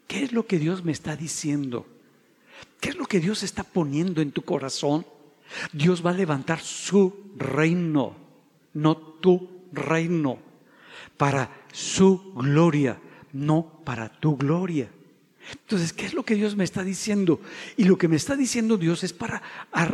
¿Qué 0.08 0.24
es 0.24 0.32
lo 0.32 0.46
que 0.46 0.58
Dios 0.58 0.84
me 0.84 0.90
está 0.90 1.14
diciendo? 1.14 1.86
¿Qué 2.80 2.88
es 2.88 2.96
lo 2.96 3.06
que 3.06 3.20
Dios 3.20 3.42
está 3.42 3.62
poniendo 3.62 4.20
en 4.20 4.32
tu 4.32 4.42
corazón? 4.42 5.06
Dios 5.72 6.04
va 6.04 6.10
a 6.10 6.14
levantar 6.14 6.60
su 6.60 7.32
reino, 7.36 8.16
no 8.72 8.96
tu 8.96 9.48
reino, 9.72 10.38
para 11.16 11.50
su 11.72 12.32
gloria, 12.34 12.98
no 13.32 13.82
para 13.84 14.08
tu 14.08 14.36
gloria. 14.36 14.90
Entonces, 15.50 15.92
¿qué 15.92 16.04
es 16.04 16.14
lo 16.14 16.24
que 16.24 16.34
Dios 16.34 16.56
me 16.56 16.64
está 16.64 16.82
diciendo? 16.82 17.40
Y 17.76 17.84
lo 17.84 17.96
que 17.96 18.08
me 18.08 18.16
está 18.16 18.36
diciendo 18.36 18.76
Dios 18.76 19.02
es 19.02 19.12
para 19.12 19.42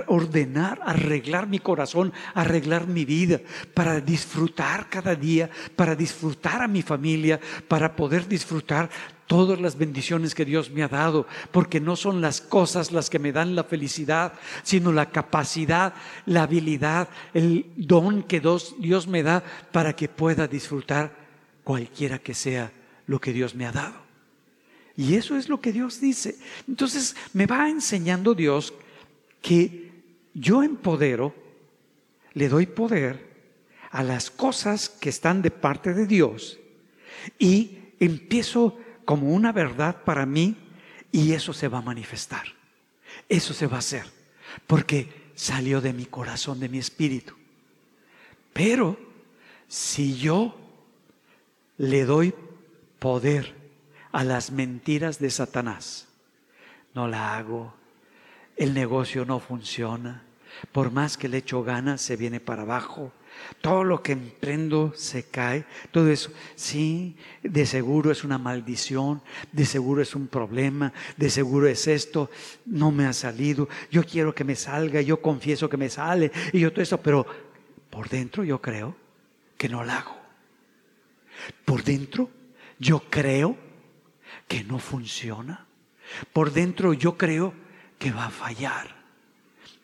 ordenar, 0.07 0.81
arreglar 0.85 1.47
mi 1.47 1.61
corazón, 1.61 2.13
arreglar 2.35 2.89
mi 2.89 3.05
vida, 3.05 3.41
para 3.73 4.01
disfrutar 4.01 4.89
cada 4.89 5.15
día, 5.15 5.51
para 5.77 5.95
disfrutar 5.95 6.63
a 6.63 6.69
mi 6.69 6.83
familia, 6.83 7.41
para 7.69 7.95
poder 7.95 8.27
disfrutar 8.27 8.91
todas 9.27 9.61
las 9.61 9.77
bendiciones 9.79 10.35
que 10.35 10.45
Dios 10.45 10.71
me 10.71 10.83
ha 10.83 10.89
dado, 10.89 11.27
porque 11.51 11.81
no 11.81 11.97
son 11.97 12.21
las 12.21 12.41
cosas 12.41 12.93
las 12.93 13.11
que 13.11 13.19
me 13.19 13.33
dan 13.33 13.55
la 13.55 13.65
felicidad, 13.65 14.35
sino 14.63 14.93
la 14.93 15.11
capacidad, 15.11 15.95
la 16.27 16.43
habilidad, 16.43 17.09
el 17.33 17.67
don 17.77 18.23
que 18.23 18.41
Dios 18.41 19.07
me 19.07 19.23
da 19.23 19.43
para 19.73 19.95
que 19.95 20.09
pueda 20.09 20.47
disfrutar 20.47 21.17
cualquiera 21.65 22.19
que 22.19 22.35
sea 22.35 22.71
lo 23.07 23.21
que 23.21 23.33
Dios 23.33 23.55
me 23.55 23.67
ha 23.67 23.73
dado. 23.73 24.05
Y 24.97 25.15
eso 25.15 25.37
es 25.37 25.49
lo 25.49 25.61
que 25.61 25.73
Dios 25.73 26.01
dice. 26.01 26.37
Entonces 26.69 27.17
me 27.33 27.47
va 27.47 27.69
enseñando 27.69 28.35
Dios 28.35 28.73
que 29.43 29.93
yo 30.35 30.63
empodero, 30.63 31.35
le 32.33 32.49
doy 32.49 32.67
poder 32.67 33.35
a 33.91 34.03
las 34.03 34.31
cosas 34.31 34.89
que 34.89 35.09
están 35.09 35.43
de 35.43 35.51
parte 35.51 35.95
de 35.95 36.07
Dios 36.07 36.59
y 37.39 37.79
empiezo 38.01 38.79
como 39.05 39.33
una 39.33 39.53
verdad 39.53 40.03
para 40.05 40.27
mí 40.27 40.57
y 41.13 41.33
eso 41.33 41.53
se 41.53 41.69
va 41.69 41.79
a 41.79 41.83
manifestar. 41.83 42.45
Eso 43.29 43.55
se 43.55 43.67
va 43.67 43.77
a 43.77 43.81
hacer 43.81 44.05
porque 44.67 45.31
salió 45.35 45.81
de 45.81 45.93
mi 45.93 46.07
corazón, 46.07 46.61
de 46.61 46.69
mi 46.69 46.79
espíritu. 46.79 47.35
Pero 48.53 48.99
si 49.69 50.17
yo 50.17 50.57
le 51.77 52.05
doy 52.05 52.35
poder 52.99 53.55
a 54.13 54.25
las 54.25 54.51
mentiras 54.51 55.19
de 55.19 55.31
Satanás, 55.31 56.09
no 56.95 57.09
la 57.09 57.37
hago, 57.37 57.75
el 58.57 58.75
negocio 58.75 59.25
no 59.25 59.41
funciona, 59.41 60.23
por 60.71 60.93
más 60.93 61.17
que 61.17 61.29
le 61.29 61.39
echo 61.39 61.65
ganas, 61.65 62.01
se 62.01 62.17
viene 62.17 62.39
para 62.39 62.63
abajo, 62.63 63.13
todo 63.61 63.85
lo 63.85 64.03
que 64.03 64.13
emprendo 64.13 64.93
se 64.95 65.25
cae. 65.25 65.65
Todo 65.91 66.11
eso, 66.11 66.31
sí, 66.55 67.17
de 67.43 67.67
seguro 67.67 68.11
es 68.11 68.25
una 68.25 68.39
maldición, 68.39 69.23
de 69.53 69.65
seguro 69.65 70.03
es 70.03 70.15
un 70.15 70.29
problema, 70.29 70.93
de 71.17 71.31
seguro 71.31 71.67
es 71.67 71.87
esto, 71.87 72.31
no 72.67 72.91
me 72.91 73.07
ha 73.07 73.13
salido. 73.13 73.69
Yo 73.91 74.05
quiero 74.05 74.35
que 74.35 74.45
me 74.45 74.57
salga, 74.57 75.01
yo 75.01 75.21
confieso 75.21 75.69
que 75.69 75.77
me 75.77 75.91
sale 75.91 76.31
y 76.53 76.61
yo 76.61 76.73
todo 76.73 76.83
eso, 76.83 77.01
pero 77.01 77.27
por 77.91 78.09
dentro 78.09 78.45
yo 78.45 78.61
creo 78.61 78.97
que 79.57 79.69
no 79.69 79.85
lo 79.85 79.93
hago. 79.93 80.17
Por 81.65 81.83
dentro 81.85 82.31
yo 82.79 83.01
creo 83.11 83.57
que 84.49 84.65
no 84.65 84.79
funciona. 84.79 85.67
Por 86.33 86.53
dentro 86.53 86.93
yo 86.93 87.17
creo 87.17 87.55
que 87.99 88.11
va 88.11 88.27
a 88.27 88.31
fallar, 88.31 88.95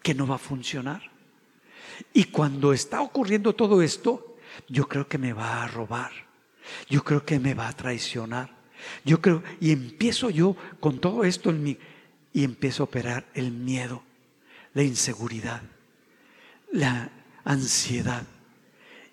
que 0.02 0.14
no 0.14 0.26
va 0.26 0.34
a 0.36 0.38
funcionar. 0.38 1.09
Y 2.12 2.24
cuando 2.24 2.72
está 2.72 3.01
ocurriendo 3.01 3.55
todo 3.55 3.82
esto, 3.82 4.36
yo 4.68 4.88
creo 4.88 5.09
que 5.09 5.18
me 5.18 5.32
va 5.32 5.62
a 5.62 5.68
robar. 5.68 6.12
Yo 6.88 7.03
creo 7.03 7.24
que 7.24 7.38
me 7.38 7.55
va 7.55 7.68
a 7.68 7.76
traicionar. 7.76 8.51
Yo 9.05 9.20
creo, 9.20 9.42
y 9.61 9.72
empiezo 9.72 10.30
yo 10.30 10.57
con 10.78 11.01
todo 11.01 11.24
esto 11.24 11.51
en 11.51 11.62
mí, 11.62 11.78
y 12.32 12.44
empiezo 12.44 12.82
a 12.82 12.84
operar 12.84 13.26
el 13.34 13.51
miedo, 13.51 14.03
la 14.74 14.82
inseguridad, 14.82 15.62
la 16.72 17.11
ansiedad. 17.44 18.24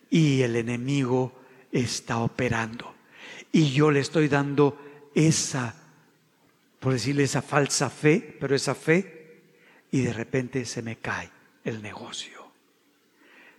Y 0.10 0.42
el 0.42 0.56
enemigo 0.56 1.34
está 1.72 2.20
operando. 2.20 2.96
Y 3.52 3.72
yo 3.72 3.92
le 3.92 4.00
estoy 4.00 4.28
dando 4.28 4.78
esa, 5.14 5.76
por 6.80 6.94
decirle, 6.94 7.24
esa 7.24 7.42
falsa 7.42 7.90
fe, 7.90 8.38
pero 8.40 8.56
esa 8.56 8.76
fe, 8.76 9.42
y 9.92 10.02
de 10.02 10.14
repente 10.14 10.66
se 10.66 10.82
me 10.82 10.98
cae 10.98 11.30
el 11.64 11.82
negocio 11.82 12.37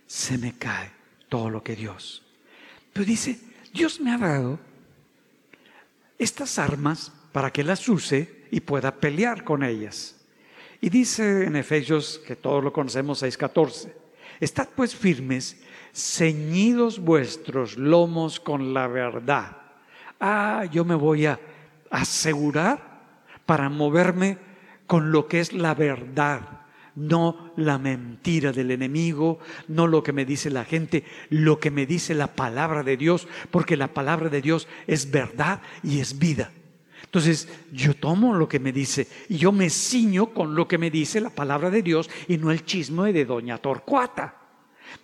se 0.09 0.39
me 0.39 0.53
cae 0.53 0.91
todo 1.29 1.51
lo 1.51 1.63
que 1.63 1.75
Dios. 1.75 2.23
Pero 2.91 3.05
dice, 3.05 3.39
Dios 3.71 4.01
me 4.01 4.11
ha 4.11 4.17
dado 4.17 4.59
estas 6.17 6.57
armas 6.57 7.11
para 7.31 7.53
que 7.53 7.63
las 7.63 7.87
use 7.87 8.47
y 8.49 8.59
pueda 8.61 8.95
pelear 8.95 9.43
con 9.43 9.61
ellas. 9.61 10.15
Y 10.81 10.89
dice 10.89 11.45
en 11.45 11.55
Efesios, 11.55 12.19
que 12.25 12.35
todos 12.35 12.63
lo 12.63 12.73
conocemos, 12.73 13.21
6.14, 13.21 13.93
estad 14.39 14.69
pues 14.75 14.95
firmes, 14.95 15.61
ceñidos 15.93 16.97
vuestros 16.97 17.77
lomos 17.77 18.39
con 18.39 18.73
la 18.73 18.87
verdad. 18.87 19.57
Ah, 20.19 20.65
yo 20.71 20.85
me 20.85 20.95
voy 20.95 21.27
a 21.27 21.39
asegurar 21.91 23.03
para 23.45 23.69
moverme 23.69 24.39
con 24.87 25.11
lo 25.11 25.27
que 25.27 25.39
es 25.39 25.53
la 25.53 25.75
verdad, 25.75 26.58
no 26.99 27.51
la 27.55 27.77
mentira 27.77 28.51
del 28.51 28.71
enemigo, 28.71 29.39
no 29.67 29.87
lo 29.87 30.03
que 30.03 30.13
me 30.13 30.25
dice 30.25 30.49
la 30.49 30.65
gente, 30.65 31.03
lo 31.29 31.59
que 31.59 31.71
me 31.71 31.85
dice 31.85 32.13
la 32.13 32.27
palabra 32.27 32.83
de 32.83 32.97
Dios, 32.97 33.27
porque 33.51 33.77
la 33.77 33.87
palabra 33.93 34.29
de 34.29 34.41
Dios 34.41 34.67
es 34.85 35.09
verdad 35.09 35.61
y 35.81 35.99
es 35.99 36.19
vida. 36.19 36.51
Entonces 37.03 37.47
yo 37.71 37.95
tomo 37.95 38.35
lo 38.35 38.47
que 38.47 38.59
me 38.59 38.71
dice 38.71 39.07
y 39.29 39.37
yo 39.37 39.51
me 39.51 39.69
ciño 39.69 40.27
con 40.27 40.53
lo 40.53 40.67
que 40.67 40.77
me 40.77 40.91
dice 40.91 41.21
la 41.21 41.31
palabra 41.31 41.69
de 41.71 41.81
Dios 41.81 42.09
y 42.27 42.37
no 42.37 42.51
el 42.51 42.65
chisme 42.65 43.11
de 43.13 43.25
doña 43.25 43.57
Torcuata. 43.57 44.35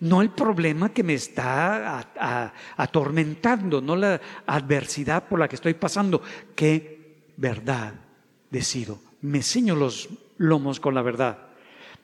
No 0.00 0.20
el 0.20 0.30
problema 0.30 0.90
que 0.90 1.02
me 1.02 1.14
está 1.14 2.06
atormentando, 2.76 3.80
no 3.80 3.96
la 3.96 4.20
adversidad 4.46 5.26
por 5.28 5.38
la 5.38 5.48
que 5.48 5.56
estoy 5.56 5.74
pasando. 5.74 6.22
¿Qué 6.54 7.32
verdad 7.36 7.94
decido? 8.50 9.00
Me 9.22 9.42
ciño 9.42 9.74
los 9.74 10.08
lomos 10.38 10.80
con 10.80 10.94
la 10.94 11.02
verdad. 11.02 11.45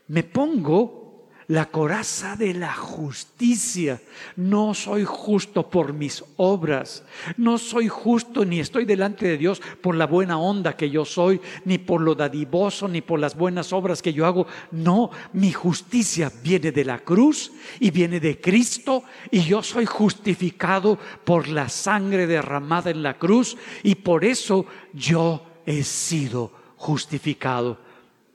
Me 0.09 0.23
pongo 0.23 1.03
la 1.49 1.67
coraza 1.67 2.35
de 2.37 2.55
la 2.55 2.73
justicia. 2.73 4.01
No 4.37 4.73
soy 4.73 5.05
justo 5.05 5.69
por 5.69 5.93
mis 5.93 6.25
obras. 6.37 7.05
No 7.37 7.59
soy 7.59 7.89
justo 7.89 8.45
ni 8.45 8.61
estoy 8.61 8.85
delante 8.85 9.27
de 9.27 9.37
Dios 9.37 9.61
por 9.81 9.95
la 9.95 10.07
buena 10.07 10.39
onda 10.39 10.77
que 10.77 10.89
yo 10.89 11.05
soy, 11.05 11.41
ni 11.65 11.79
por 11.79 12.01
lo 12.01 12.15
dadivoso, 12.15 12.89
ni 12.89 13.03
por 13.03 13.21
las 13.21 13.37
buenas 13.37 13.73
obras 13.73 14.01
que 14.01 14.13
yo 14.15 14.25
hago. 14.27 14.47
No, 14.71 15.11
mi 15.35 15.53
justicia 15.53 16.33
viene 16.43 16.73
de 16.73 16.85
la 16.85 17.01
cruz 17.01 17.53
y 17.81 17.91
viene 17.91 18.19
de 18.19 18.41
Cristo 18.41 19.05
y 19.31 19.43
yo 19.43 19.63
soy 19.63 19.85
justificado 19.85 20.99
por 21.25 21.49
la 21.49 21.69
sangre 21.69 22.27
derramada 22.27 22.91
en 22.91 23.03
la 23.03 23.19
cruz 23.19 23.57
y 23.83 23.97
por 23.97 24.25
eso 24.25 24.65
yo 24.95 25.45
he 25.67 25.83
sido 25.83 26.51
justificado 26.77 27.92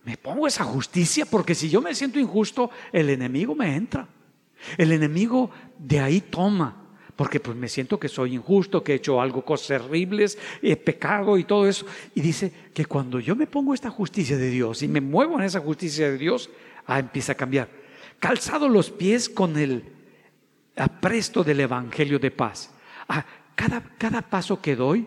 me 0.08 0.16
pongo 0.16 0.48
esa 0.48 0.64
justicia 0.64 1.26
porque 1.26 1.54
si 1.54 1.70
yo 1.70 1.82
me 1.82 1.94
siento 1.94 2.18
injusto, 2.18 2.72
el 2.94 3.10
enemigo 3.10 3.54
me 3.54 3.76
entra. 3.76 4.08
El 4.78 4.94
enemigo 4.94 5.52
de 5.78 6.00
ahí 6.00 6.22
toma. 6.22 6.82
Porque 7.18 7.42
pues 7.42 7.58
me 7.58 7.68
siento 7.68 8.00
que 8.00 8.08
soy 8.08 8.36
injusto, 8.36 8.82
que 8.82 8.94
he 8.94 8.96
hecho 8.96 9.20
algo, 9.20 9.44
cosas 9.44 9.68
terribles, 9.68 10.38
he 10.62 10.78
pecado 10.78 11.38
y 11.38 11.44
todo 11.44 11.68
eso. 11.68 11.86
Y 12.16 12.22
dice 12.22 12.54
que 12.74 12.86
cuando 12.86 13.20
yo 13.20 13.36
me 13.36 13.48
pongo 13.48 13.74
esta 13.74 13.90
justicia 13.90 14.38
de 14.38 14.50
Dios 14.50 14.82
y 14.82 14.88
me 14.88 15.02
muevo 15.02 15.40
en 15.40 15.44
esa 15.44 15.60
justicia 15.60 16.10
de 16.10 16.18
Dios, 16.18 16.50
ah, 16.86 17.00
empieza 17.00 17.34
a 17.34 17.36
cambiar. 17.36 17.68
Calzado 18.18 18.70
los 18.70 18.92
pies 18.92 19.28
con 19.28 19.58
el 19.58 19.84
apresto 20.78 21.44
del 21.44 21.60
Evangelio 21.60 22.18
de 22.18 22.32
paz. 22.32 22.72
Ah, 23.10 23.26
cada, 23.56 23.84
cada 23.98 24.22
paso 24.22 24.62
que 24.62 24.78
doy 24.78 25.06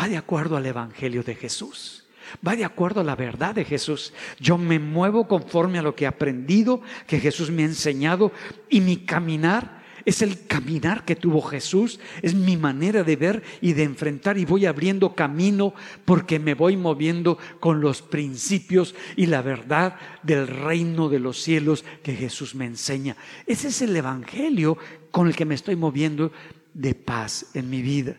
va 0.00 0.06
de 0.06 0.16
acuerdo 0.16 0.56
al 0.56 0.66
Evangelio 0.66 1.24
de 1.24 1.34
Jesús 1.34 2.04
va 2.46 2.56
de 2.56 2.64
acuerdo 2.64 3.00
a 3.00 3.04
la 3.04 3.16
verdad 3.16 3.54
de 3.54 3.64
Jesús. 3.64 4.12
Yo 4.38 4.58
me 4.58 4.78
muevo 4.78 5.28
conforme 5.28 5.78
a 5.78 5.82
lo 5.82 5.94
que 5.94 6.04
he 6.04 6.08
aprendido, 6.08 6.80
que 7.06 7.20
Jesús 7.20 7.50
me 7.50 7.62
ha 7.62 7.66
enseñado, 7.66 8.32
y 8.68 8.80
mi 8.80 8.98
caminar 8.98 9.78
es 10.08 10.22
el 10.22 10.46
caminar 10.46 11.04
que 11.04 11.16
tuvo 11.16 11.42
Jesús, 11.42 12.00
es 12.22 12.34
mi 12.34 12.56
manera 12.56 13.04
de 13.04 13.14
ver 13.16 13.42
y 13.60 13.74
de 13.74 13.82
enfrentar 13.82 14.38
y 14.38 14.46
voy 14.46 14.64
abriendo 14.64 15.14
camino 15.14 15.74
porque 16.06 16.38
me 16.38 16.54
voy 16.54 16.78
moviendo 16.78 17.36
con 17.60 17.82
los 17.82 18.00
principios 18.00 18.94
y 19.16 19.26
la 19.26 19.42
verdad 19.42 19.96
del 20.22 20.46
reino 20.46 21.10
de 21.10 21.18
los 21.18 21.42
cielos 21.42 21.84
que 22.02 22.14
Jesús 22.14 22.54
me 22.54 22.64
enseña. 22.64 23.18
Ese 23.46 23.68
es 23.68 23.82
el 23.82 23.94
Evangelio 23.94 24.78
con 25.10 25.26
el 25.26 25.36
que 25.36 25.44
me 25.44 25.54
estoy 25.54 25.76
moviendo 25.76 26.32
de 26.72 26.94
paz 26.94 27.50
en 27.52 27.68
mi 27.68 27.82
vida. 27.82 28.16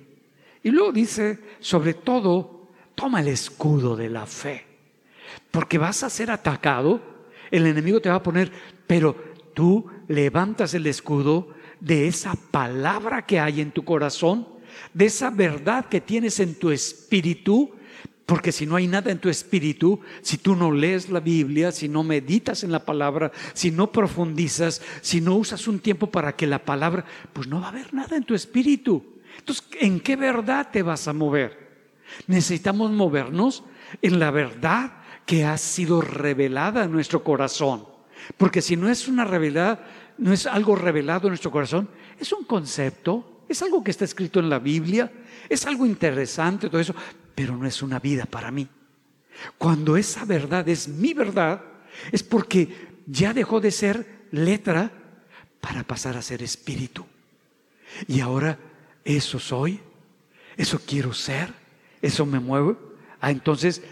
Y 0.62 0.70
luego 0.70 0.92
dice, 0.92 1.40
sobre 1.60 1.96
todo, 1.96 2.59
toma 3.00 3.22
el 3.22 3.30
escudo 3.30 3.96
de 3.96 4.10
la 4.10 4.26
fe, 4.26 4.66
porque 5.52 5.78
vas 5.78 6.04
a 6.04 6.10
ser 6.10 6.30
atacado, 6.32 7.02
el 7.50 7.66
enemigo 7.66 8.02
te 8.02 8.10
va 8.10 8.16
a 8.16 8.24
poner, 8.24 8.52
pero 8.88 9.16
tú 9.54 9.90
levantas 10.10 10.74
el 10.74 10.86
escudo 10.86 11.48
de 11.80 12.08
esa 12.08 12.36
palabra 12.52 13.26
que 13.26 13.40
hay 13.40 13.62
en 13.62 13.72
tu 13.72 13.86
corazón, 13.86 14.46
de 14.94 15.06
esa 15.06 15.30
verdad 15.30 15.86
que 15.86 16.02
tienes 16.02 16.42
en 16.42 16.56
tu 16.56 16.72
espíritu, 16.72 17.72
porque 18.26 18.52
si 18.52 18.66
no 18.66 18.76
hay 18.76 18.88
nada 18.88 19.12
en 19.12 19.20
tu 19.20 19.30
espíritu, 19.30 20.02
si 20.22 20.38
tú 20.38 20.58
no 20.58 20.70
lees 20.70 21.10
la 21.10 21.22
Biblia, 21.22 21.72
si 21.72 21.88
no 21.88 22.04
meditas 22.04 22.66
en 22.66 22.72
la 22.74 22.84
palabra, 22.86 23.32
si 23.54 23.72
no 23.72 23.94
profundizas, 23.94 24.82
si 25.00 25.22
no 25.22 25.36
usas 25.36 25.70
un 25.70 25.80
tiempo 25.80 26.12
para 26.12 26.36
que 26.36 26.46
la 26.46 26.66
palabra, 26.66 27.06
pues 27.32 27.48
no 27.48 27.62
va 27.62 27.68
a 27.68 27.70
haber 27.70 27.94
nada 27.94 28.18
en 28.18 28.26
tu 28.26 28.36
espíritu. 28.36 29.22
Entonces, 29.38 29.66
¿en 29.80 30.02
qué 30.02 30.18
verdad 30.18 30.68
te 30.70 30.84
vas 30.84 31.08
a 31.08 31.14
mover? 31.14 31.69
Necesitamos 32.28 32.92
movernos 32.92 33.64
en 34.02 34.20
la 34.20 34.32
verdad 34.32 34.94
que 35.26 35.46
ha 35.46 35.58
sido 35.58 36.02
revelada 36.02 36.86
en 36.86 36.92
nuestro 36.92 37.24
corazón. 37.24 37.86
Porque 38.38 38.62
si 38.62 38.76
no 38.76 38.90
es 38.90 39.08
una 39.08 39.26
revelada, 39.26 39.88
no 40.18 40.34
es 40.34 40.46
algo 40.46 40.76
revelado 40.76 41.28
en 41.28 41.32
nuestro 41.32 41.52
corazón, 41.52 41.90
es 42.20 42.32
un 42.34 42.44
concepto, 42.44 43.44
es 43.48 43.62
algo 43.62 43.84
que 43.84 43.92
está 43.92 44.06
escrito 44.06 44.40
en 44.40 44.50
la 44.50 44.60
Biblia, 44.60 45.12
es 45.48 45.66
algo 45.66 45.86
interesante, 45.86 46.70
todo 46.70 46.82
eso, 46.82 46.96
pero 47.34 47.56
no 47.56 47.66
es 47.66 47.82
una 47.82 48.00
vida 48.00 48.26
para 48.26 48.52
mí. 48.52 48.68
Cuando 49.58 49.98
esa 49.98 50.26
verdad 50.26 50.68
es 50.68 50.88
mi 50.88 51.14
verdad, 51.14 51.62
es 52.12 52.24
porque 52.24 53.02
ya 53.06 53.34
dejó 53.34 53.60
de 53.60 53.72
ser 53.72 54.28
letra 54.32 54.92
para 55.62 55.84
pasar 55.84 56.18
a 56.18 56.22
ser 56.22 56.44
espíritu. 56.44 57.06
Y 58.08 58.20
ahora 58.20 58.58
eso 59.04 59.40
soy, 59.40 59.80
eso 60.58 60.82
quiero 60.86 61.14
ser, 61.14 61.54
eso 62.02 62.26
me 62.26 62.40
mueve. 62.40 62.76
Ah, 63.22 63.32
entonces 63.32 63.84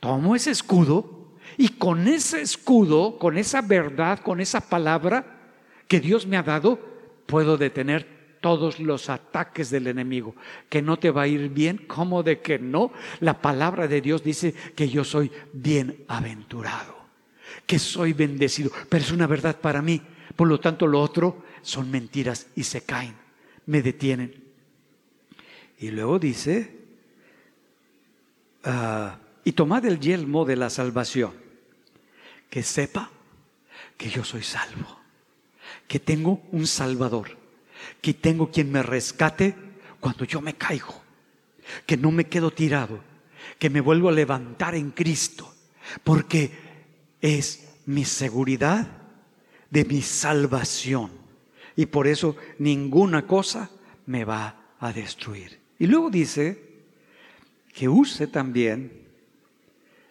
tomo 0.00 0.36
ese 0.36 0.50
escudo 0.50 1.34
y 1.56 1.68
con 1.68 2.06
ese 2.06 2.40
escudo, 2.40 3.18
con 3.18 3.38
esa 3.38 3.62
verdad, 3.62 4.20
con 4.20 4.40
esa 4.40 4.60
palabra 4.60 5.38
que 5.86 6.00
Dios 6.00 6.26
me 6.26 6.36
ha 6.36 6.42
dado, 6.42 6.78
puedo 7.26 7.56
detener 7.56 8.18
todos 8.40 8.78
los 8.78 9.08
ataques 9.08 9.70
del 9.70 9.86
enemigo. 9.86 10.34
Que 10.68 10.82
no 10.82 10.98
te 10.98 11.10
va 11.10 11.22
a 11.22 11.26
ir 11.26 11.48
bien, 11.48 11.84
¿cómo 11.86 12.22
de 12.22 12.40
que 12.40 12.58
no? 12.58 12.92
La 13.20 13.40
palabra 13.40 13.88
de 13.88 14.00
Dios 14.00 14.22
dice 14.22 14.54
que 14.76 14.88
yo 14.88 15.04
soy 15.04 15.30
bienaventurado, 15.52 16.96
que 17.66 17.78
soy 17.78 18.12
bendecido, 18.12 18.70
pero 18.88 19.02
es 19.02 19.10
una 19.10 19.26
verdad 19.26 19.60
para 19.60 19.82
mí. 19.82 20.00
Por 20.36 20.46
lo 20.48 20.60
tanto, 20.60 20.86
lo 20.86 21.00
otro 21.00 21.42
son 21.62 21.90
mentiras 21.90 22.46
y 22.54 22.62
se 22.62 22.82
caen, 22.82 23.14
me 23.66 23.82
detienen. 23.82 24.44
Y 25.80 25.90
luego 25.90 26.18
dice, 26.18 26.77
Ah, 28.64 29.18
y 29.44 29.52
tomad 29.52 29.84
el 29.86 30.00
yelmo 30.00 30.44
de 30.44 30.56
la 30.56 30.70
salvación, 30.70 31.32
que 32.50 32.62
sepa 32.62 33.10
que 33.96 34.10
yo 34.10 34.24
soy 34.24 34.42
salvo, 34.42 35.00
que 35.86 36.00
tengo 36.00 36.42
un 36.52 36.66
salvador, 36.66 37.36
que 38.00 38.14
tengo 38.14 38.50
quien 38.50 38.70
me 38.70 38.82
rescate 38.82 39.54
cuando 40.00 40.24
yo 40.24 40.40
me 40.40 40.54
caigo, 40.54 41.02
que 41.86 41.96
no 41.96 42.10
me 42.10 42.26
quedo 42.26 42.50
tirado, 42.50 43.00
que 43.58 43.70
me 43.70 43.80
vuelvo 43.80 44.08
a 44.08 44.12
levantar 44.12 44.74
en 44.74 44.90
Cristo, 44.90 45.54
porque 46.04 46.52
es 47.20 47.68
mi 47.86 48.04
seguridad 48.04 48.86
de 49.70 49.84
mi 49.84 50.02
salvación. 50.02 51.10
Y 51.76 51.86
por 51.86 52.06
eso 52.06 52.36
ninguna 52.58 53.26
cosa 53.26 53.70
me 54.06 54.24
va 54.24 54.74
a 54.80 54.92
destruir. 54.92 55.60
Y 55.78 55.86
luego 55.86 56.10
dice, 56.10 56.67
que 57.78 57.88
use 57.88 58.26
también 58.26 58.90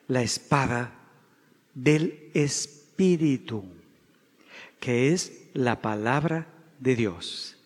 la 0.07 0.22
espada 0.22 0.93
del 1.74 2.30
Espíritu, 2.34 3.65
que 4.80 5.11
es 5.11 5.49
la 5.53 5.82
palabra 5.82 6.47
de 6.80 6.95
Dios. 6.95 7.57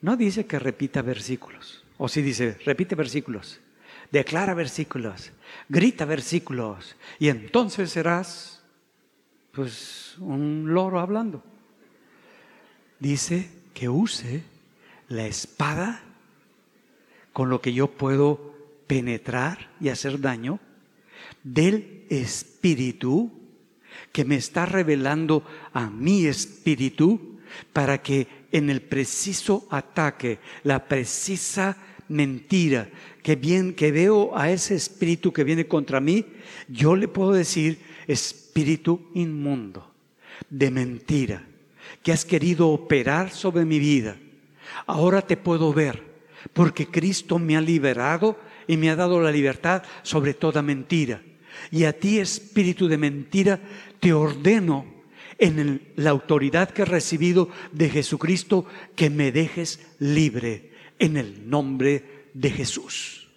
No 0.00 0.16
dice 0.16 0.46
que 0.46 0.58
repita 0.58 1.02
versículos, 1.02 1.84
o 1.98 2.08
si 2.08 2.22
dice, 2.22 2.56
repite 2.64 2.94
versículos, 2.94 3.60
declara 4.10 4.54
versículos, 4.54 5.32
grita 5.68 6.06
versículos, 6.06 6.96
y 7.18 7.28
entonces 7.28 7.90
serás, 7.90 8.62
pues, 9.52 10.14
un 10.18 10.72
loro 10.72 10.98
hablando. 10.98 11.44
Dice 12.98 13.50
que 13.74 13.90
use 13.90 14.44
la 15.08 15.26
espada 15.26 16.00
con 17.34 17.50
lo 17.50 17.60
que 17.60 17.74
yo 17.74 17.88
puedo 17.88 18.49
penetrar 18.90 19.70
y 19.80 19.88
hacer 19.88 20.20
daño 20.20 20.58
del 21.44 22.06
espíritu 22.10 23.30
que 24.10 24.24
me 24.24 24.34
está 24.34 24.66
revelando 24.66 25.44
a 25.72 25.88
mi 25.88 26.26
espíritu 26.26 27.38
para 27.72 28.02
que 28.02 28.26
en 28.50 28.68
el 28.68 28.82
preciso 28.82 29.68
ataque, 29.70 30.40
la 30.64 30.88
precisa 30.88 31.76
mentira 32.08 32.90
que, 33.22 33.36
bien, 33.36 33.74
que 33.74 33.92
veo 33.92 34.36
a 34.36 34.50
ese 34.50 34.74
espíritu 34.74 35.32
que 35.32 35.44
viene 35.44 35.68
contra 35.68 36.00
mí, 36.00 36.26
yo 36.66 36.96
le 36.96 37.06
puedo 37.06 37.30
decir 37.30 37.78
espíritu 38.08 39.08
inmundo, 39.14 39.88
de 40.48 40.68
mentira, 40.72 41.46
que 42.02 42.10
has 42.10 42.24
querido 42.24 42.66
operar 42.70 43.30
sobre 43.30 43.64
mi 43.64 43.78
vida, 43.78 44.16
ahora 44.84 45.22
te 45.22 45.36
puedo 45.36 45.72
ver, 45.72 46.02
porque 46.52 46.88
Cristo 46.88 47.38
me 47.38 47.56
ha 47.56 47.60
liberado 47.60 48.49
y 48.66 48.76
me 48.76 48.90
ha 48.90 48.96
dado 48.96 49.20
la 49.20 49.30
libertad 49.30 49.82
sobre 50.02 50.34
toda 50.34 50.62
mentira. 50.62 51.22
Y 51.70 51.84
a 51.84 51.92
ti, 51.92 52.18
espíritu 52.18 52.88
de 52.88 52.98
mentira, 52.98 53.60
te 53.98 54.12
ordeno 54.12 54.86
en 55.38 55.92
la 55.96 56.10
autoridad 56.10 56.70
que 56.70 56.82
he 56.82 56.86
recibido 56.86 57.48
de 57.72 57.88
Jesucristo 57.88 58.66
que 58.94 59.10
me 59.10 59.32
dejes 59.32 59.80
libre 59.98 60.72
en 60.98 61.16
el 61.16 61.48
nombre 61.48 62.28
de 62.34 62.50
Jesús, 62.50 63.28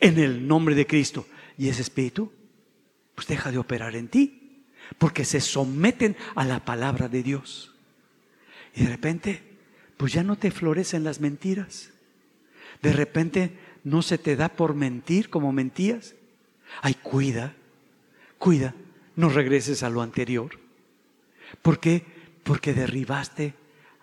en 0.00 0.18
el 0.18 0.46
nombre 0.46 0.74
de 0.74 0.86
Cristo. 0.86 1.26
Y 1.56 1.68
ese 1.68 1.82
espíritu, 1.82 2.30
pues 3.14 3.26
deja 3.26 3.50
de 3.50 3.58
operar 3.58 3.96
en 3.96 4.08
ti, 4.08 4.62
porque 4.98 5.24
se 5.24 5.40
someten 5.40 6.16
a 6.34 6.44
la 6.44 6.64
palabra 6.64 7.08
de 7.08 7.22
Dios. 7.22 7.74
Y 8.74 8.84
de 8.84 8.90
repente, 8.90 9.42
pues 9.96 10.12
ya 10.12 10.22
no 10.22 10.36
te 10.36 10.50
florecen 10.50 11.02
las 11.02 11.20
mentiras. 11.20 11.90
De 12.82 12.92
repente 12.92 13.52
no 13.88 14.02
se 14.02 14.18
te 14.18 14.36
da 14.36 14.48
por 14.48 14.74
mentir 14.74 15.30
como 15.30 15.52
mentías. 15.52 16.14
Ay, 16.82 16.94
cuida, 16.94 17.54
cuida, 18.38 18.74
no 19.16 19.28
regreses 19.28 19.82
a 19.82 19.90
lo 19.90 20.02
anterior. 20.02 20.58
¿Por 21.62 21.80
qué? 21.80 22.04
Porque 22.42 22.74
derribaste 22.74 23.54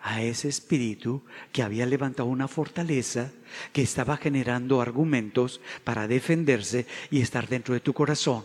a 0.02 0.22
ese 0.22 0.50
espíritu 0.50 1.24
que 1.52 1.64
había 1.64 1.86
levantado 1.86 2.30
una 2.30 2.48
fortaleza, 2.48 3.32
que 3.74 3.82
estaba 3.82 4.18
generando 4.18 4.82
argumentos 4.82 5.62
para 5.84 6.08
defenderse 6.08 6.86
y 7.10 7.22
estar 7.22 7.48
dentro 7.48 7.74
de 7.74 7.80
tu 7.80 7.94
corazón. 7.94 8.44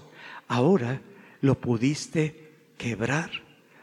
Ahora 0.48 1.00
lo 1.40 1.60
pudiste 1.60 2.50
quebrar, 2.76 3.30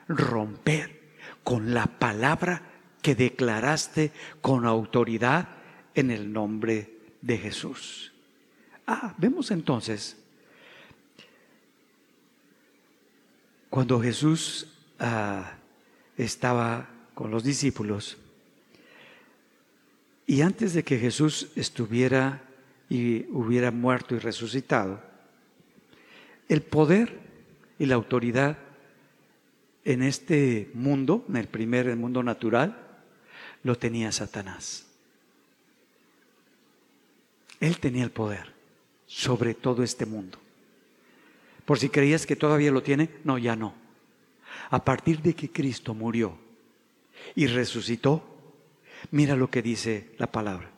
romper 0.08 1.18
con 1.43 1.74
la 1.74 1.86
palabra 1.86 2.64
que 3.01 3.16
declaraste 3.16 4.12
con 4.41 4.66
autoridad 4.66 5.49
en 5.93 6.12
el 6.12 6.34
nombre 6.34 6.76
de 6.76 6.97
Jesús. 7.36 8.13
Ah, 8.86 9.15
vemos 9.17 9.51
entonces, 9.51 10.15
cuando 13.69 13.99
Jesús 13.99 14.67
ah, 14.99 15.55
estaba 16.15 16.88
con 17.13 17.32
los 17.32 17.43
discípulos, 17.43 18.17
y 20.25 20.41
antes 20.41 20.73
de 20.73 20.84
que 20.84 20.99
Jesús 20.99 21.49
estuviera 21.55 22.43
y 22.89 23.25
hubiera 23.32 23.71
muerto 23.71 24.15
y 24.15 24.19
resucitado, 24.19 25.01
el 26.47 26.61
poder 26.61 27.19
y 27.80 27.86
la 27.86 27.95
autoridad 27.95 28.57
en 29.84 30.03
este 30.03 30.69
mundo, 30.73 31.25
en 31.30 31.38
el 31.38 31.47
primer 31.47 31.93
mundo 31.95 32.23
natural, 32.23 32.78
lo 33.63 33.78
tenía 33.78 34.11
Satanás. 34.11 34.86
Él 37.60 37.80
tenía 37.80 38.03
el 38.03 38.12
poder 38.12 38.58
sobre 39.08 39.55
todo 39.55 39.82
este 39.82 40.05
mundo. 40.05 40.38
Por 41.66 41.80
si 41.80 41.89
creías 41.89 42.26
que 42.26 42.36
todavía 42.36 42.72
lo 42.72 42.84
tiene, 42.84 43.10
no, 43.24 43.38
ya 43.38 43.55
no. 43.55 43.74
A 44.70 44.84
partir 44.84 45.22
de 45.22 45.34
que 45.34 45.51
Cristo 45.51 45.93
murió 45.93 46.38
y 47.36 47.47
resucitó, 47.47 48.24
mira 49.12 49.36
lo 49.36 49.49
que 49.49 49.62
dice 49.62 50.12
la 50.18 50.32
palabra. 50.32 50.70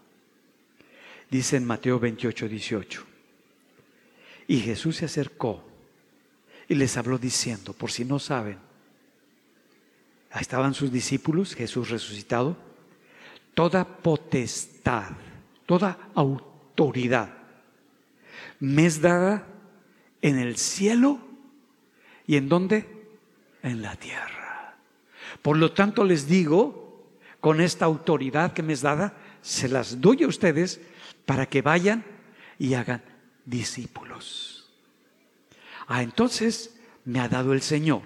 Dice 1.30 1.58
en 1.58 1.66
Mateo 1.66 2.00
28, 2.00 2.48
18. 2.48 3.06
Y 4.48 4.60
Jesús 4.62 4.98
se 4.98 5.06
acercó 5.06 5.64
y 6.68 6.76
les 6.76 6.98
habló 6.98 7.18
diciendo, 7.18 7.74
por 7.74 7.92
si 7.92 8.06
no 8.06 8.20
saben, 8.20 8.58
estaban 10.40 10.74
sus 10.74 10.92
discípulos, 10.92 11.56
Jesús 11.56 11.90
resucitado, 11.90 12.58
toda 13.54 13.86
potestad, 13.86 15.12
toda 15.66 16.10
autoridad 16.16 16.49
me 18.60 18.86
es 18.86 19.02
dada 19.02 19.48
en 20.22 20.38
el 20.38 20.58
cielo 20.58 21.20
y 22.28 22.36
en 22.38 22.50
dónde? 22.50 22.86
En 23.64 23.82
la 23.82 23.96
tierra. 23.96 24.78
Por 25.42 25.58
lo 25.58 25.72
tanto 25.72 26.04
les 26.04 26.28
digo, 26.28 27.10
con 27.40 27.62
esta 27.62 27.86
autoridad 27.86 28.54
que 28.54 28.64
me 28.64 28.74
es 28.74 28.82
dada, 28.82 29.18
se 29.42 29.68
las 29.68 30.00
doy 30.02 30.24
a 30.24 30.28
ustedes 30.28 30.82
para 31.26 31.46
que 31.46 31.62
vayan 31.62 32.06
y 32.58 32.74
hagan 32.74 33.02
discípulos. 33.46 34.70
Ah, 35.88 36.04
entonces 36.04 36.76
me 37.06 37.20
ha 37.20 37.28
dado 37.28 37.54
el 37.54 37.62
Señor, 37.62 38.04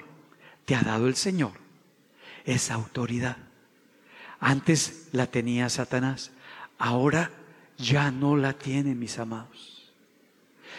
te 0.66 0.76
ha 0.76 0.82
dado 0.82 1.08
el 1.08 1.16
Señor 1.16 1.54
esa 2.46 2.76
autoridad. 2.76 3.38
Antes 4.40 5.10
la 5.12 5.28
tenía 5.28 5.70
Satanás, 5.70 6.32
ahora 6.78 7.32
ya 7.78 8.12
no 8.12 8.36
la 8.36 8.54
tiene, 8.54 8.96
mis 8.96 9.18
amados. 9.20 9.92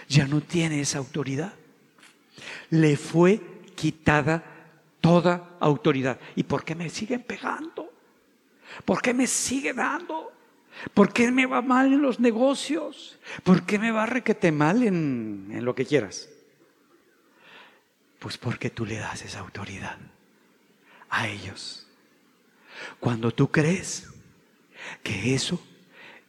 Ya 0.08 0.26
no 0.26 0.40
tiene 0.40 0.80
esa 0.80 0.98
autoridad. 0.98 1.54
Le 2.70 2.96
fue 2.96 3.40
quitada 3.74 4.44
toda 5.00 5.56
autoridad. 5.60 6.18
¿Y 6.36 6.44
por 6.44 6.64
qué 6.64 6.74
me 6.74 6.88
siguen 6.88 7.22
pegando? 7.22 7.92
¿Por 8.84 9.00
qué 9.02 9.14
me 9.14 9.26
sigue 9.26 9.72
dando? 9.72 10.32
¿Por 10.92 11.12
qué 11.12 11.30
me 11.30 11.46
va 11.46 11.62
mal 11.62 11.92
en 11.92 12.02
los 12.02 12.18
negocios? 12.18 13.18
¿Por 13.42 13.64
qué 13.64 13.78
me 13.78 13.90
va 13.90 14.06
requete 14.06 14.50
mal 14.50 14.82
en, 14.82 15.48
en 15.52 15.64
lo 15.64 15.74
que 15.74 15.86
quieras? 15.86 16.28
Pues 18.18 18.38
porque 18.38 18.70
tú 18.70 18.84
le 18.84 18.96
das 18.96 19.22
esa 19.22 19.40
autoridad 19.40 19.98
a 21.10 21.28
ellos. 21.28 21.86
Cuando 22.98 23.30
tú 23.30 23.50
crees 23.50 24.08
que 25.02 25.34
eso 25.34 25.60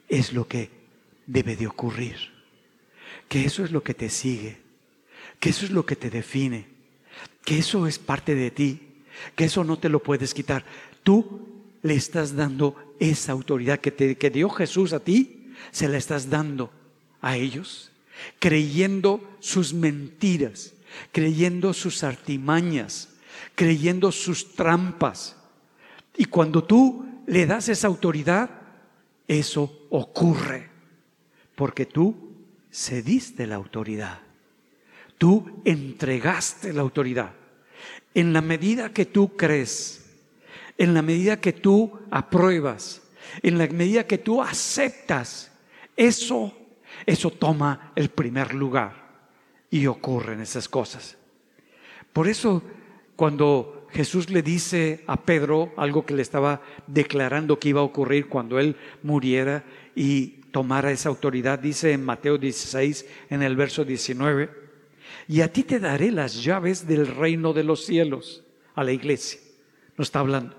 es 0.08 0.34
lo 0.34 0.48
que 0.48 0.70
debe 1.26 1.56
de 1.56 1.68
ocurrir, 1.68 2.16
que 3.28 3.46
eso 3.46 3.64
es 3.64 3.72
lo 3.72 3.84
que 3.84 3.94
te 3.94 4.10
sigue, 4.10 4.58
que 5.40 5.50
eso 5.50 5.66
es 5.66 5.72
lo 5.72 5.86
que 5.86 5.96
te 5.96 6.10
define, 6.10 6.68
que 7.44 7.58
eso 7.60 7.88
es 7.88 8.00
parte 8.00 8.36
de 8.36 8.52
ti, 8.52 8.80
que 9.36 9.46
eso 9.46 9.64
no 9.64 9.78
te 9.78 9.90
lo 9.90 10.02
puedes 10.02 10.34
quitar. 10.34 10.66
Tú 11.04 11.64
le 11.82 11.96
estás 11.96 12.36
dando 12.36 12.76
esa 13.00 13.32
autoridad 13.32 13.80
que, 13.80 13.92
te, 13.92 14.18
que 14.18 14.30
dio 14.30 14.50
Jesús 14.50 14.94
a 14.94 15.00
ti, 15.00 15.54
se 15.72 15.88
la 15.88 15.98
estás 15.98 16.30
dando 16.30 16.72
a 17.22 17.38
ellos, 17.38 17.92
creyendo 18.40 19.38
sus 19.40 19.74
mentiras, 19.74 20.74
creyendo 21.12 21.74
sus 21.74 22.04
artimañas, 22.04 23.10
creyendo 23.56 24.12
sus 24.12 24.54
trampas. 24.54 25.36
Y 26.18 26.26
cuando 26.26 26.64
tú 26.64 27.06
le 27.28 27.46
das 27.46 27.70
esa 27.70 27.88
autoridad, 27.88 28.50
eso 29.28 29.88
ocurre, 29.90 30.70
porque 31.56 31.86
tú 31.86 32.16
cediste 32.72 33.48
la 33.48 33.56
autoridad, 33.56 34.20
tú 35.18 35.62
entregaste 35.66 36.74
la 36.74 36.82
autoridad. 36.82 37.32
En 38.14 38.34
la 38.34 38.42
medida 38.42 38.94
que 38.94 39.06
tú 39.06 39.36
crees, 39.36 40.06
en 40.78 40.94
la 40.94 41.02
medida 41.02 41.40
que 41.40 41.54
tú 41.54 42.00
apruebas, 42.12 43.02
en 43.42 43.58
la 43.58 43.68
medida 43.68 44.06
que 44.06 44.18
tú 44.18 44.42
aceptas, 44.42 45.52
eso, 45.96 46.54
eso 47.06 47.32
toma 47.32 47.92
el 47.96 48.10
primer 48.10 48.54
lugar 48.54 49.06
y 49.70 49.88
ocurren 49.88 50.42
esas 50.42 50.70
cosas. 50.70 51.18
Por 52.14 52.28
eso, 52.28 52.64
cuando 53.16 53.75
Jesús 53.96 54.30
le 54.30 54.42
dice 54.42 55.06
a 55.08 55.22
Pedro 55.22 55.72
algo 55.78 56.06
que 56.06 56.14
le 56.14 56.22
estaba 56.22 56.62
declarando 56.86 57.58
que 57.58 57.70
iba 57.70 57.80
a 57.80 57.86
ocurrir 57.86 58.28
cuando 58.28 58.60
él 58.60 58.76
muriera 59.04 59.64
y 59.96 60.42
tomara 60.52 60.92
esa 60.92 61.08
autoridad. 61.08 61.60
Dice 61.60 61.94
en 61.94 62.04
Mateo 62.04 62.38
16, 62.38 63.06
en 63.30 63.42
el 63.42 63.56
verso 63.56 63.86
19, 63.86 64.50
y 65.30 65.40
a 65.40 65.54
ti 65.54 65.64
te 65.64 65.80
daré 65.80 66.12
las 66.12 66.44
llaves 66.44 66.86
del 66.86 67.08
reino 67.08 67.54
de 67.54 67.64
los 67.64 67.86
cielos, 67.86 68.44
a 68.76 68.84
la 68.84 68.92
iglesia. 68.92 69.40
No 69.98 70.04
está 70.04 70.20
hablando. 70.20 70.58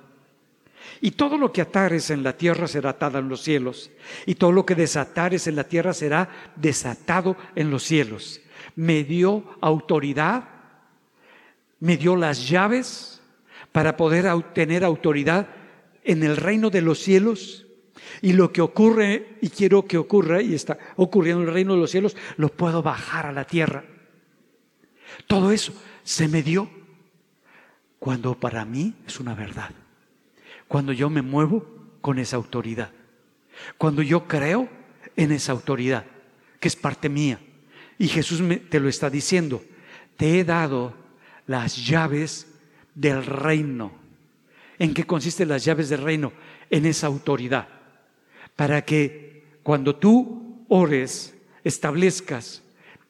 Y 1.02 1.10
todo 1.10 1.36
lo 1.36 1.52
que 1.52 1.60
atares 1.60 2.08
en 2.08 2.22
la 2.22 2.38
tierra 2.38 2.66
será 2.66 2.90
atado 2.90 3.18
en 3.18 3.28
los 3.28 3.42
cielos. 3.42 3.90
Y 4.24 4.36
todo 4.36 4.52
lo 4.52 4.64
que 4.64 4.74
desatares 4.74 5.46
en 5.46 5.56
la 5.56 5.64
tierra 5.64 5.92
será 5.92 6.30
desatado 6.56 7.36
en 7.54 7.70
los 7.70 7.82
cielos. 7.82 8.40
Me 8.76 9.04
dio 9.04 9.44
autoridad, 9.60 10.48
me 11.80 11.98
dio 11.98 12.16
las 12.16 12.48
llaves 12.48 13.15
para 13.76 13.98
poder 13.98 14.26
tener 14.54 14.86
autoridad 14.86 15.48
en 16.02 16.22
el 16.22 16.38
reino 16.38 16.70
de 16.70 16.80
los 16.80 16.98
cielos. 16.98 17.66
Y 18.22 18.32
lo 18.32 18.50
que 18.50 18.62
ocurre, 18.62 19.36
y 19.42 19.50
quiero 19.50 19.84
que 19.84 19.98
ocurra, 19.98 20.40
y 20.40 20.54
está 20.54 20.78
ocurriendo 20.96 21.42
en 21.42 21.48
el 21.48 21.54
reino 21.54 21.74
de 21.74 21.80
los 21.80 21.90
cielos, 21.90 22.16
lo 22.38 22.48
puedo 22.48 22.82
bajar 22.82 23.26
a 23.26 23.32
la 23.32 23.44
tierra. 23.44 23.84
Todo 25.26 25.52
eso 25.52 25.74
se 26.04 26.26
me 26.26 26.42
dio 26.42 26.70
cuando 27.98 28.40
para 28.40 28.64
mí 28.64 28.94
es 29.06 29.20
una 29.20 29.34
verdad. 29.34 29.72
Cuando 30.68 30.94
yo 30.94 31.10
me 31.10 31.20
muevo 31.20 31.66
con 32.00 32.18
esa 32.18 32.36
autoridad. 32.36 32.92
Cuando 33.76 34.00
yo 34.00 34.26
creo 34.26 34.70
en 35.16 35.32
esa 35.32 35.52
autoridad, 35.52 36.06
que 36.60 36.68
es 36.68 36.76
parte 36.76 37.10
mía. 37.10 37.40
Y 37.98 38.08
Jesús 38.08 38.40
me, 38.40 38.56
te 38.56 38.80
lo 38.80 38.88
está 38.88 39.10
diciendo. 39.10 39.62
Te 40.16 40.40
he 40.40 40.44
dado 40.44 40.94
las 41.46 41.76
llaves 41.86 42.54
del 42.96 43.24
reino. 43.24 43.92
¿En 44.80 44.92
qué 44.92 45.04
consisten 45.04 45.48
las 45.48 45.64
llaves 45.64 45.88
del 45.88 46.02
reino? 46.02 46.32
En 46.68 46.84
esa 46.86 47.06
autoridad. 47.06 47.68
Para 48.56 48.84
que 48.84 49.44
cuando 49.62 49.94
tú 49.94 50.64
ores, 50.68 51.34
establezcas 51.62 52.62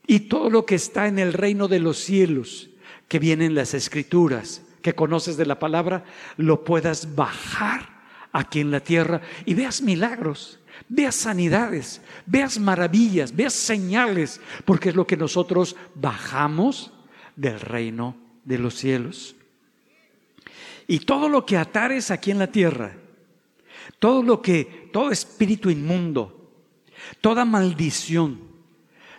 y 0.07 0.21
todo 0.21 0.51
lo 0.51 0.67
que 0.67 0.75
está 0.75 1.07
en 1.07 1.19
el 1.19 1.33
reino 1.33 1.69
de 1.69 1.79
los 1.79 1.99
cielos, 1.99 2.69
que 3.09 3.19
vienen 3.19 3.55
las 3.55 3.75
escrituras, 3.75 4.63
que 4.83 4.95
conoces 4.95 5.37
de 5.37 5.47
la 5.47 5.59
palabra, 5.59 6.05
lo 6.37 6.65
puedas 6.65 7.15
bajar 7.15 8.03
aquí 8.33 8.61
en 8.61 8.71
la 8.71 8.81
tierra 8.81 9.21
y 9.45 9.55
veas 9.55 9.83
milagros, 9.83 10.61
veas 10.89 11.15
sanidades, 11.15 12.01
veas 12.27 12.59
maravillas, 12.59 13.35
veas 13.35 13.53
señales, 13.53 14.41
porque 14.65 14.91
es 14.91 14.95
lo 14.95 15.07
que 15.07 15.17
nosotros 15.17 15.77
bajamos 15.95 16.93
del 17.37 17.61
reino 17.61 18.17
de 18.45 18.59
los 18.59 18.75
cielos. 18.75 19.36
Y 20.87 21.01
todo 21.01 21.29
lo 21.29 21.45
que 21.45 21.57
atares 21.57 22.11
aquí 22.11 22.31
en 22.31 22.39
la 22.39 22.47
tierra, 22.47 22.97
todo 23.99 24.23
lo 24.23 24.41
que, 24.41 24.89
todo 24.93 25.11
espíritu 25.11 25.71
inmundo, 25.71 26.51
toda 27.21 27.45
maldición, 27.45 28.41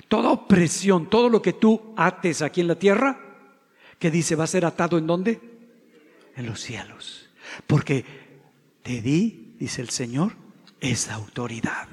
toda 0.08 0.30
opresión, 0.30 1.10
todo 1.10 1.30
lo 1.30 1.42
que 1.42 1.54
tú 1.54 1.94
ates 1.98 2.42
aquí 2.42 2.62
en 2.62 2.68
la 2.68 2.80
tierra, 2.80 3.20
que 4.00 4.12
dice 4.12 4.36
va 4.36 4.46
a 4.46 4.48
ser 4.48 4.66
atado 4.66 4.98
en 4.98 5.08
dónde? 5.08 5.42
En 6.36 6.46
los 6.46 6.62
cielos. 6.62 7.30
Porque 7.66 8.06
te 8.84 9.02
di, 9.02 9.54
dice 9.60 9.82
el 9.82 9.90
Señor, 9.90 10.34
esa 10.80 11.16
autoridad. 11.16 11.88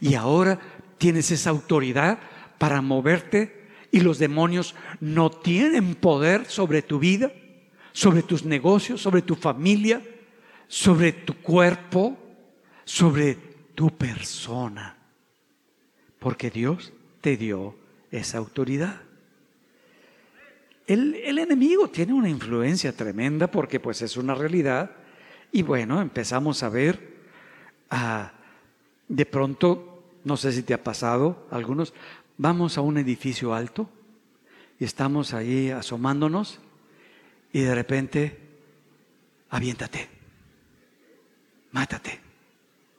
Y 0.00 0.14
ahora 0.14 0.58
tienes 0.98 1.30
esa 1.30 1.50
autoridad 1.50 2.18
para 2.58 2.80
moverte 2.80 3.66
y 3.92 4.00
los 4.00 4.18
demonios 4.18 4.74
no 5.00 5.30
tienen 5.30 5.94
poder 5.94 6.46
sobre 6.46 6.82
tu 6.82 6.98
vida, 6.98 7.32
sobre 7.96 8.22
tus 8.22 8.44
negocios, 8.44 9.00
sobre 9.00 9.22
tu 9.22 9.34
familia, 9.34 10.02
sobre 10.68 11.12
tu 11.14 11.32
cuerpo, 11.40 12.14
sobre 12.84 13.36
tu 13.74 13.88
persona. 13.96 14.98
Porque 16.18 16.50
Dios 16.50 16.92
te 17.22 17.38
dio 17.38 17.74
esa 18.10 18.36
autoridad. 18.36 19.00
El, 20.86 21.38
enemigo 21.38 21.88
tiene 21.88 22.12
una 22.12 22.28
influencia 22.28 22.92
tremenda 22.92 23.46
porque 23.50 23.80
pues 23.80 24.02
es 24.02 24.18
una 24.18 24.34
realidad 24.34 24.90
y 25.50 25.62
bueno, 25.62 26.02
empezamos 26.02 26.62
a 26.62 26.68
ver, 26.68 27.16
a, 27.88 28.30
de 29.08 29.24
pronto, 29.24 30.02
no 30.22 30.36
sé 30.36 30.52
si 30.52 30.62
te 30.62 30.74
ha 30.74 30.84
pasado, 30.84 31.46
algunos, 31.50 31.94
vamos 32.36 32.76
a 32.76 32.82
un 32.82 32.98
edificio 32.98 33.54
alto 33.54 33.88
y 34.78 34.84
estamos 34.84 35.32
ahí 35.32 35.70
asomándonos 35.70 36.60
y 37.52 37.60
de 37.60 37.74
repente, 37.74 38.38
aviéntate, 39.50 40.08
mátate, 41.72 42.20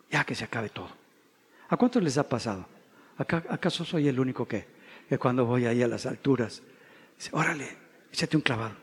ya 0.09 0.23
que 0.23 0.35
se 0.35 0.45
acabe 0.45 0.69
todo. 0.69 0.89
¿A 1.69 1.77
cuántos 1.77 2.01
les 2.01 2.17
ha 2.17 2.27
pasado? 2.27 2.67
¿Acaso 3.17 3.83
soy 3.83 4.07
el 4.07 4.19
único 4.19 4.47
que, 4.47 4.65
que 5.09 5.17
cuando 5.17 5.45
voy 5.45 5.65
ahí 5.65 5.81
a 5.83 5.87
las 5.87 6.05
alturas, 6.05 6.61
dice, 7.17 7.29
órale, 7.33 7.67
échate 8.11 8.37
un 8.37 8.43
clavado? 8.43 8.75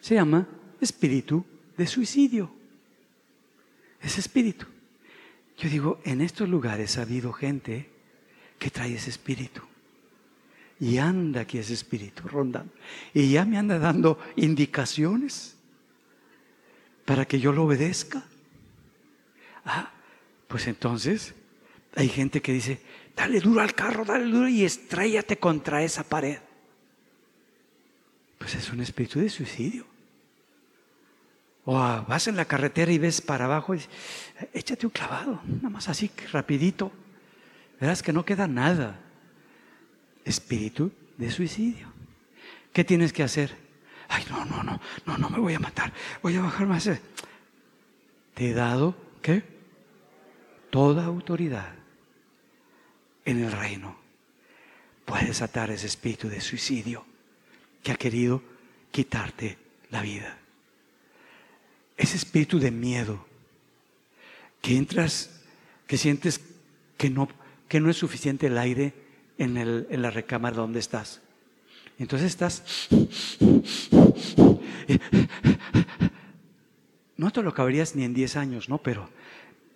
Se 0.00 0.14
llama 0.14 0.46
espíritu 0.80 1.44
de 1.76 1.86
suicidio. 1.86 2.52
Ese 4.00 4.20
espíritu. 4.20 4.66
Yo 5.56 5.68
digo, 5.68 6.00
en 6.04 6.20
estos 6.20 6.48
lugares 6.48 6.98
ha 6.98 7.02
habido 7.02 7.32
gente 7.32 7.88
que 8.58 8.70
trae 8.70 8.94
ese 8.94 9.10
espíritu. 9.10 9.62
Y 10.82 10.98
anda 10.98 11.42
aquí 11.42 11.58
ese 11.58 11.74
espíritu 11.74 12.26
rondando. 12.26 12.72
Y 13.14 13.30
ya 13.30 13.44
me 13.44 13.56
anda 13.56 13.78
dando 13.78 14.18
indicaciones 14.34 15.54
para 17.04 17.24
que 17.24 17.38
yo 17.38 17.52
lo 17.52 17.62
obedezca. 17.62 18.24
Ah, 19.64 19.92
pues 20.48 20.66
entonces 20.66 21.36
hay 21.94 22.08
gente 22.08 22.42
que 22.42 22.52
dice, 22.52 22.80
dale 23.14 23.38
duro 23.38 23.60
al 23.60 23.76
carro, 23.76 24.04
dale 24.04 24.24
duro 24.24 24.48
y 24.48 24.64
estrellate 24.64 25.38
contra 25.38 25.84
esa 25.84 26.02
pared. 26.02 26.40
Pues 28.38 28.56
es 28.56 28.68
un 28.70 28.80
espíritu 28.80 29.20
de 29.20 29.30
suicidio. 29.30 29.86
O 31.64 31.74
vas 31.74 32.26
en 32.26 32.34
la 32.34 32.46
carretera 32.46 32.90
y 32.90 32.98
ves 32.98 33.20
para 33.20 33.44
abajo 33.44 33.72
y 33.72 33.76
dices, 33.76 33.92
échate 34.52 34.84
un 34.84 34.90
clavado, 34.90 35.40
nada 35.46 35.70
más 35.70 35.88
así, 35.88 36.10
rapidito. 36.32 36.90
Verás 37.80 38.02
que 38.02 38.12
no 38.12 38.24
queda 38.24 38.48
nada. 38.48 38.98
Espíritu 40.24 40.92
de 41.16 41.30
suicidio. 41.30 41.92
¿Qué 42.72 42.84
tienes 42.84 43.12
que 43.12 43.22
hacer? 43.22 43.56
Ay, 44.08 44.24
no, 44.30 44.44
no, 44.44 44.62
no, 44.62 44.80
no, 45.06 45.18
no 45.18 45.30
me 45.30 45.38
voy 45.38 45.54
a 45.54 45.58
matar. 45.58 45.92
Voy 46.22 46.36
a 46.36 46.42
bajar 46.42 46.66
más. 46.66 46.88
Te 48.34 48.50
he 48.50 48.54
dado, 48.54 48.96
¿qué? 49.20 49.42
Toda 50.70 51.04
autoridad 51.04 51.74
en 53.24 53.44
el 53.44 53.52
reino. 53.52 53.96
Puedes 55.04 55.42
atar 55.42 55.70
ese 55.70 55.86
espíritu 55.86 56.28
de 56.28 56.40
suicidio 56.40 57.04
que 57.82 57.92
ha 57.92 57.96
querido 57.96 58.42
quitarte 58.90 59.58
la 59.90 60.02
vida. 60.02 60.38
Ese 61.96 62.16
espíritu 62.16 62.58
de 62.58 62.70
miedo 62.70 63.26
que 64.60 64.76
entras, 64.76 65.42
que 65.86 65.98
sientes 65.98 66.40
que 66.96 67.10
no, 67.10 67.28
que 67.68 67.80
no 67.80 67.90
es 67.90 67.96
suficiente 67.96 68.46
el 68.46 68.58
aire 68.58 68.94
en, 69.42 70.02
la 70.02 70.10
recámara 70.10 70.56
donde 70.56 70.80
estás. 70.80 71.20
Entonces 71.98 72.28
estás... 72.28 72.88
No 77.16 77.30
te 77.30 77.42
lo 77.42 77.54
caberías 77.54 77.94
ni 77.94 78.04
en 78.04 78.14
10 78.14 78.36
años, 78.36 78.68
¿no? 78.68 78.78
Pero 78.78 79.08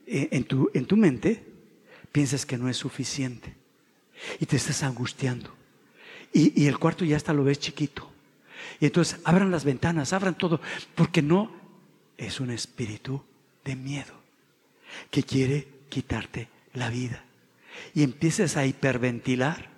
eh, 0.06 0.28
en 0.32 0.44
tu, 0.44 0.70
en 0.74 0.86
tu 0.86 0.96
mente 0.96 1.44
piensas 2.10 2.44
que 2.44 2.58
no 2.58 2.68
es 2.68 2.76
suficiente 2.76 3.54
y 4.40 4.46
te 4.46 4.56
estás 4.56 4.82
angustiando. 4.82 5.54
Y, 6.32 6.60
y 6.60 6.66
el 6.66 6.78
cuarto 6.78 7.04
ya 7.04 7.16
hasta 7.16 7.32
lo 7.32 7.44
ves 7.44 7.60
chiquito. 7.60 8.10
Y 8.80 8.86
entonces 8.86 9.20
abran 9.24 9.50
las 9.50 9.64
ventanas, 9.64 10.12
abran 10.12 10.36
todo, 10.36 10.60
porque 10.94 11.22
no 11.22 11.52
es 12.16 12.40
un 12.40 12.50
espíritu 12.50 13.22
de 13.64 13.76
miedo 13.76 14.14
que 15.10 15.22
quiere 15.22 15.68
quitarte 15.88 16.48
la 16.74 16.90
vida. 16.90 17.25
Y 17.94 18.02
empiezas 18.02 18.56
a 18.56 18.66
hiperventilar. 18.66 19.70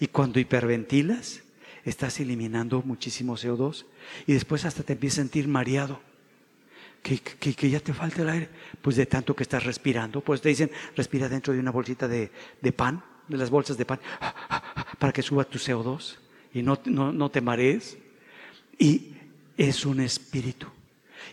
Y 0.00 0.08
cuando 0.08 0.40
hiperventilas, 0.40 1.42
estás 1.84 2.20
eliminando 2.20 2.82
muchísimo 2.82 3.36
CO2 3.36 3.84
y 4.26 4.32
después 4.32 4.64
hasta 4.64 4.82
te 4.82 4.94
empiezas 4.94 5.18
a 5.18 5.22
sentir 5.22 5.48
mareado 5.48 6.00
que, 7.02 7.70
ya 7.70 7.80
te 7.80 7.92
falta 7.92 8.22
el 8.22 8.30
aire. 8.30 8.48
Pues 8.80 8.96
de 8.96 9.06
tanto 9.06 9.36
que 9.36 9.42
estás 9.42 9.64
respirando, 9.64 10.22
pues 10.22 10.40
te 10.40 10.48
dicen, 10.48 10.70
respira 10.96 11.28
dentro 11.28 11.52
de 11.52 11.60
una 11.60 11.70
bolsita 11.70 12.08
de, 12.08 12.30
pan, 12.74 13.04
de 13.28 13.36
las 13.36 13.50
bolsas 13.50 13.76
de 13.76 13.84
pan, 13.84 14.00
para 14.98 15.12
que 15.12 15.22
suba 15.22 15.44
tu 15.44 15.58
CO2 15.58 16.16
y 16.54 16.62
no, 16.62 16.80
no, 16.86 17.12
no 17.12 17.30
te 17.30 17.40
marees. 17.40 17.98
Y 18.78 19.12
es 19.56 19.84
un 19.84 20.00
espíritu. 20.00 20.66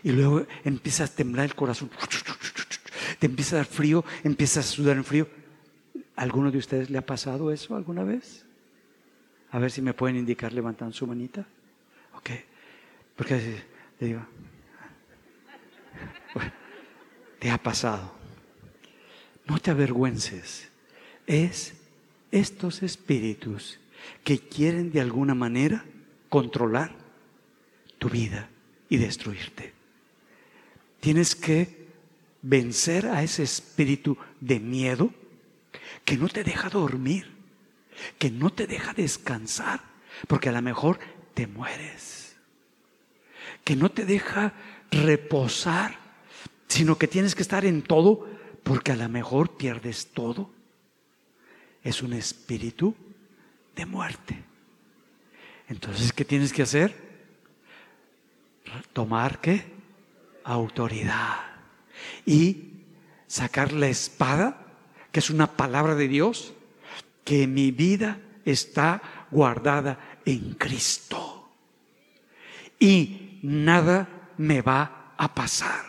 Y 0.02 0.12
luego 0.12 0.46
empieza 0.64 1.04
a 1.04 1.08
temblar 1.08 1.46
el 1.46 1.54
corazón, 1.54 1.90
te 3.18 3.26
empieza 3.26 3.56
a 3.56 3.58
dar 3.58 3.66
frío, 3.66 4.04
empiezas 4.24 4.66
a 4.66 4.68
sudar 4.68 4.96
en 4.96 5.04
frío. 5.04 5.28
¿Alguno 6.16 6.50
de 6.50 6.58
ustedes 6.58 6.90
le 6.90 6.98
ha 6.98 7.06
pasado 7.06 7.50
eso 7.52 7.74
alguna 7.74 8.04
vez? 8.04 8.44
A 9.50 9.58
ver 9.58 9.70
si 9.70 9.82
me 9.82 9.94
pueden 9.94 10.16
indicar 10.16 10.52
levantando 10.52 10.94
su 10.94 11.06
manita. 11.06 11.46
Ok. 12.14 12.30
Porque 13.16 13.62
le 14.00 14.06
digo, 14.06 14.26
te 17.38 17.50
ha 17.50 17.58
pasado. 17.58 18.14
No 19.46 19.58
te 19.58 19.70
avergüences. 19.70 20.68
Es 21.26 21.74
estos 22.30 22.82
espíritus 22.82 23.78
que 24.24 24.38
quieren 24.38 24.90
de 24.90 25.00
alguna 25.00 25.34
manera 25.34 25.84
controlar 26.28 26.92
tu 27.98 28.08
vida 28.08 28.48
y 28.88 28.96
destruirte. 28.96 29.72
Tienes 31.00 31.34
que 31.34 31.86
vencer 32.42 33.06
a 33.06 33.22
ese 33.22 33.42
espíritu 33.42 34.16
de 34.40 34.58
miedo 34.58 35.12
que 36.04 36.16
no 36.16 36.28
te 36.28 36.44
deja 36.44 36.68
dormir, 36.68 37.30
que 38.18 38.30
no 38.30 38.50
te 38.50 38.66
deja 38.66 38.92
descansar, 38.92 39.80
porque 40.28 40.48
a 40.48 40.52
lo 40.52 40.62
mejor 40.62 40.98
te 41.34 41.46
mueres, 41.46 42.36
que 43.64 43.76
no 43.76 43.90
te 43.90 44.04
deja 44.04 44.52
reposar 44.90 46.02
sino 46.72 46.96
que 46.96 47.06
tienes 47.06 47.34
que 47.34 47.42
estar 47.42 47.66
en 47.66 47.82
todo 47.82 48.26
porque 48.62 48.92
a 48.92 48.96
lo 48.96 49.06
mejor 49.10 49.58
pierdes 49.58 50.06
todo. 50.14 50.50
Es 51.84 52.02
un 52.02 52.14
espíritu 52.14 52.96
de 53.76 53.84
muerte. 53.84 54.42
Entonces, 55.68 56.14
¿qué 56.14 56.24
tienes 56.24 56.50
que 56.50 56.62
hacer? 56.62 56.96
Tomar 58.94 59.42
qué? 59.42 59.66
Autoridad. 60.44 61.40
Y 62.24 62.70
sacar 63.26 63.74
la 63.74 63.88
espada, 63.88 64.61
que 65.12 65.20
es 65.20 65.30
una 65.30 65.46
palabra 65.46 65.94
de 65.94 66.08
Dios, 66.08 66.54
que 67.24 67.46
mi 67.46 67.70
vida 67.70 68.20
está 68.44 69.26
guardada 69.30 70.18
en 70.24 70.54
Cristo. 70.54 71.50
Y 72.78 73.38
nada 73.42 74.30
me 74.38 74.62
va 74.62 75.14
a 75.16 75.34
pasar. 75.34 75.84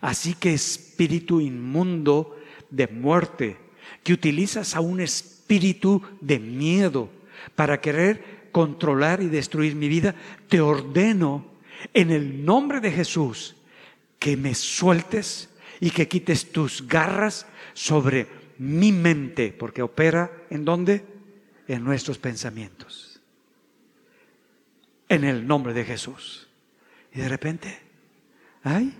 Así 0.00 0.34
que 0.34 0.54
espíritu 0.54 1.40
inmundo 1.40 2.38
de 2.70 2.86
muerte, 2.86 3.56
que 4.04 4.12
utilizas 4.12 4.76
a 4.76 4.80
un 4.80 5.00
espíritu 5.00 6.02
de 6.20 6.38
miedo 6.38 7.10
para 7.54 7.80
querer 7.80 8.48
controlar 8.52 9.22
y 9.22 9.28
destruir 9.28 9.74
mi 9.74 9.88
vida, 9.88 10.14
te 10.48 10.60
ordeno 10.60 11.44
en 11.92 12.10
el 12.10 12.44
nombre 12.44 12.80
de 12.80 12.92
Jesús 12.92 13.56
que 14.18 14.36
me 14.36 14.54
sueltes 14.54 15.50
y 15.80 15.90
que 15.90 16.08
quites 16.08 16.52
tus 16.52 16.86
garras 16.86 17.46
sobre 17.76 18.26
mi 18.56 18.90
mente, 18.90 19.52
porque 19.52 19.82
opera 19.82 20.32
en 20.48 20.64
dónde? 20.64 21.04
En 21.68 21.84
nuestros 21.84 22.16
pensamientos. 22.16 23.20
En 25.10 25.24
el 25.24 25.46
nombre 25.46 25.74
de 25.74 25.84
Jesús. 25.84 26.48
Y 27.12 27.20
de 27.20 27.28
repente, 27.28 27.78
ay, 28.62 28.94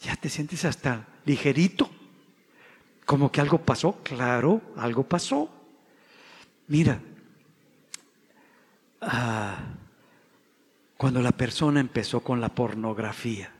ya 0.00 0.16
te 0.16 0.28
sientes 0.28 0.64
hasta 0.64 1.06
ligerito, 1.26 1.88
como 3.04 3.30
que 3.30 3.40
algo 3.40 3.58
pasó, 3.58 4.02
claro, 4.02 4.60
algo 4.76 5.04
pasó. 5.04 5.48
Mira, 6.66 7.00
ah, 9.00 9.58
cuando 10.96 11.22
la 11.22 11.30
persona 11.30 11.78
empezó 11.78 12.20
con 12.20 12.40
la 12.40 12.48
pornografía, 12.48 13.52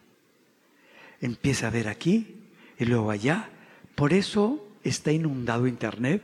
empieza 1.21 1.69
a 1.69 1.71
ver 1.71 1.87
aquí 1.87 2.51
y 2.77 2.87
luego 2.87 3.13
allá, 3.13 3.51
por 3.97 4.13
eso 4.13 4.65
está 4.85 5.11
inundado 5.11 5.67
Internet 5.67 6.23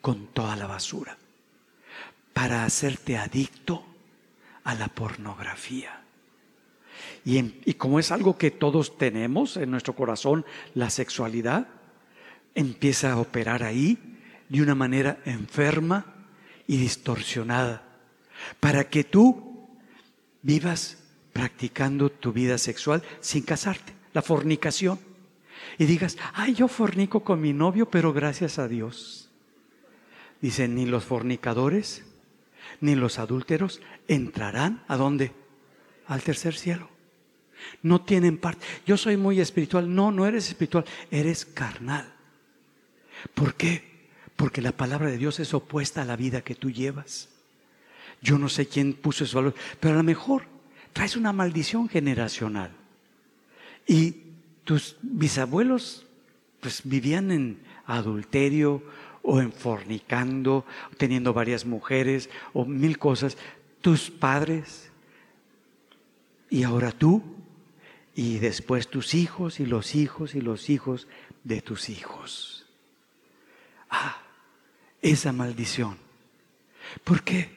con 0.00 0.28
toda 0.28 0.56
la 0.56 0.66
basura, 0.66 1.18
para 2.32 2.64
hacerte 2.64 3.18
adicto 3.18 3.84
a 4.64 4.74
la 4.74 4.88
pornografía. 4.88 6.00
Y, 7.24 7.74
como 7.74 7.98
es 7.98 8.12
algo 8.12 8.38
que 8.38 8.50
todos 8.50 8.96
tenemos 8.96 9.56
en 9.56 9.70
nuestro 9.70 9.94
corazón, 9.94 10.46
la 10.74 10.88
sexualidad, 10.88 11.68
empieza 12.54 13.12
a 13.12 13.18
operar 13.18 13.62
ahí 13.62 13.98
de 14.48 14.62
una 14.62 14.74
manera 14.74 15.18
enferma 15.24 16.06
y 16.66 16.76
distorsionada, 16.78 17.82
para 18.58 18.88
que 18.88 19.04
tú 19.04 19.68
vivas 20.42 20.98
practicando 21.32 22.10
tu 22.10 22.32
vida 22.32 22.56
sexual 22.56 23.02
sin 23.20 23.42
casarte, 23.42 23.92
la 24.14 24.22
fornicación, 24.22 24.98
y 25.78 25.86
digas, 25.86 26.16
ay, 26.34 26.54
yo 26.54 26.68
fornico 26.68 27.24
con 27.24 27.40
mi 27.40 27.52
novio, 27.52 27.88
pero 27.88 28.12
gracias 28.12 28.58
a 28.58 28.68
Dios. 28.68 29.30
Dicen, 30.40 30.74
ni 30.74 30.86
los 30.86 31.04
fornicadores, 31.04 32.04
ni 32.80 32.94
los 32.94 33.18
adúlteros 33.18 33.80
entrarán 34.08 34.84
a 34.88 34.96
dónde? 34.96 35.32
Al 36.06 36.22
tercer 36.22 36.54
cielo. 36.54 36.88
No 37.82 38.00
tienen 38.00 38.38
parte. 38.38 38.64
Yo 38.86 38.96
soy 38.96 39.16
muy 39.16 39.40
espiritual. 39.40 39.94
No, 39.94 40.10
no 40.10 40.26
eres 40.26 40.48
espiritual, 40.48 40.84
eres 41.10 41.44
carnal. 41.44 42.12
¿Por 43.34 43.54
qué? 43.54 44.08
Porque 44.36 44.62
la 44.62 44.72
palabra 44.72 45.10
de 45.10 45.18
Dios 45.18 45.40
es 45.40 45.52
opuesta 45.52 46.02
a 46.02 46.06
la 46.06 46.16
vida 46.16 46.42
que 46.42 46.54
tú 46.54 46.70
llevas. 46.70 47.28
Yo 48.22 48.38
no 48.38 48.48
sé 48.48 48.66
quién 48.66 48.94
puso 48.94 49.24
ese 49.24 49.36
valor, 49.36 49.54
pero 49.78 49.94
a 49.94 49.98
lo 49.98 50.02
mejor 50.02 50.44
traes 50.92 51.16
una 51.16 51.32
maldición 51.32 51.88
generacional. 51.88 52.70
Y 53.86 54.29
tus 54.70 54.94
bisabuelos 55.02 56.06
pues 56.60 56.82
vivían 56.84 57.32
en 57.32 57.60
adulterio 57.86 58.84
o 59.20 59.40
en 59.40 59.50
fornicando, 59.50 60.64
teniendo 60.96 61.32
varias 61.32 61.66
mujeres 61.66 62.30
o 62.52 62.64
mil 62.64 62.96
cosas. 62.96 63.36
Tus 63.80 64.12
padres 64.12 64.92
y 66.50 66.62
ahora 66.62 66.92
tú 66.92 67.20
y 68.14 68.38
después 68.38 68.86
tus 68.86 69.14
hijos 69.14 69.58
y 69.58 69.66
los 69.66 69.96
hijos 69.96 70.36
y 70.36 70.40
los 70.40 70.70
hijos 70.70 71.08
de 71.42 71.62
tus 71.62 71.88
hijos. 71.88 72.64
Ah, 73.90 74.22
esa 75.02 75.32
maldición. 75.32 75.96
¿Por 77.02 77.24
qué? 77.24 77.50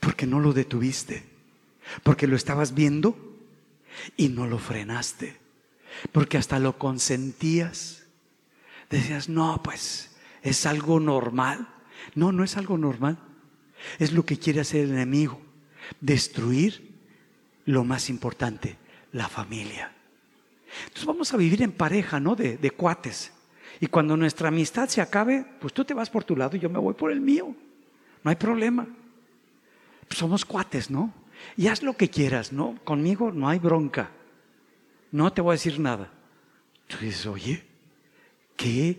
Porque 0.00 0.26
no 0.26 0.40
lo 0.40 0.52
detuviste. 0.52 1.22
Porque 2.02 2.26
lo 2.26 2.34
estabas 2.34 2.74
viendo 2.74 3.16
y 4.16 4.30
no 4.30 4.48
lo 4.48 4.58
frenaste. 4.58 5.43
Porque 6.12 6.38
hasta 6.38 6.58
lo 6.58 6.78
consentías. 6.78 8.04
Decías, 8.90 9.28
no, 9.28 9.62
pues 9.62 10.16
es 10.42 10.66
algo 10.66 11.00
normal. 11.00 11.68
No, 12.14 12.32
no 12.32 12.44
es 12.44 12.56
algo 12.56 12.78
normal. 12.78 13.18
Es 13.98 14.12
lo 14.12 14.24
que 14.24 14.38
quiere 14.38 14.60
hacer 14.60 14.84
el 14.84 14.92
enemigo. 14.92 15.40
Destruir 16.00 16.94
lo 17.66 17.84
más 17.84 18.10
importante, 18.10 18.76
la 19.12 19.28
familia. 19.28 19.92
Entonces 20.84 21.06
vamos 21.06 21.32
a 21.32 21.36
vivir 21.36 21.62
en 21.62 21.72
pareja, 21.72 22.20
¿no? 22.20 22.34
De, 22.34 22.56
de 22.56 22.70
cuates. 22.70 23.32
Y 23.80 23.86
cuando 23.86 24.16
nuestra 24.16 24.48
amistad 24.48 24.88
se 24.88 25.00
acabe, 25.00 25.44
pues 25.60 25.72
tú 25.72 25.84
te 25.84 25.94
vas 25.94 26.10
por 26.10 26.24
tu 26.24 26.36
lado 26.36 26.56
y 26.56 26.60
yo 26.60 26.70
me 26.70 26.78
voy 26.78 26.94
por 26.94 27.10
el 27.10 27.20
mío. 27.20 27.54
No 28.22 28.30
hay 28.30 28.36
problema. 28.36 28.86
Pues 30.08 30.18
somos 30.18 30.44
cuates, 30.44 30.90
¿no? 30.90 31.12
Y 31.56 31.66
haz 31.68 31.82
lo 31.82 31.96
que 31.96 32.08
quieras, 32.08 32.52
¿no? 32.52 32.78
Conmigo 32.84 33.32
no 33.32 33.48
hay 33.48 33.58
bronca. 33.58 34.10
No 35.14 35.32
te 35.32 35.40
voy 35.40 35.52
a 35.52 35.60
decir 35.60 35.78
nada. 35.78 36.10
Tú 36.88 36.96
dices, 37.00 37.24
oye, 37.26 37.62
¿qué 38.56 38.98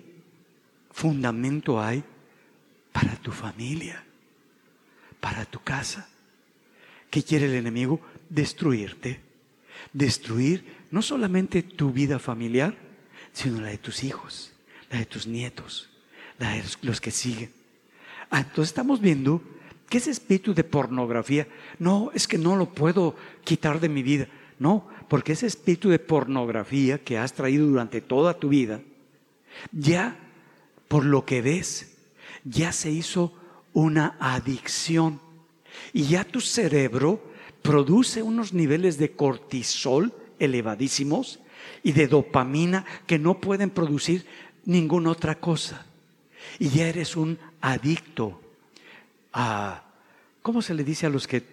fundamento 0.91 1.81
hay 1.81 2.03
para 2.93 3.15
tu 3.17 3.31
familia? 3.31 4.01
Para 5.19 5.43
tu 5.43 5.59
casa. 5.59 6.07
¿Qué 7.09 7.21
quiere 7.21 7.47
el 7.47 7.55
enemigo? 7.55 7.99
Destruirte. 8.29 9.19
Destruir 9.91 10.85
no 10.89 11.01
solamente 11.01 11.63
tu 11.63 11.91
vida 11.91 12.17
familiar, 12.17 12.75
sino 13.33 13.59
la 13.59 13.67
de 13.67 13.77
tus 13.77 14.03
hijos 14.03 14.55
la 14.89 14.99
de 14.99 15.05
tus 15.05 15.27
nietos, 15.27 15.89
la 16.39 16.51
de 16.51 16.63
los 16.81 17.01
que 17.01 17.11
siguen. 17.11 17.51
Ah, 18.29 18.39
entonces 18.39 18.69
estamos 18.69 19.01
viendo 19.01 19.41
que 19.89 19.97
ese 19.97 20.11
espíritu 20.11 20.53
de 20.53 20.63
pornografía, 20.63 21.47
no, 21.79 22.11
es 22.13 22.27
que 22.27 22.37
no 22.37 22.55
lo 22.55 22.73
puedo 22.73 23.15
quitar 23.43 23.79
de 23.79 23.89
mi 23.89 24.03
vida. 24.03 24.27
No, 24.57 24.87
porque 25.07 25.33
ese 25.33 25.47
espíritu 25.47 25.89
de 25.89 25.99
pornografía 25.99 26.97
que 26.97 27.17
has 27.17 27.33
traído 27.33 27.67
durante 27.67 28.01
toda 28.01 28.39
tu 28.39 28.49
vida, 28.49 28.81
ya 29.71 30.17
por 30.87 31.05
lo 31.05 31.25
que 31.25 31.41
ves, 31.41 31.97
ya 32.43 32.71
se 32.71 32.91
hizo 32.91 33.33
una 33.73 34.15
adicción. 34.19 35.19
Y 35.93 36.03
ya 36.03 36.23
tu 36.23 36.41
cerebro 36.41 37.21
produce 37.61 38.21
unos 38.21 38.53
niveles 38.53 38.97
de 38.97 39.11
cortisol 39.11 40.13
elevadísimos 40.39 41.39
y 41.83 41.91
de 41.91 42.07
dopamina 42.07 42.85
que 43.05 43.19
no 43.19 43.39
pueden 43.39 43.69
producir 43.69 44.25
ninguna 44.65 45.11
otra 45.11 45.35
cosa. 45.35 45.85
Y 46.59 46.69
ya 46.69 46.87
eres 46.87 47.15
un 47.15 47.37
adicto 47.61 48.39
a, 49.33 49.83
¿cómo 50.41 50.61
se 50.61 50.73
le 50.73 50.83
dice 50.83 51.05
a 51.05 51.09
los 51.09 51.27
que 51.27 51.43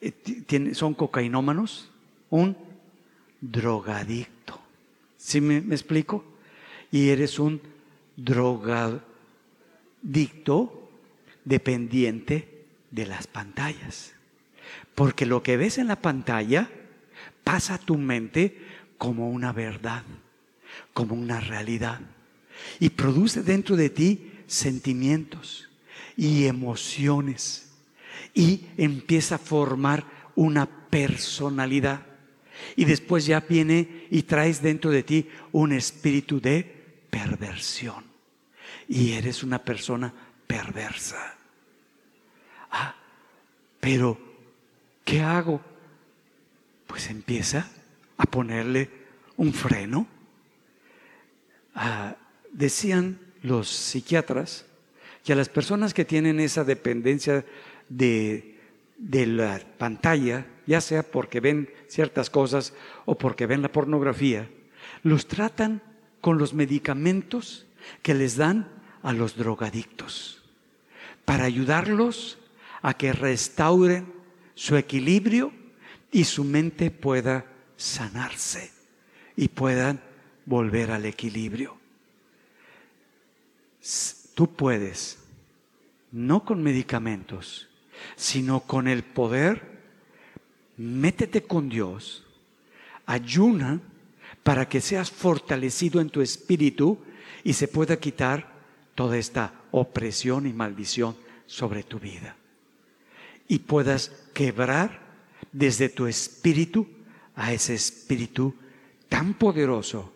eh, 0.00 0.74
son 0.74 0.94
cocainómanos? 0.94 1.89
Un 2.30 2.56
drogadicto. 3.40 4.60
¿Sí 5.16 5.40
me, 5.40 5.60
me 5.60 5.74
explico? 5.74 6.24
Y 6.90 7.10
eres 7.10 7.38
un 7.38 7.60
drogadicto 8.16 9.02
dependiente 11.44 12.64
de 12.90 13.06
las 13.06 13.26
pantallas. 13.26 14.12
Porque 14.94 15.26
lo 15.26 15.42
que 15.42 15.56
ves 15.56 15.78
en 15.78 15.88
la 15.88 15.96
pantalla 15.96 16.70
pasa 17.44 17.74
a 17.74 17.78
tu 17.78 17.96
mente 17.96 18.58
como 18.98 19.30
una 19.30 19.52
verdad, 19.52 20.04
como 20.92 21.14
una 21.14 21.40
realidad 21.40 22.00
y 22.78 22.90
produce 22.90 23.42
dentro 23.42 23.76
de 23.76 23.90
ti 23.90 24.32
sentimientos 24.46 25.68
y 26.16 26.46
emociones 26.46 27.72
y 28.34 28.66
empieza 28.76 29.36
a 29.36 29.38
formar 29.38 30.04
una 30.34 30.66
personalidad. 30.66 32.06
Y 32.76 32.84
después 32.84 33.26
ya 33.26 33.40
viene 33.40 34.06
y 34.10 34.22
traes 34.22 34.62
dentro 34.62 34.90
de 34.90 35.02
ti 35.02 35.28
un 35.52 35.72
espíritu 35.72 36.40
de 36.40 36.62
perversión. 37.10 38.04
Y 38.88 39.12
eres 39.12 39.42
una 39.42 39.58
persona 39.58 40.12
perversa. 40.46 41.36
Ah, 42.70 42.94
pero 43.80 44.18
¿qué 45.04 45.20
hago? 45.20 45.60
Pues 46.86 47.08
empieza 47.08 47.70
a 48.16 48.24
ponerle 48.24 48.90
un 49.36 49.52
freno. 49.52 50.06
a 51.74 52.16
decían 52.52 53.18
los 53.42 53.68
psiquiatras 53.68 54.66
que 55.24 55.32
a 55.32 55.36
las 55.36 55.48
personas 55.48 55.94
que 55.94 56.04
tienen 56.04 56.40
esa 56.40 56.64
dependencia 56.64 57.44
de, 57.88 58.58
de 58.96 59.26
la 59.26 59.60
pantalla, 59.78 60.46
ya 60.66 60.80
sea 60.80 61.02
porque 61.02 61.40
ven 61.40 61.70
ciertas 61.88 62.30
cosas 62.30 62.74
o 63.04 63.16
porque 63.16 63.46
ven 63.46 63.62
la 63.62 63.72
pornografía, 63.72 64.48
los 65.02 65.26
tratan 65.26 65.82
con 66.20 66.38
los 66.38 66.54
medicamentos 66.54 67.66
que 68.02 68.14
les 68.14 68.36
dan 68.36 68.68
a 69.02 69.12
los 69.12 69.36
drogadictos 69.36 70.42
para 71.24 71.44
ayudarlos 71.44 72.38
a 72.82 72.94
que 72.94 73.12
restauren 73.12 74.12
su 74.54 74.76
equilibrio, 74.76 75.52
y 76.12 76.24
su 76.24 76.44
mente 76.44 76.90
pueda 76.90 77.46
sanarse 77.76 78.70
y 79.36 79.48
puedan 79.48 80.00
volver 80.44 80.90
al 80.90 81.06
equilibrio. 81.06 81.78
Tú 84.34 84.52
puedes, 84.54 85.18
no 86.10 86.44
con 86.44 86.62
medicamentos, 86.62 87.68
sino 88.16 88.60
con 88.60 88.88
el 88.88 89.02
poder, 89.02 89.69
métete 90.80 91.42
con 91.42 91.68
Dios, 91.68 92.24
ayuna 93.04 93.80
para 94.42 94.66
que 94.66 94.80
seas 94.80 95.10
fortalecido 95.10 96.00
en 96.00 96.08
tu 96.08 96.22
espíritu 96.22 96.98
y 97.44 97.52
se 97.52 97.68
pueda 97.68 97.98
quitar 97.98 98.50
toda 98.94 99.18
esta 99.18 99.52
opresión 99.72 100.46
y 100.46 100.54
maldición 100.54 101.16
sobre 101.44 101.82
tu 101.82 101.98
vida. 101.98 102.34
Y 103.46 103.58
puedas 103.58 104.08
quebrar 104.32 105.00
desde 105.52 105.90
tu 105.90 106.06
espíritu 106.06 106.86
a 107.34 107.52
ese 107.52 107.74
espíritu 107.74 108.54
tan 109.10 109.34
poderoso 109.34 110.12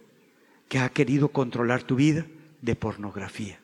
que 0.68 0.78
ha 0.78 0.88
querido 0.88 1.28
controlar 1.28 1.82
tu 1.82 1.96
vida 1.96 2.26
de 2.62 2.74
pornografía 2.74 3.58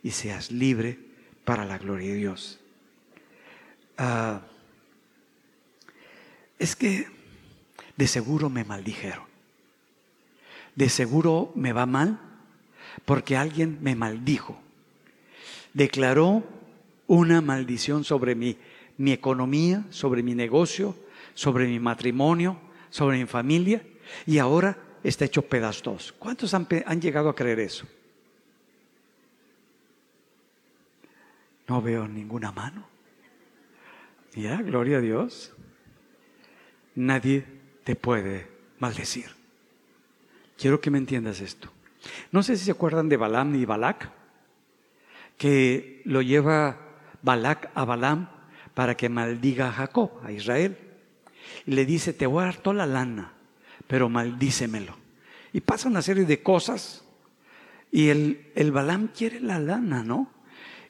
y 0.00 0.12
seas 0.12 0.52
libre 0.52 0.96
para 1.44 1.64
la 1.64 1.78
gloria 1.78 2.12
de 2.12 2.18
Dios. 2.18 2.60
Ah, 3.98 4.42
es 6.58 6.76
que 6.76 7.06
de 7.96 8.06
seguro 8.06 8.50
me 8.50 8.64
maldijeron. 8.64 9.24
De 10.74 10.88
seguro 10.88 11.52
me 11.54 11.72
va 11.72 11.86
mal 11.86 12.20
porque 13.04 13.36
alguien 13.36 13.78
me 13.80 13.94
maldijo. 13.94 14.58
Declaró 15.72 16.44
una 17.06 17.40
maldición 17.40 18.04
sobre 18.04 18.34
mi, 18.34 18.56
mi 18.98 19.12
economía, 19.12 19.84
sobre 19.90 20.22
mi 20.22 20.34
negocio, 20.34 20.96
sobre 21.34 21.66
mi 21.66 21.78
matrimonio, 21.78 22.58
sobre 22.90 23.18
mi 23.18 23.26
familia 23.26 23.82
y 24.26 24.38
ahora 24.38 24.78
está 25.02 25.24
hecho 25.24 25.42
pedazos. 25.42 26.14
¿Cuántos 26.18 26.54
han, 26.54 26.66
han 26.86 27.00
llegado 27.00 27.28
a 27.28 27.34
creer 27.34 27.60
eso? 27.60 27.86
No 31.68 31.82
veo 31.82 32.06
ninguna 32.06 32.52
mano. 32.52 32.86
Ya, 34.34 34.60
gloria 34.62 34.98
a 34.98 35.00
Dios. 35.00 35.55
Nadie 36.96 37.44
te 37.84 37.94
puede 37.94 38.48
maldecir. 38.78 39.26
Quiero 40.58 40.80
que 40.80 40.90
me 40.90 40.98
entiendas 40.98 41.40
esto. 41.40 41.70
No 42.32 42.42
sé 42.42 42.56
si 42.56 42.64
se 42.64 42.70
acuerdan 42.70 43.08
de 43.08 43.16
Balaam 43.16 43.54
y 43.54 43.64
Balac, 43.64 44.10
que 45.36 46.02
lo 46.04 46.22
lleva 46.22 46.78
Balac 47.22 47.70
a 47.74 47.84
Balaam 47.84 48.28
para 48.74 48.96
que 48.96 49.08
maldiga 49.08 49.68
a 49.68 49.72
Jacob, 49.72 50.10
a 50.24 50.32
Israel. 50.32 50.76
Y 51.66 51.72
le 51.72 51.84
dice, 51.84 52.12
te 52.12 52.26
voy 52.26 52.42
a 52.42 52.46
dar 52.46 52.56
toda 52.56 52.76
la 52.76 52.86
lana, 52.86 53.32
pero 53.86 54.08
maldícemelo. 54.08 54.96
Y 55.52 55.60
pasa 55.60 55.88
una 55.88 56.02
serie 56.02 56.24
de 56.24 56.42
cosas. 56.42 57.04
Y 57.92 58.08
el, 58.08 58.50
el 58.54 58.72
Balaam 58.72 59.08
quiere 59.08 59.40
la 59.40 59.58
lana, 59.58 60.02
¿no? 60.02 60.30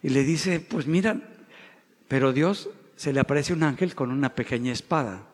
Y 0.02 0.10
le 0.10 0.22
dice, 0.22 0.60
pues 0.60 0.86
mira, 0.86 1.20
pero 2.08 2.32
Dios 2.32 2.70
se 2.94 3.12
le 3.12 3.20
aparece 3.20 3.52
un 3.52 3.62
ángel 3.62 3.94
con 3.94 4.10
una 4.10 4.34
pequeña 4.34 4.72
espada. 4.72 5.26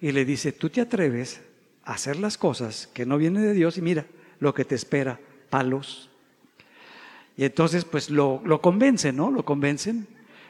Y 0.00 0.12
le 0.12 0.24
dice, 0.24 0.52
tú 0.52 0.70
te 0.70 0.80
atreves 0.80 1.40
a 1.84 1.94
hacer 1.94 2.16
las 2.16 2.36
cosas 2.36 2.88
que 2.88 3.06
no 3.06 3.18
vienen 3.18 3.42
de 3.42 3.54
Dios 3.54 3.78
y 3.78 3.82
mira 3.82 4.06
lo 4.40 4.54
que 4.54 4.64
te 4.64 4.74
espera, 4.74 5.18
palos. 5.50 6.10
Y 7.36 7.44
entonces 7.44 7.84
pues 7.84 8.10
lo, 8.10 8.42
lo 8.44 8.60
convencen, 8.60 9.16
¿no? 9.16 9.30
Lo 9.30 9.44
convencen 9.44 10.06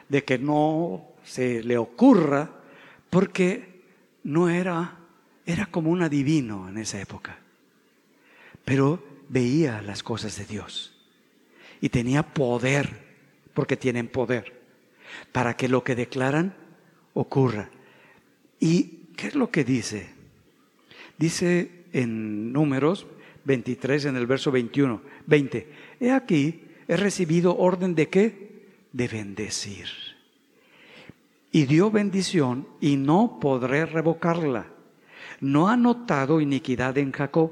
de 0.09 0.23
que 0.23 0.37
no 0.37 1.05
se 1.23 1.63
le 1.63 1.77
ocurra 1.77 2.49
porque 3.09 3.81
no 4.23 4.49
era, 4.49 4.97
era 5.45 5.65
como 5.67 5.89
un 5.91 6.01
adivino 6.01 6.69
en 6.69 6.77
esa 6.77 6.99
época, 6.99 7.37
pero 8.65 9.03
veía 9.29 9.81
las 9.81 10.03
cosas 10.03 10.37
de 10.37 10.45
Dios 10.45 10.93
y 11.81 11.89
tenía 11.89 12.23
poder, 12.23 13.05
porque 13.53 13.77
tienen 13.77 14.07
poder, 14.07 14.61
para 15.31 15.55
que 15.55 15.67
lo 15.67 15.83
que 15.83 15.95
declaran 15.95 16.55
ocurra. 17.13 17.69
¿Y 18.59 18.96
qué 19.17 19.27
es 19.27 19.35
lo 19.35 19.51
que 19.51 19.65
dice? 19.65 20.07
Dice 21.17 21.69
en 21.91 22.53
números 22.53 23.05
23, 23.43 24.05
en 24.05 24.15
el 24.15 24.27
verso 24.27 24.51
21, 24.51 25.01
20, 25.25 25.67
he 25.99 26.11
aquí, 26.11 26.61
he 26.87 26.95
recibido 26.95 27.57
orden 27.57 27.95
de 27.95 28.07
qué? 28.07 28.47
De 28.93 29.09
bendecir 29.09 29.87
y 31.51 31.65
dio 31.65 31.89
bendición 31.89 32.67
y 32.79 32.97
no 32.97 33.39
podré 33.41 33.85
revocarla. 33.87 34.67
No 35.39 35.69
ha 35.69 35.75
notado 35.75 36.41
iniquidad 36.41 36.97
en 36.99 37.11
Jacob, 37.11 37.51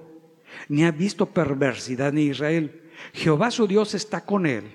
ni 0.70 0.84
ha 0.84 0.92
visto 0.92 1.28
perversidad 1.28 2.10
en 2.10 2.20
Israel. 2.20 2.82
Jehová 3.14 3.50
su 3.50 3.68
Dios 3.68 3.94
está 3.96 4.24
con 4.26 4.46
él 4.46 4.66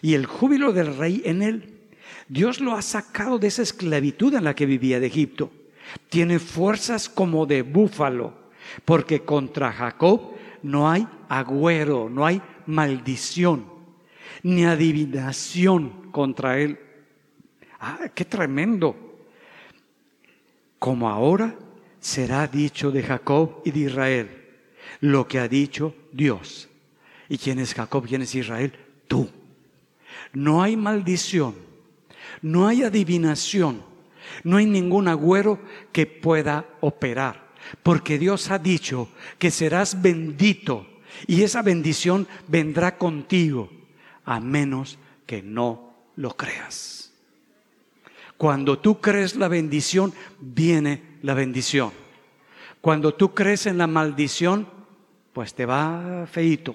y 0.00 0.14
el 0.14 0.26
júbilo 0.26 0.72
del 0.72 0.96
rey 0.96 1.22
en 1.24 1.42
él. 1.42 1.80
Dios 2.28 2.60
lo 2.60 2.72
ha 2.72 2.82
sacado 2.82 3.38
de 3.38 3.48
esa 3.48 3.62
esclavitud 3.62 4.34
en 4.34 4.44
la 4.44 4.54
que 4.54 4.66
vivía 4.66 5.00
de 5.00 5.06
Egipto. 5.06 5.50
Tiene 6.08 6.38
fuerzas 6.38 7.08
como 7.08 7.46
de 7.46 7.62
búfalo, 7.62 8.34
porque 8.84 9.22
contra 9.22 9.72
Jacob 9.72 10.32
no 10.62 10.90
hay 10.90 11.06
agüero, 11.28 12.08
no 12.08 12.24
hay 12.24 12.40
maldición, 12.66 13.66
ni 14.42 14.64
adivinación 14.64 16.10
contra 16.12 16.58
él 16.58 16.78
Ah, 17.84 18.08
qué 18.14 18.24
tremendo. 18.24 18.94
Como 20.78 21.08
ahora 21.08 21.56
será 21.98 22.46
dicho 22.46 22.92
de 22.92 23.02
Jacob 23.02 23.60
y 23.64 23.72
de 23.72 23.80
Israel 23.80 24.30
lo 25.00 25.26
que 25.26 25.40
ha 25.40 25.48
dicho 25.48 25.92
Dios. 26.12 26.68
¿Y 27.28 27.38
quién 27.38 27.58
es 27.58 27.74
Jacob? 27.74 28.06
¿Quién 28.06 28.22
es 28.22 28.36
Israel? 28.36 28.72
Tú. 29.08 29.28
No 30.32 30.62
hay 30.62 30.76
maldición, 30.76 31.56
no 32.40 32.68
hay 32.68 32.84
adivinación, 32.84 33.82
no 34.44 34.56
hay 34.56 34.66
ningún 34.66 35.08
agüero 35.08 35.58
que 35.92 36.06
pueda 36.06 36.66
operar, 36.80 37.48
porque 37.82 38.18
Dios 38.18 38.50
ha 38.50 38.58
dicho 38.58 39.08
que 39.38 39.50
serás 39.50 40.02
bendito 40.02 40.86
y 41.26 41.42
esa 41.42 41.62
bendición 41.62 42.26
vendrá 42.48 42.98
contigo, 42.98 43.70
a 44.24 44.40
menos 44.40 44.98
que 45.26 45.42
no 45.42 45.94
lo 46.16 46.36
creas. 46.36 47.12
Cuando 48.36 48.78
tú 48.78 49.00
crees 49.00 49.36
la 49.36 49.48
bendición, 49.48 50.12
viene 50.40 51.18
la 51.22 51.34
bendición. 51.34 51.92
Cuando 52.80 53.14
tú 53.14 53.34
crees 53.34 53.66
en 53.66 53.78
la 53.78 53.86
maldición, 53.86 54.66
pues 55.32 55.54
te 55.54 55.64
va 55.64 56.26
feito. 56.30 56.74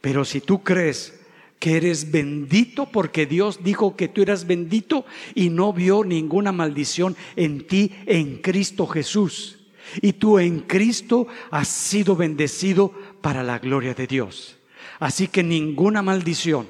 Pero 0.00 0.24
si 0.24 0.40
tú 0.40 0.62
crees 0.62 1.21
que 1.62 1.76
eres 1.76 2.10
bendito 2.10 2.86
porque 2.90 3.24
Dios 3.24 3.60
dijo 3.62 3.94
que 3.94 4.08
tú 4.08 4.20
eras 4.20 4.48
bendito 4.48 5.06
y 5.32 5.48
no 5.48 5.72
vio 5.72 6.02
ninguna 6.02 6.50
maldición 6.50 7.14
en 7.36 7.68
ti 7.68 7.92
en 8.06 8.38
Cristo 8.38 8.88
Jesús. 8.88 9.60
Y 10.00 10.14
tú 10.14 10.40
en 10.40 10.62
Cristo 10.62 11.28
has 11.52 11.68
sido 11.68 12.16
bendecido 12.16 12.92
para 13.20 13.44
la 13.44 13.60
gloria 13.60 13.94
de 13.94 14.08
Dios. 14.08 14.58
Así 14.98 15.28
que 15.28 15.44
ninguna 15.44 16.02
maldición, 16.02 16.66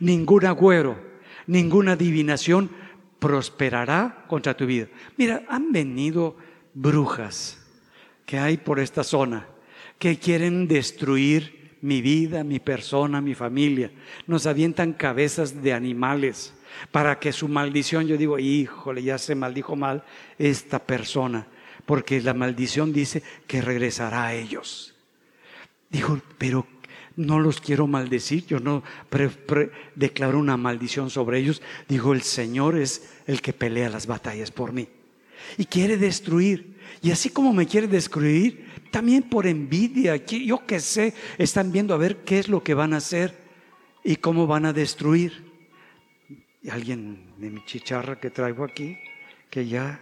ningún 0.00 0.46
agüero, 0.46 0.98
ninguna 1.46 1.92
adivinación 1.92 2.70
prosperará 3.18 4.24
contra 4.28 4.56
tu 4.56 4.64
vida. 4.64 4.88
Mira, 5.18 5.44
han 5.46 5.72
venido 5.72 6.38
brujas 6.72 7.62
que 8.24 8.38
hay 8.38 8.56
por 8.56 8.80
esta 8.80 9.04
zona 9.04 9.46
que 9.98 10.18
quieren 10.18 10.68
destruir 10.68 11.55
mi 11.82 12.00
vida, 12.00 12.44
mi 12.44 12.58
persona, 12.58 13.20
mi 13.20 13.34
familia. 13.34 13.90
Nos 14.26 14.46
avientan 14.46 14.92
cabezas 14.92 15.62
de 15.62 15.72
animales 15.72 16.54
para 16.90 17.18
que 17.18 17.32
su 17.32 17.48
maldición, 17.48 18.06
yo 18.06 18.16
digo, 18.16 18.38
híjole, 18.38 19.02
ya 19.02 19.18
se 19.18 19.34
maldijo 19.34 19.76
mal 19.76 20.04
esta 20.38 20.78
persona, 20.78 21.46
porque 21.84 22.20
la 22.20 22.34
maldición 22.34 22.92
dice 22.92 23.22
que 23.46 23.62
regresará 23.62 24.26
a 24.26 24.34
ellos. 24.34 24.94
Dijo, 25.90 26.20
pero 26.38 26.66
no 27.16 27.40
los 27.40 27.60
quiero 27.60 27.86
maldecir, 27.86 28.46
yo 28.46 28.60
no 28.60 28.82
declaro 29.94 30.38
una 30.38 30.56
maldición 30.56 31.10
sobre 31.10 31.38
ellos. 31.38 31.62
Digo, 31.88 32.12
el 32.12 32.22
Señor 32.22 32.76
es 32.76 33.10
el 33.26 33.40
que 33.40 33.52
pelea 33.52 33.88
las 33.88 34.06
batallas 34.06 34.50
por 34.50 34.72
mí. 34.72 34.88
Y 35.56 35.64
quiere 35.64 35.96
destruir. 35.96 36.76
Y 37.02 37.10
así 37.10 37.30
como 37.30 37.52
me 37.52 37.66
quiere 37.66 37.86
destruir, 37.86 38.65
también 38.90 39.24
por 39.24 39.46
envidia, 39.46 40.16
yo 40.16 40.66
que 40.66 40.80
sé, 40.80 41.14
están 41.38 41.72
viendo 41.72 41.94
a 41.94 41.98
ver 41.98 42.18
qué 42.18 42.38
es 42.38 42.48
lo 42.48 42.62
que 42.62 42.74
van 42.74 42.94
a 42.94 42.98
hacer 42.98 43.36
y 44.04 44.16
cómo 44.16 44.46
van 44.46 44.66
a 44.66 44.72
destruir. 44.72 45.44
Y 46.62 46.70
alguien 46.70 47.34
de 47.38 47.50
mi 47.50 47.64
chicharra 47.64 48.18
que 48.18 48.30
traigo 48.30 48.64
aquí, 48.64 48.98
que 49.50 49.66
ya 49.66 50.00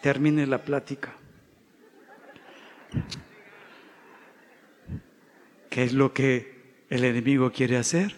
termine 0.00 0.46
la 0.46 0.64
plática. 0.64 1.16
¿Qué 5.68 5.84
es 5.84 5.92
lo 5.92 6.12
que 6.12 6.84
el 6.88 7.04
enemigo 7.04 7.52
quiere 7.52 7.76
hacer? 7.76 8.16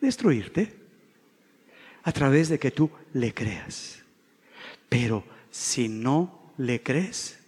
Destruirte 0.00 0.74
a 2.02 2.12
través 2.12 2.48
de 2.48 2.58
que 2.58 2.70
tú 2.70 2.90
le 3.14 3.32
creas. 3.32 4.02
Pero 4.88 5.24
si 5.50 5.88
no 5.88 6.52
le 6.58 6.82
crees, 6.82 7.38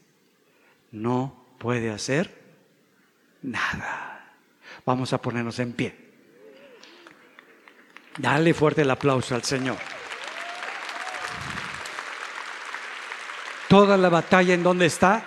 no 0.90 1.41
puede 1.62 1.90
hacer 1.90 2.28
nada. 3.40 4.34
Vamos 4.84 5.12
a 5.12 5.22
ponernos 5.22 5.60
en 5.60 5.72
pie. 5.72 5.94
Dale 8.18 8.52
fuerte 8.52 8.82
el 8.82 8.90
aplauso 8.90 9.36
al 9.36 9.44
Señor. 9.44 9.76
Toda 13.68 13.96
la 13.96 14.08
batalla 14.08 14.54
en 14.54 14.64
donde 14.64 14.86
está, 14.86 15.24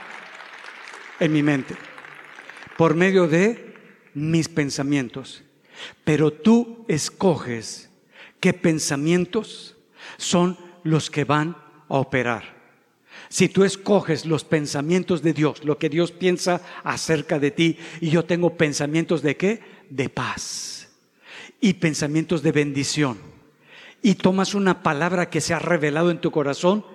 en 1.22 1.32
mi 1.32 1.42
mente, 1.42 1.78
por 2.78 2.96
medio 2.96 3.30
de 3.30 3.74
mis 4.14 4.50
pensamientos. 4.50 5.42
Pero 6.04 6.34
tú 6.34 6.86
escoges 6.90 7.90
qué 8.42 8.52
pensamientos 8.52 9.78
son 10.18 10.60
los 10.84 11.10
que 11.10 11.24
van 11.24 11.56
a 11.88 11.96
operar. 11.96 12.55
Si 13.30 13.50
tú 13.50 13.64
escoges 13.64 14.26
los 14.26 14.44
pensamientos 14.44 15.22
de 15.22 15.34
Dios, 15.34 15.64
lo 15.64 15.78
que 15.78 15.90
Dios 15.90 16.12
piensa 16.12 16.62
acerca 16.84 17.40
de 17.40 17.52
ti, 17.52 17.78
y 18.02 18.10
yo 18.10 18.26
tengo 18.26 18.56
pensamientos 18.56 19.22
de 19.22 19.36
qué? 19.36 19.62
De 19.90 20.10
paz 20.10 20.90
y 21.60 21.74
pensamientos 21.74 22.44
de 22.44 22.52
bendición, 22.52 23.18
y 24.02 24.16
tomas 24.16 24.54
una 24.54 24.84
palabra 24.84 25.30
que 25.30 25.42
se 25.42 25.54
ha 25.54 25.60
revelado 25.60 26.12
en 26.12 26.22
tu 26.22 26.30
corazón, 26.30 26.86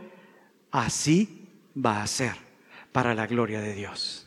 así 0.70 1.48
va 1.74 2.02
a 2.02 2.06
ser 2.06 2.34
para 2.92 3.14
la 3.14 3.26
gloria 3.26 3.60
de 3.60 3.74
Dios. 3.74 4.26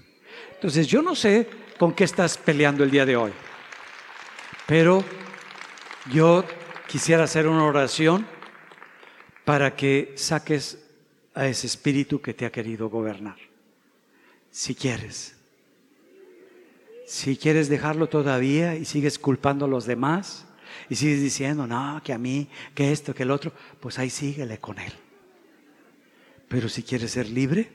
Entonces 0.56 0.88
yo 0.88 1.02
no 1.02 1.16
sé 1.16 1.50
con 1.78 1.94
qué 1.94 2.04
estás 2.04 2.38
peleando 2.38 2.84
el 2.84 2.92
día 2.92 3.06
de 3.06 3.16
hoy, 3.16 3.32
pero 4.66 5.04
yo 6.12 6.44
quisiera 6.88 7.24
hacer 7.24 7.48
una 7.48 7.66
oración 7.66 8.28
para 9.46 9.76
que 9.76 10.14
saques 10.16 10.83
a 11.34 11.48
ese 11.48 11.68
espíritu 11.68 12.22
que 12.22 12.34
te 12.34 12.46
ha 12.46 12.52
querido 12.52 12.90
gobernar. 12.90 13.38
Si 14.52 14.76
quieres. 14.76 15.36
Si 17.06 17.38
quieres 17.38 17.70
dejarlo 17.70 18.08
todavía 18.08 18.76
y 18.76 18.86
sigues 18.86 19.20
culpando 19.20 19.66
a 19.66 19.68
los 19.68 19.86
demás 19.86 20.46
y 20.90 20.96
sigues 20.96 21.22
diciendo, 21.22 21.68
no, 21.68 22.02
que 22.04 22.14
a 22.14 22.18
mí, 22.18 22.48
que 22.74 22.92
esto, 22.92 23.14
que 23.14 23.24
el 23.24 23.32
otro, 23.32 23.52
pues 23.80 24.00
ahí 24.00 24.10
síguele 24.10 24.60
con 24.60 24.80
él. 24.80 24.94
Pero 26.48 26.70
si 26.70 26.84
quieres 26.84 27.12
ser 27.12 27.30
libre, 27.30 27.70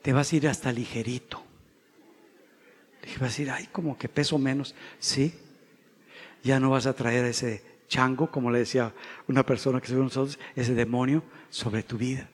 te 0.00 0.12
vas 0.12 0.32
a 0.32 0.36
ir 0.36 0.48
hasta 0.48 0.72
ligerito. 0.72 1.42
Te 3.00 3.18
vas 3.18 3.38
a 3.38 3.42
ir, 3.42 3.50
ay, 3.50 3.68
como 3.72 3.98
que 3.98 4.08
peso 4.08 4.38
menos. 4.38 4.74
Sí, 4.98 5.34
ya 6.42 6.60
no 6.60 6.70
vas 6.70 6.86
a 6.86 6.94
traer 6.94 7.24
ese 7.24 7.62
chango, 7.92 8.30
como 8.30 8.50
le 8.50 8.60
decía 8.60 8.94
una 9.28 9.44
persona 9.44 9.78
que 9.78 9.88
se 9.88 9.94
ve 9.94 10.00
nosotros, 10.00 10.38
ese 10.56 10.74
demonio 10.74 11.22
sobre 11.50 11.82
tu 11.82 11.98
vida. 11.98 12.26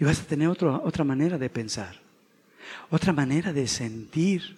Y 0.00 0.04
vas 0.04 0.20
a 0.20 0.24
tener 0.24 0.48
otra 0.48 1.04
manera 1.04 1.38
de 1.38 1.48
pensar, 1.48 2.00
otra 2.90 3.12
manera 3.12 3.52
de 3.52 3.68
sentir, 3.68 4.56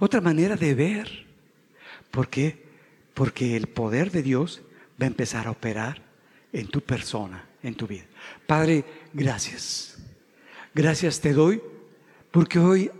otra 0.00 0.20
manera 0.20 0.56
de 0.56 0.74
ver. 0.74 1.26
¿Por 2.10 2.28
qué? 2.28 2.66
Porque 3.14 3.56
el 3.56 3.68
poder 3.68 4.10
de 4.10 4.22
Dios 4.22 4.62
va 5.00 5.04
a 5.04 5.12
empezar 5.14 5.46
a 5.46 5.52
operar 5.52 6.02
en 6.52 6.66
tu 6.66 6.80
persona, 6.80 7.44
en 7.62 7.76
tu 7.76 7.86
vida. 7.86 8.06
Padre, 8.48 8.84
gracias. 9.12 9.98
Gracias 10.74 11.20
te 11.20 11.32
doy 11.32 11.62
porque 12.32 12.58
hoy 12.58 12.90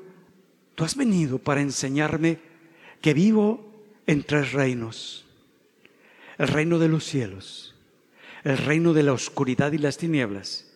tú 0.77 0.85
has 0.85 0.95
venido 0.95 1.39
para 1.39 1.61
enseñarme 1.61 2.39
que 3.01 3.15
vivo 3.15 3.67
en 4.07 4.23
tres 4.23 4.53
reinos. 4.53 5.27
El 6.41 6.49
reino 6.49 6.79
de 6.79 6.89
los 6.89 7.05
cielos, 7.05 7.75
el 8.45 8.57
reino 8.57 8.95
de 8.95 9.03
la 9.03 9.13
oscuridad 9.13 9.73
y 9.73 9.77
las 9.77 9.99
tinieblas 9.99 10.73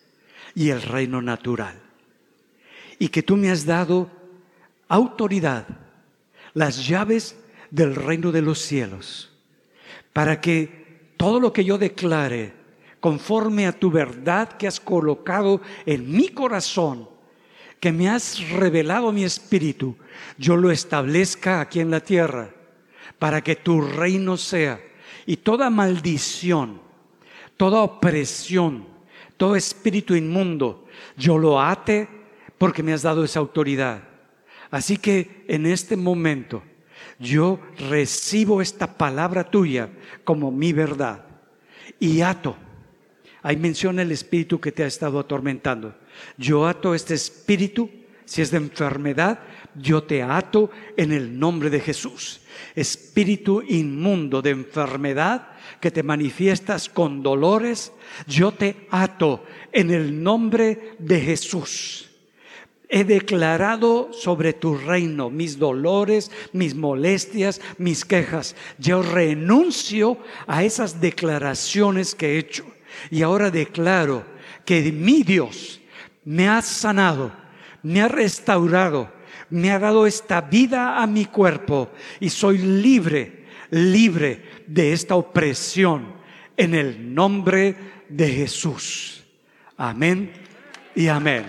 y 0.53 0.69
el 0.69 0.79
reino 0.79 1.23
natural. 1.23 1.73
Y 2.99 3.07
que 3.07 3.23
tú 3.23 3.35
me 3.35 3.49
has 3.49 3.65
dado 3.65 4.11
autoridad, 4.87 5.65
las 6.53 6.87
llaves 6.87 7.35
del 7.71 7.95
reino 7.95 8.31
de 8.31 8.43
los 8.43 8.59
cielos, 8.59 9.31
para 10.13 10.39
que 10.39 11.13
todo 11.17 11.39
lo 11.39 11.51
que 11.51 11.65
yo 11.65 11.79
declare 11.79 12.53
conforme 12.99 13.65
a 13.65 13.71
tu 13.71 13.89
verdad 13.89 14.49
que 14.57 14.67
has 14.67 14.79
colocado 14.79 15.61
en 15.87 16.11
mi 16.11 16.27
corazón, 16.27 17.09
que 17.79 17.91
me 17.91 18.07
has 18.07 18.51
revelado 18.51 19.11
mi 19.11 19.23
espíritu, 19.23 19.97
yo 20.37 20.57
lo 20.57 20.69
establezca 20.69 21.59
aquí 21.59 21.79
en 21.79 21.89
la 21.89 22.01
tierra, 22.01 22.51
para 23.17 23.43
que 23.43 23.55
tu 23.55 23.81
reino 23.81 24.37
sea. 24.37 24.79
Y 25.25 25.37
toda 25.37 25.69
maldición, 25.69 26.79
toda 27.57 27.81
opresión, 27.81 28.85
todo 29.37 29.55
espíritu 29.55 30.15
inmundo, 30.15 30.85
yo 31.17 31.37
lo 31.37 31.61
ate 31.61 32.07
porque 32.57 32.83
me 32.83 32.93
has 32.93 33.01
dado 33.01 33.23
esa 33.23 33.39
autoridad. 33.39 34.03
Así 34.71 34.97
que 34.97 35.45
en 35.47 35.65
este 35.65 35.97
momento 35.97 36.63
yo 37.19 37.59
recibo 37.89 38.61
esta 38.61 38.97
palabra 38.97 39.43
tuya 39.43 39.89
como 40.23 40.51
mi 40.51 40.73
verdad 40.73 41.25
y 41.99 42.21
ato 42.21 42.57
Ahí 43.45 43.57
menciona 43.57 44.01
el 44.01 44.11
espíritu 44.11 44.59
que 44.59 44.71
te 44.71 44.81
ha 44.81 44.87
estado 44.87 45.19
atormentando. 45.19 45.93
Yo 46.35 46.65
ato 46.65 46.95
este 46.95 47.13
espíritu, 47.13 47.91
si 48.25 48.41
es 48.41 48.51
de 48.51 48.57
enfermedad, 48.57 49.39
yo 49.75 50.03
te 50.03 50.23
ato 50.23 50.69
en 50.97 51.11
el 51.11 51.37
nombre 51.37 51.69
de 51.69 51.79
Jesús. 51.79 52.41
Espíritu 52.75 53.61
inmundo 53.61 54.41
de 54.41 54.51
enfermedad 54.51 55.49
que 55.79 55.91
te 55.91 56.03
manifiestas 56.03 56.89
con 56.89 57.21
dolores, 57.21 57.91
yo 58.27 58.51
te 58.51 58.87
ato 58.89 59.43
en 59.71 59.91
el 59.91 60.23
nombre 60.23 60.95
de 60.99 61.21
Jesús. 61.21 62.09
He 62.87 63.03
declarado 63.03 64.11
sobre 64.13 64.53
tu 64.53 64.77
reino 64.77 65.29
mis 65.29 65.57
dolores, 65.57 66.31
mis 66.53 66.75
molestias, 66.75 67.59
mis 67.77 68.05
quejas. 68.05 68.55
Yo 68.77 69.01
renuncio 69.01 70.17
a 70.47 70.63
esas 70.63 71.01
declaraciones 71.01 72.13
que 72.13 72.33
he 72.33 72.37
hecho. 72.37 72.65
Y 73.09 73.23
ahora 73.23 73.49
declaro 73.51 74.23
que 74.65 74.91
mi 74.91 75.23
Dios 75.23 75.81
me 76.23 76.47
ha 76.47 76.61
sanado, 76.61 77.31
me 77.85 78.01
ha 78.01 78.07
restaurado, 78.07 79.11
me 79.51 79.71
ha 79.71 79.77
dado 79.77 80.07
esta 80.07 80.41
vida 80.41 81.03
a 81.03 81.05
mi 81.05 81.25
cuerpo 81.25 81.91
y 82.19 82.31
soy 82.31 82.57
libre, 82.57 83.45
libre 83.69 84.63
de 84.65 84.91
esta 84.91 85.13
opresión 85.13 86.15
en 86.57 86.73
el 86.73 87.13
nombre 87.13 87.75
de 88.09 88.27
Jesús. 88.27 89.23
Amén 89.77 90.31
y 90.95 91.07
amén. 91.09 91.45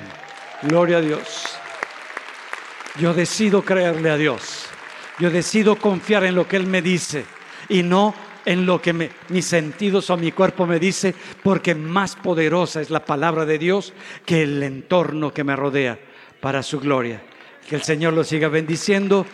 Gloria 0.62 0.98
a 0.98 1.00
Dios. 1.00 1.58
Yo 3.00 3.14
decido 3.14 3.62
creerle 3.62 4.10
a 4.10 4.18
Dios. 4.18 4.66
Yo 5.18 5.30
decido 5.30 5.76
confiar 5.76 6.24
en 6.24 6.34
lo 6.34 6.46
que 6.46 6.56
Él 6.56 6.66
me 6.66 6.82
dice 6.82 7.24
y 7.70 7.82
no 7.82 8.14
en 8.44 8.66
lo 8.66 8.82
que 8.82 8.92
mis 8.92 9.44
sentidos 9.46 10.10
o 10.10 10.18
mi 10.18 10.32
cuerpo 10.32 10.66
me 10.66 10.78
dice, 10.78 11.14
porque 11.42 11.74
más 11.74 12.14
poderosa 12.14 12.82
es 12.82 12.90
la 12.90 13.04
palabra 13.04 13.46
de 13.46 13.58
Dios 13.58 13.94
que 14.26 14.42
el 14.42 14.62
entorno 14.62 15.32
que 15.32 15.42
me 15.42 15.56
rodea 15.56 15.98
para 16.46 16.62
su 16.62 16.78
gloria. 16.78 17.20
Que 17.68 17.74
el 17.74 17.82
Señor 17.82 18.12
lo 18.12 18.22
siga 18.22 18.46
bendiciendo. 18.46 19.24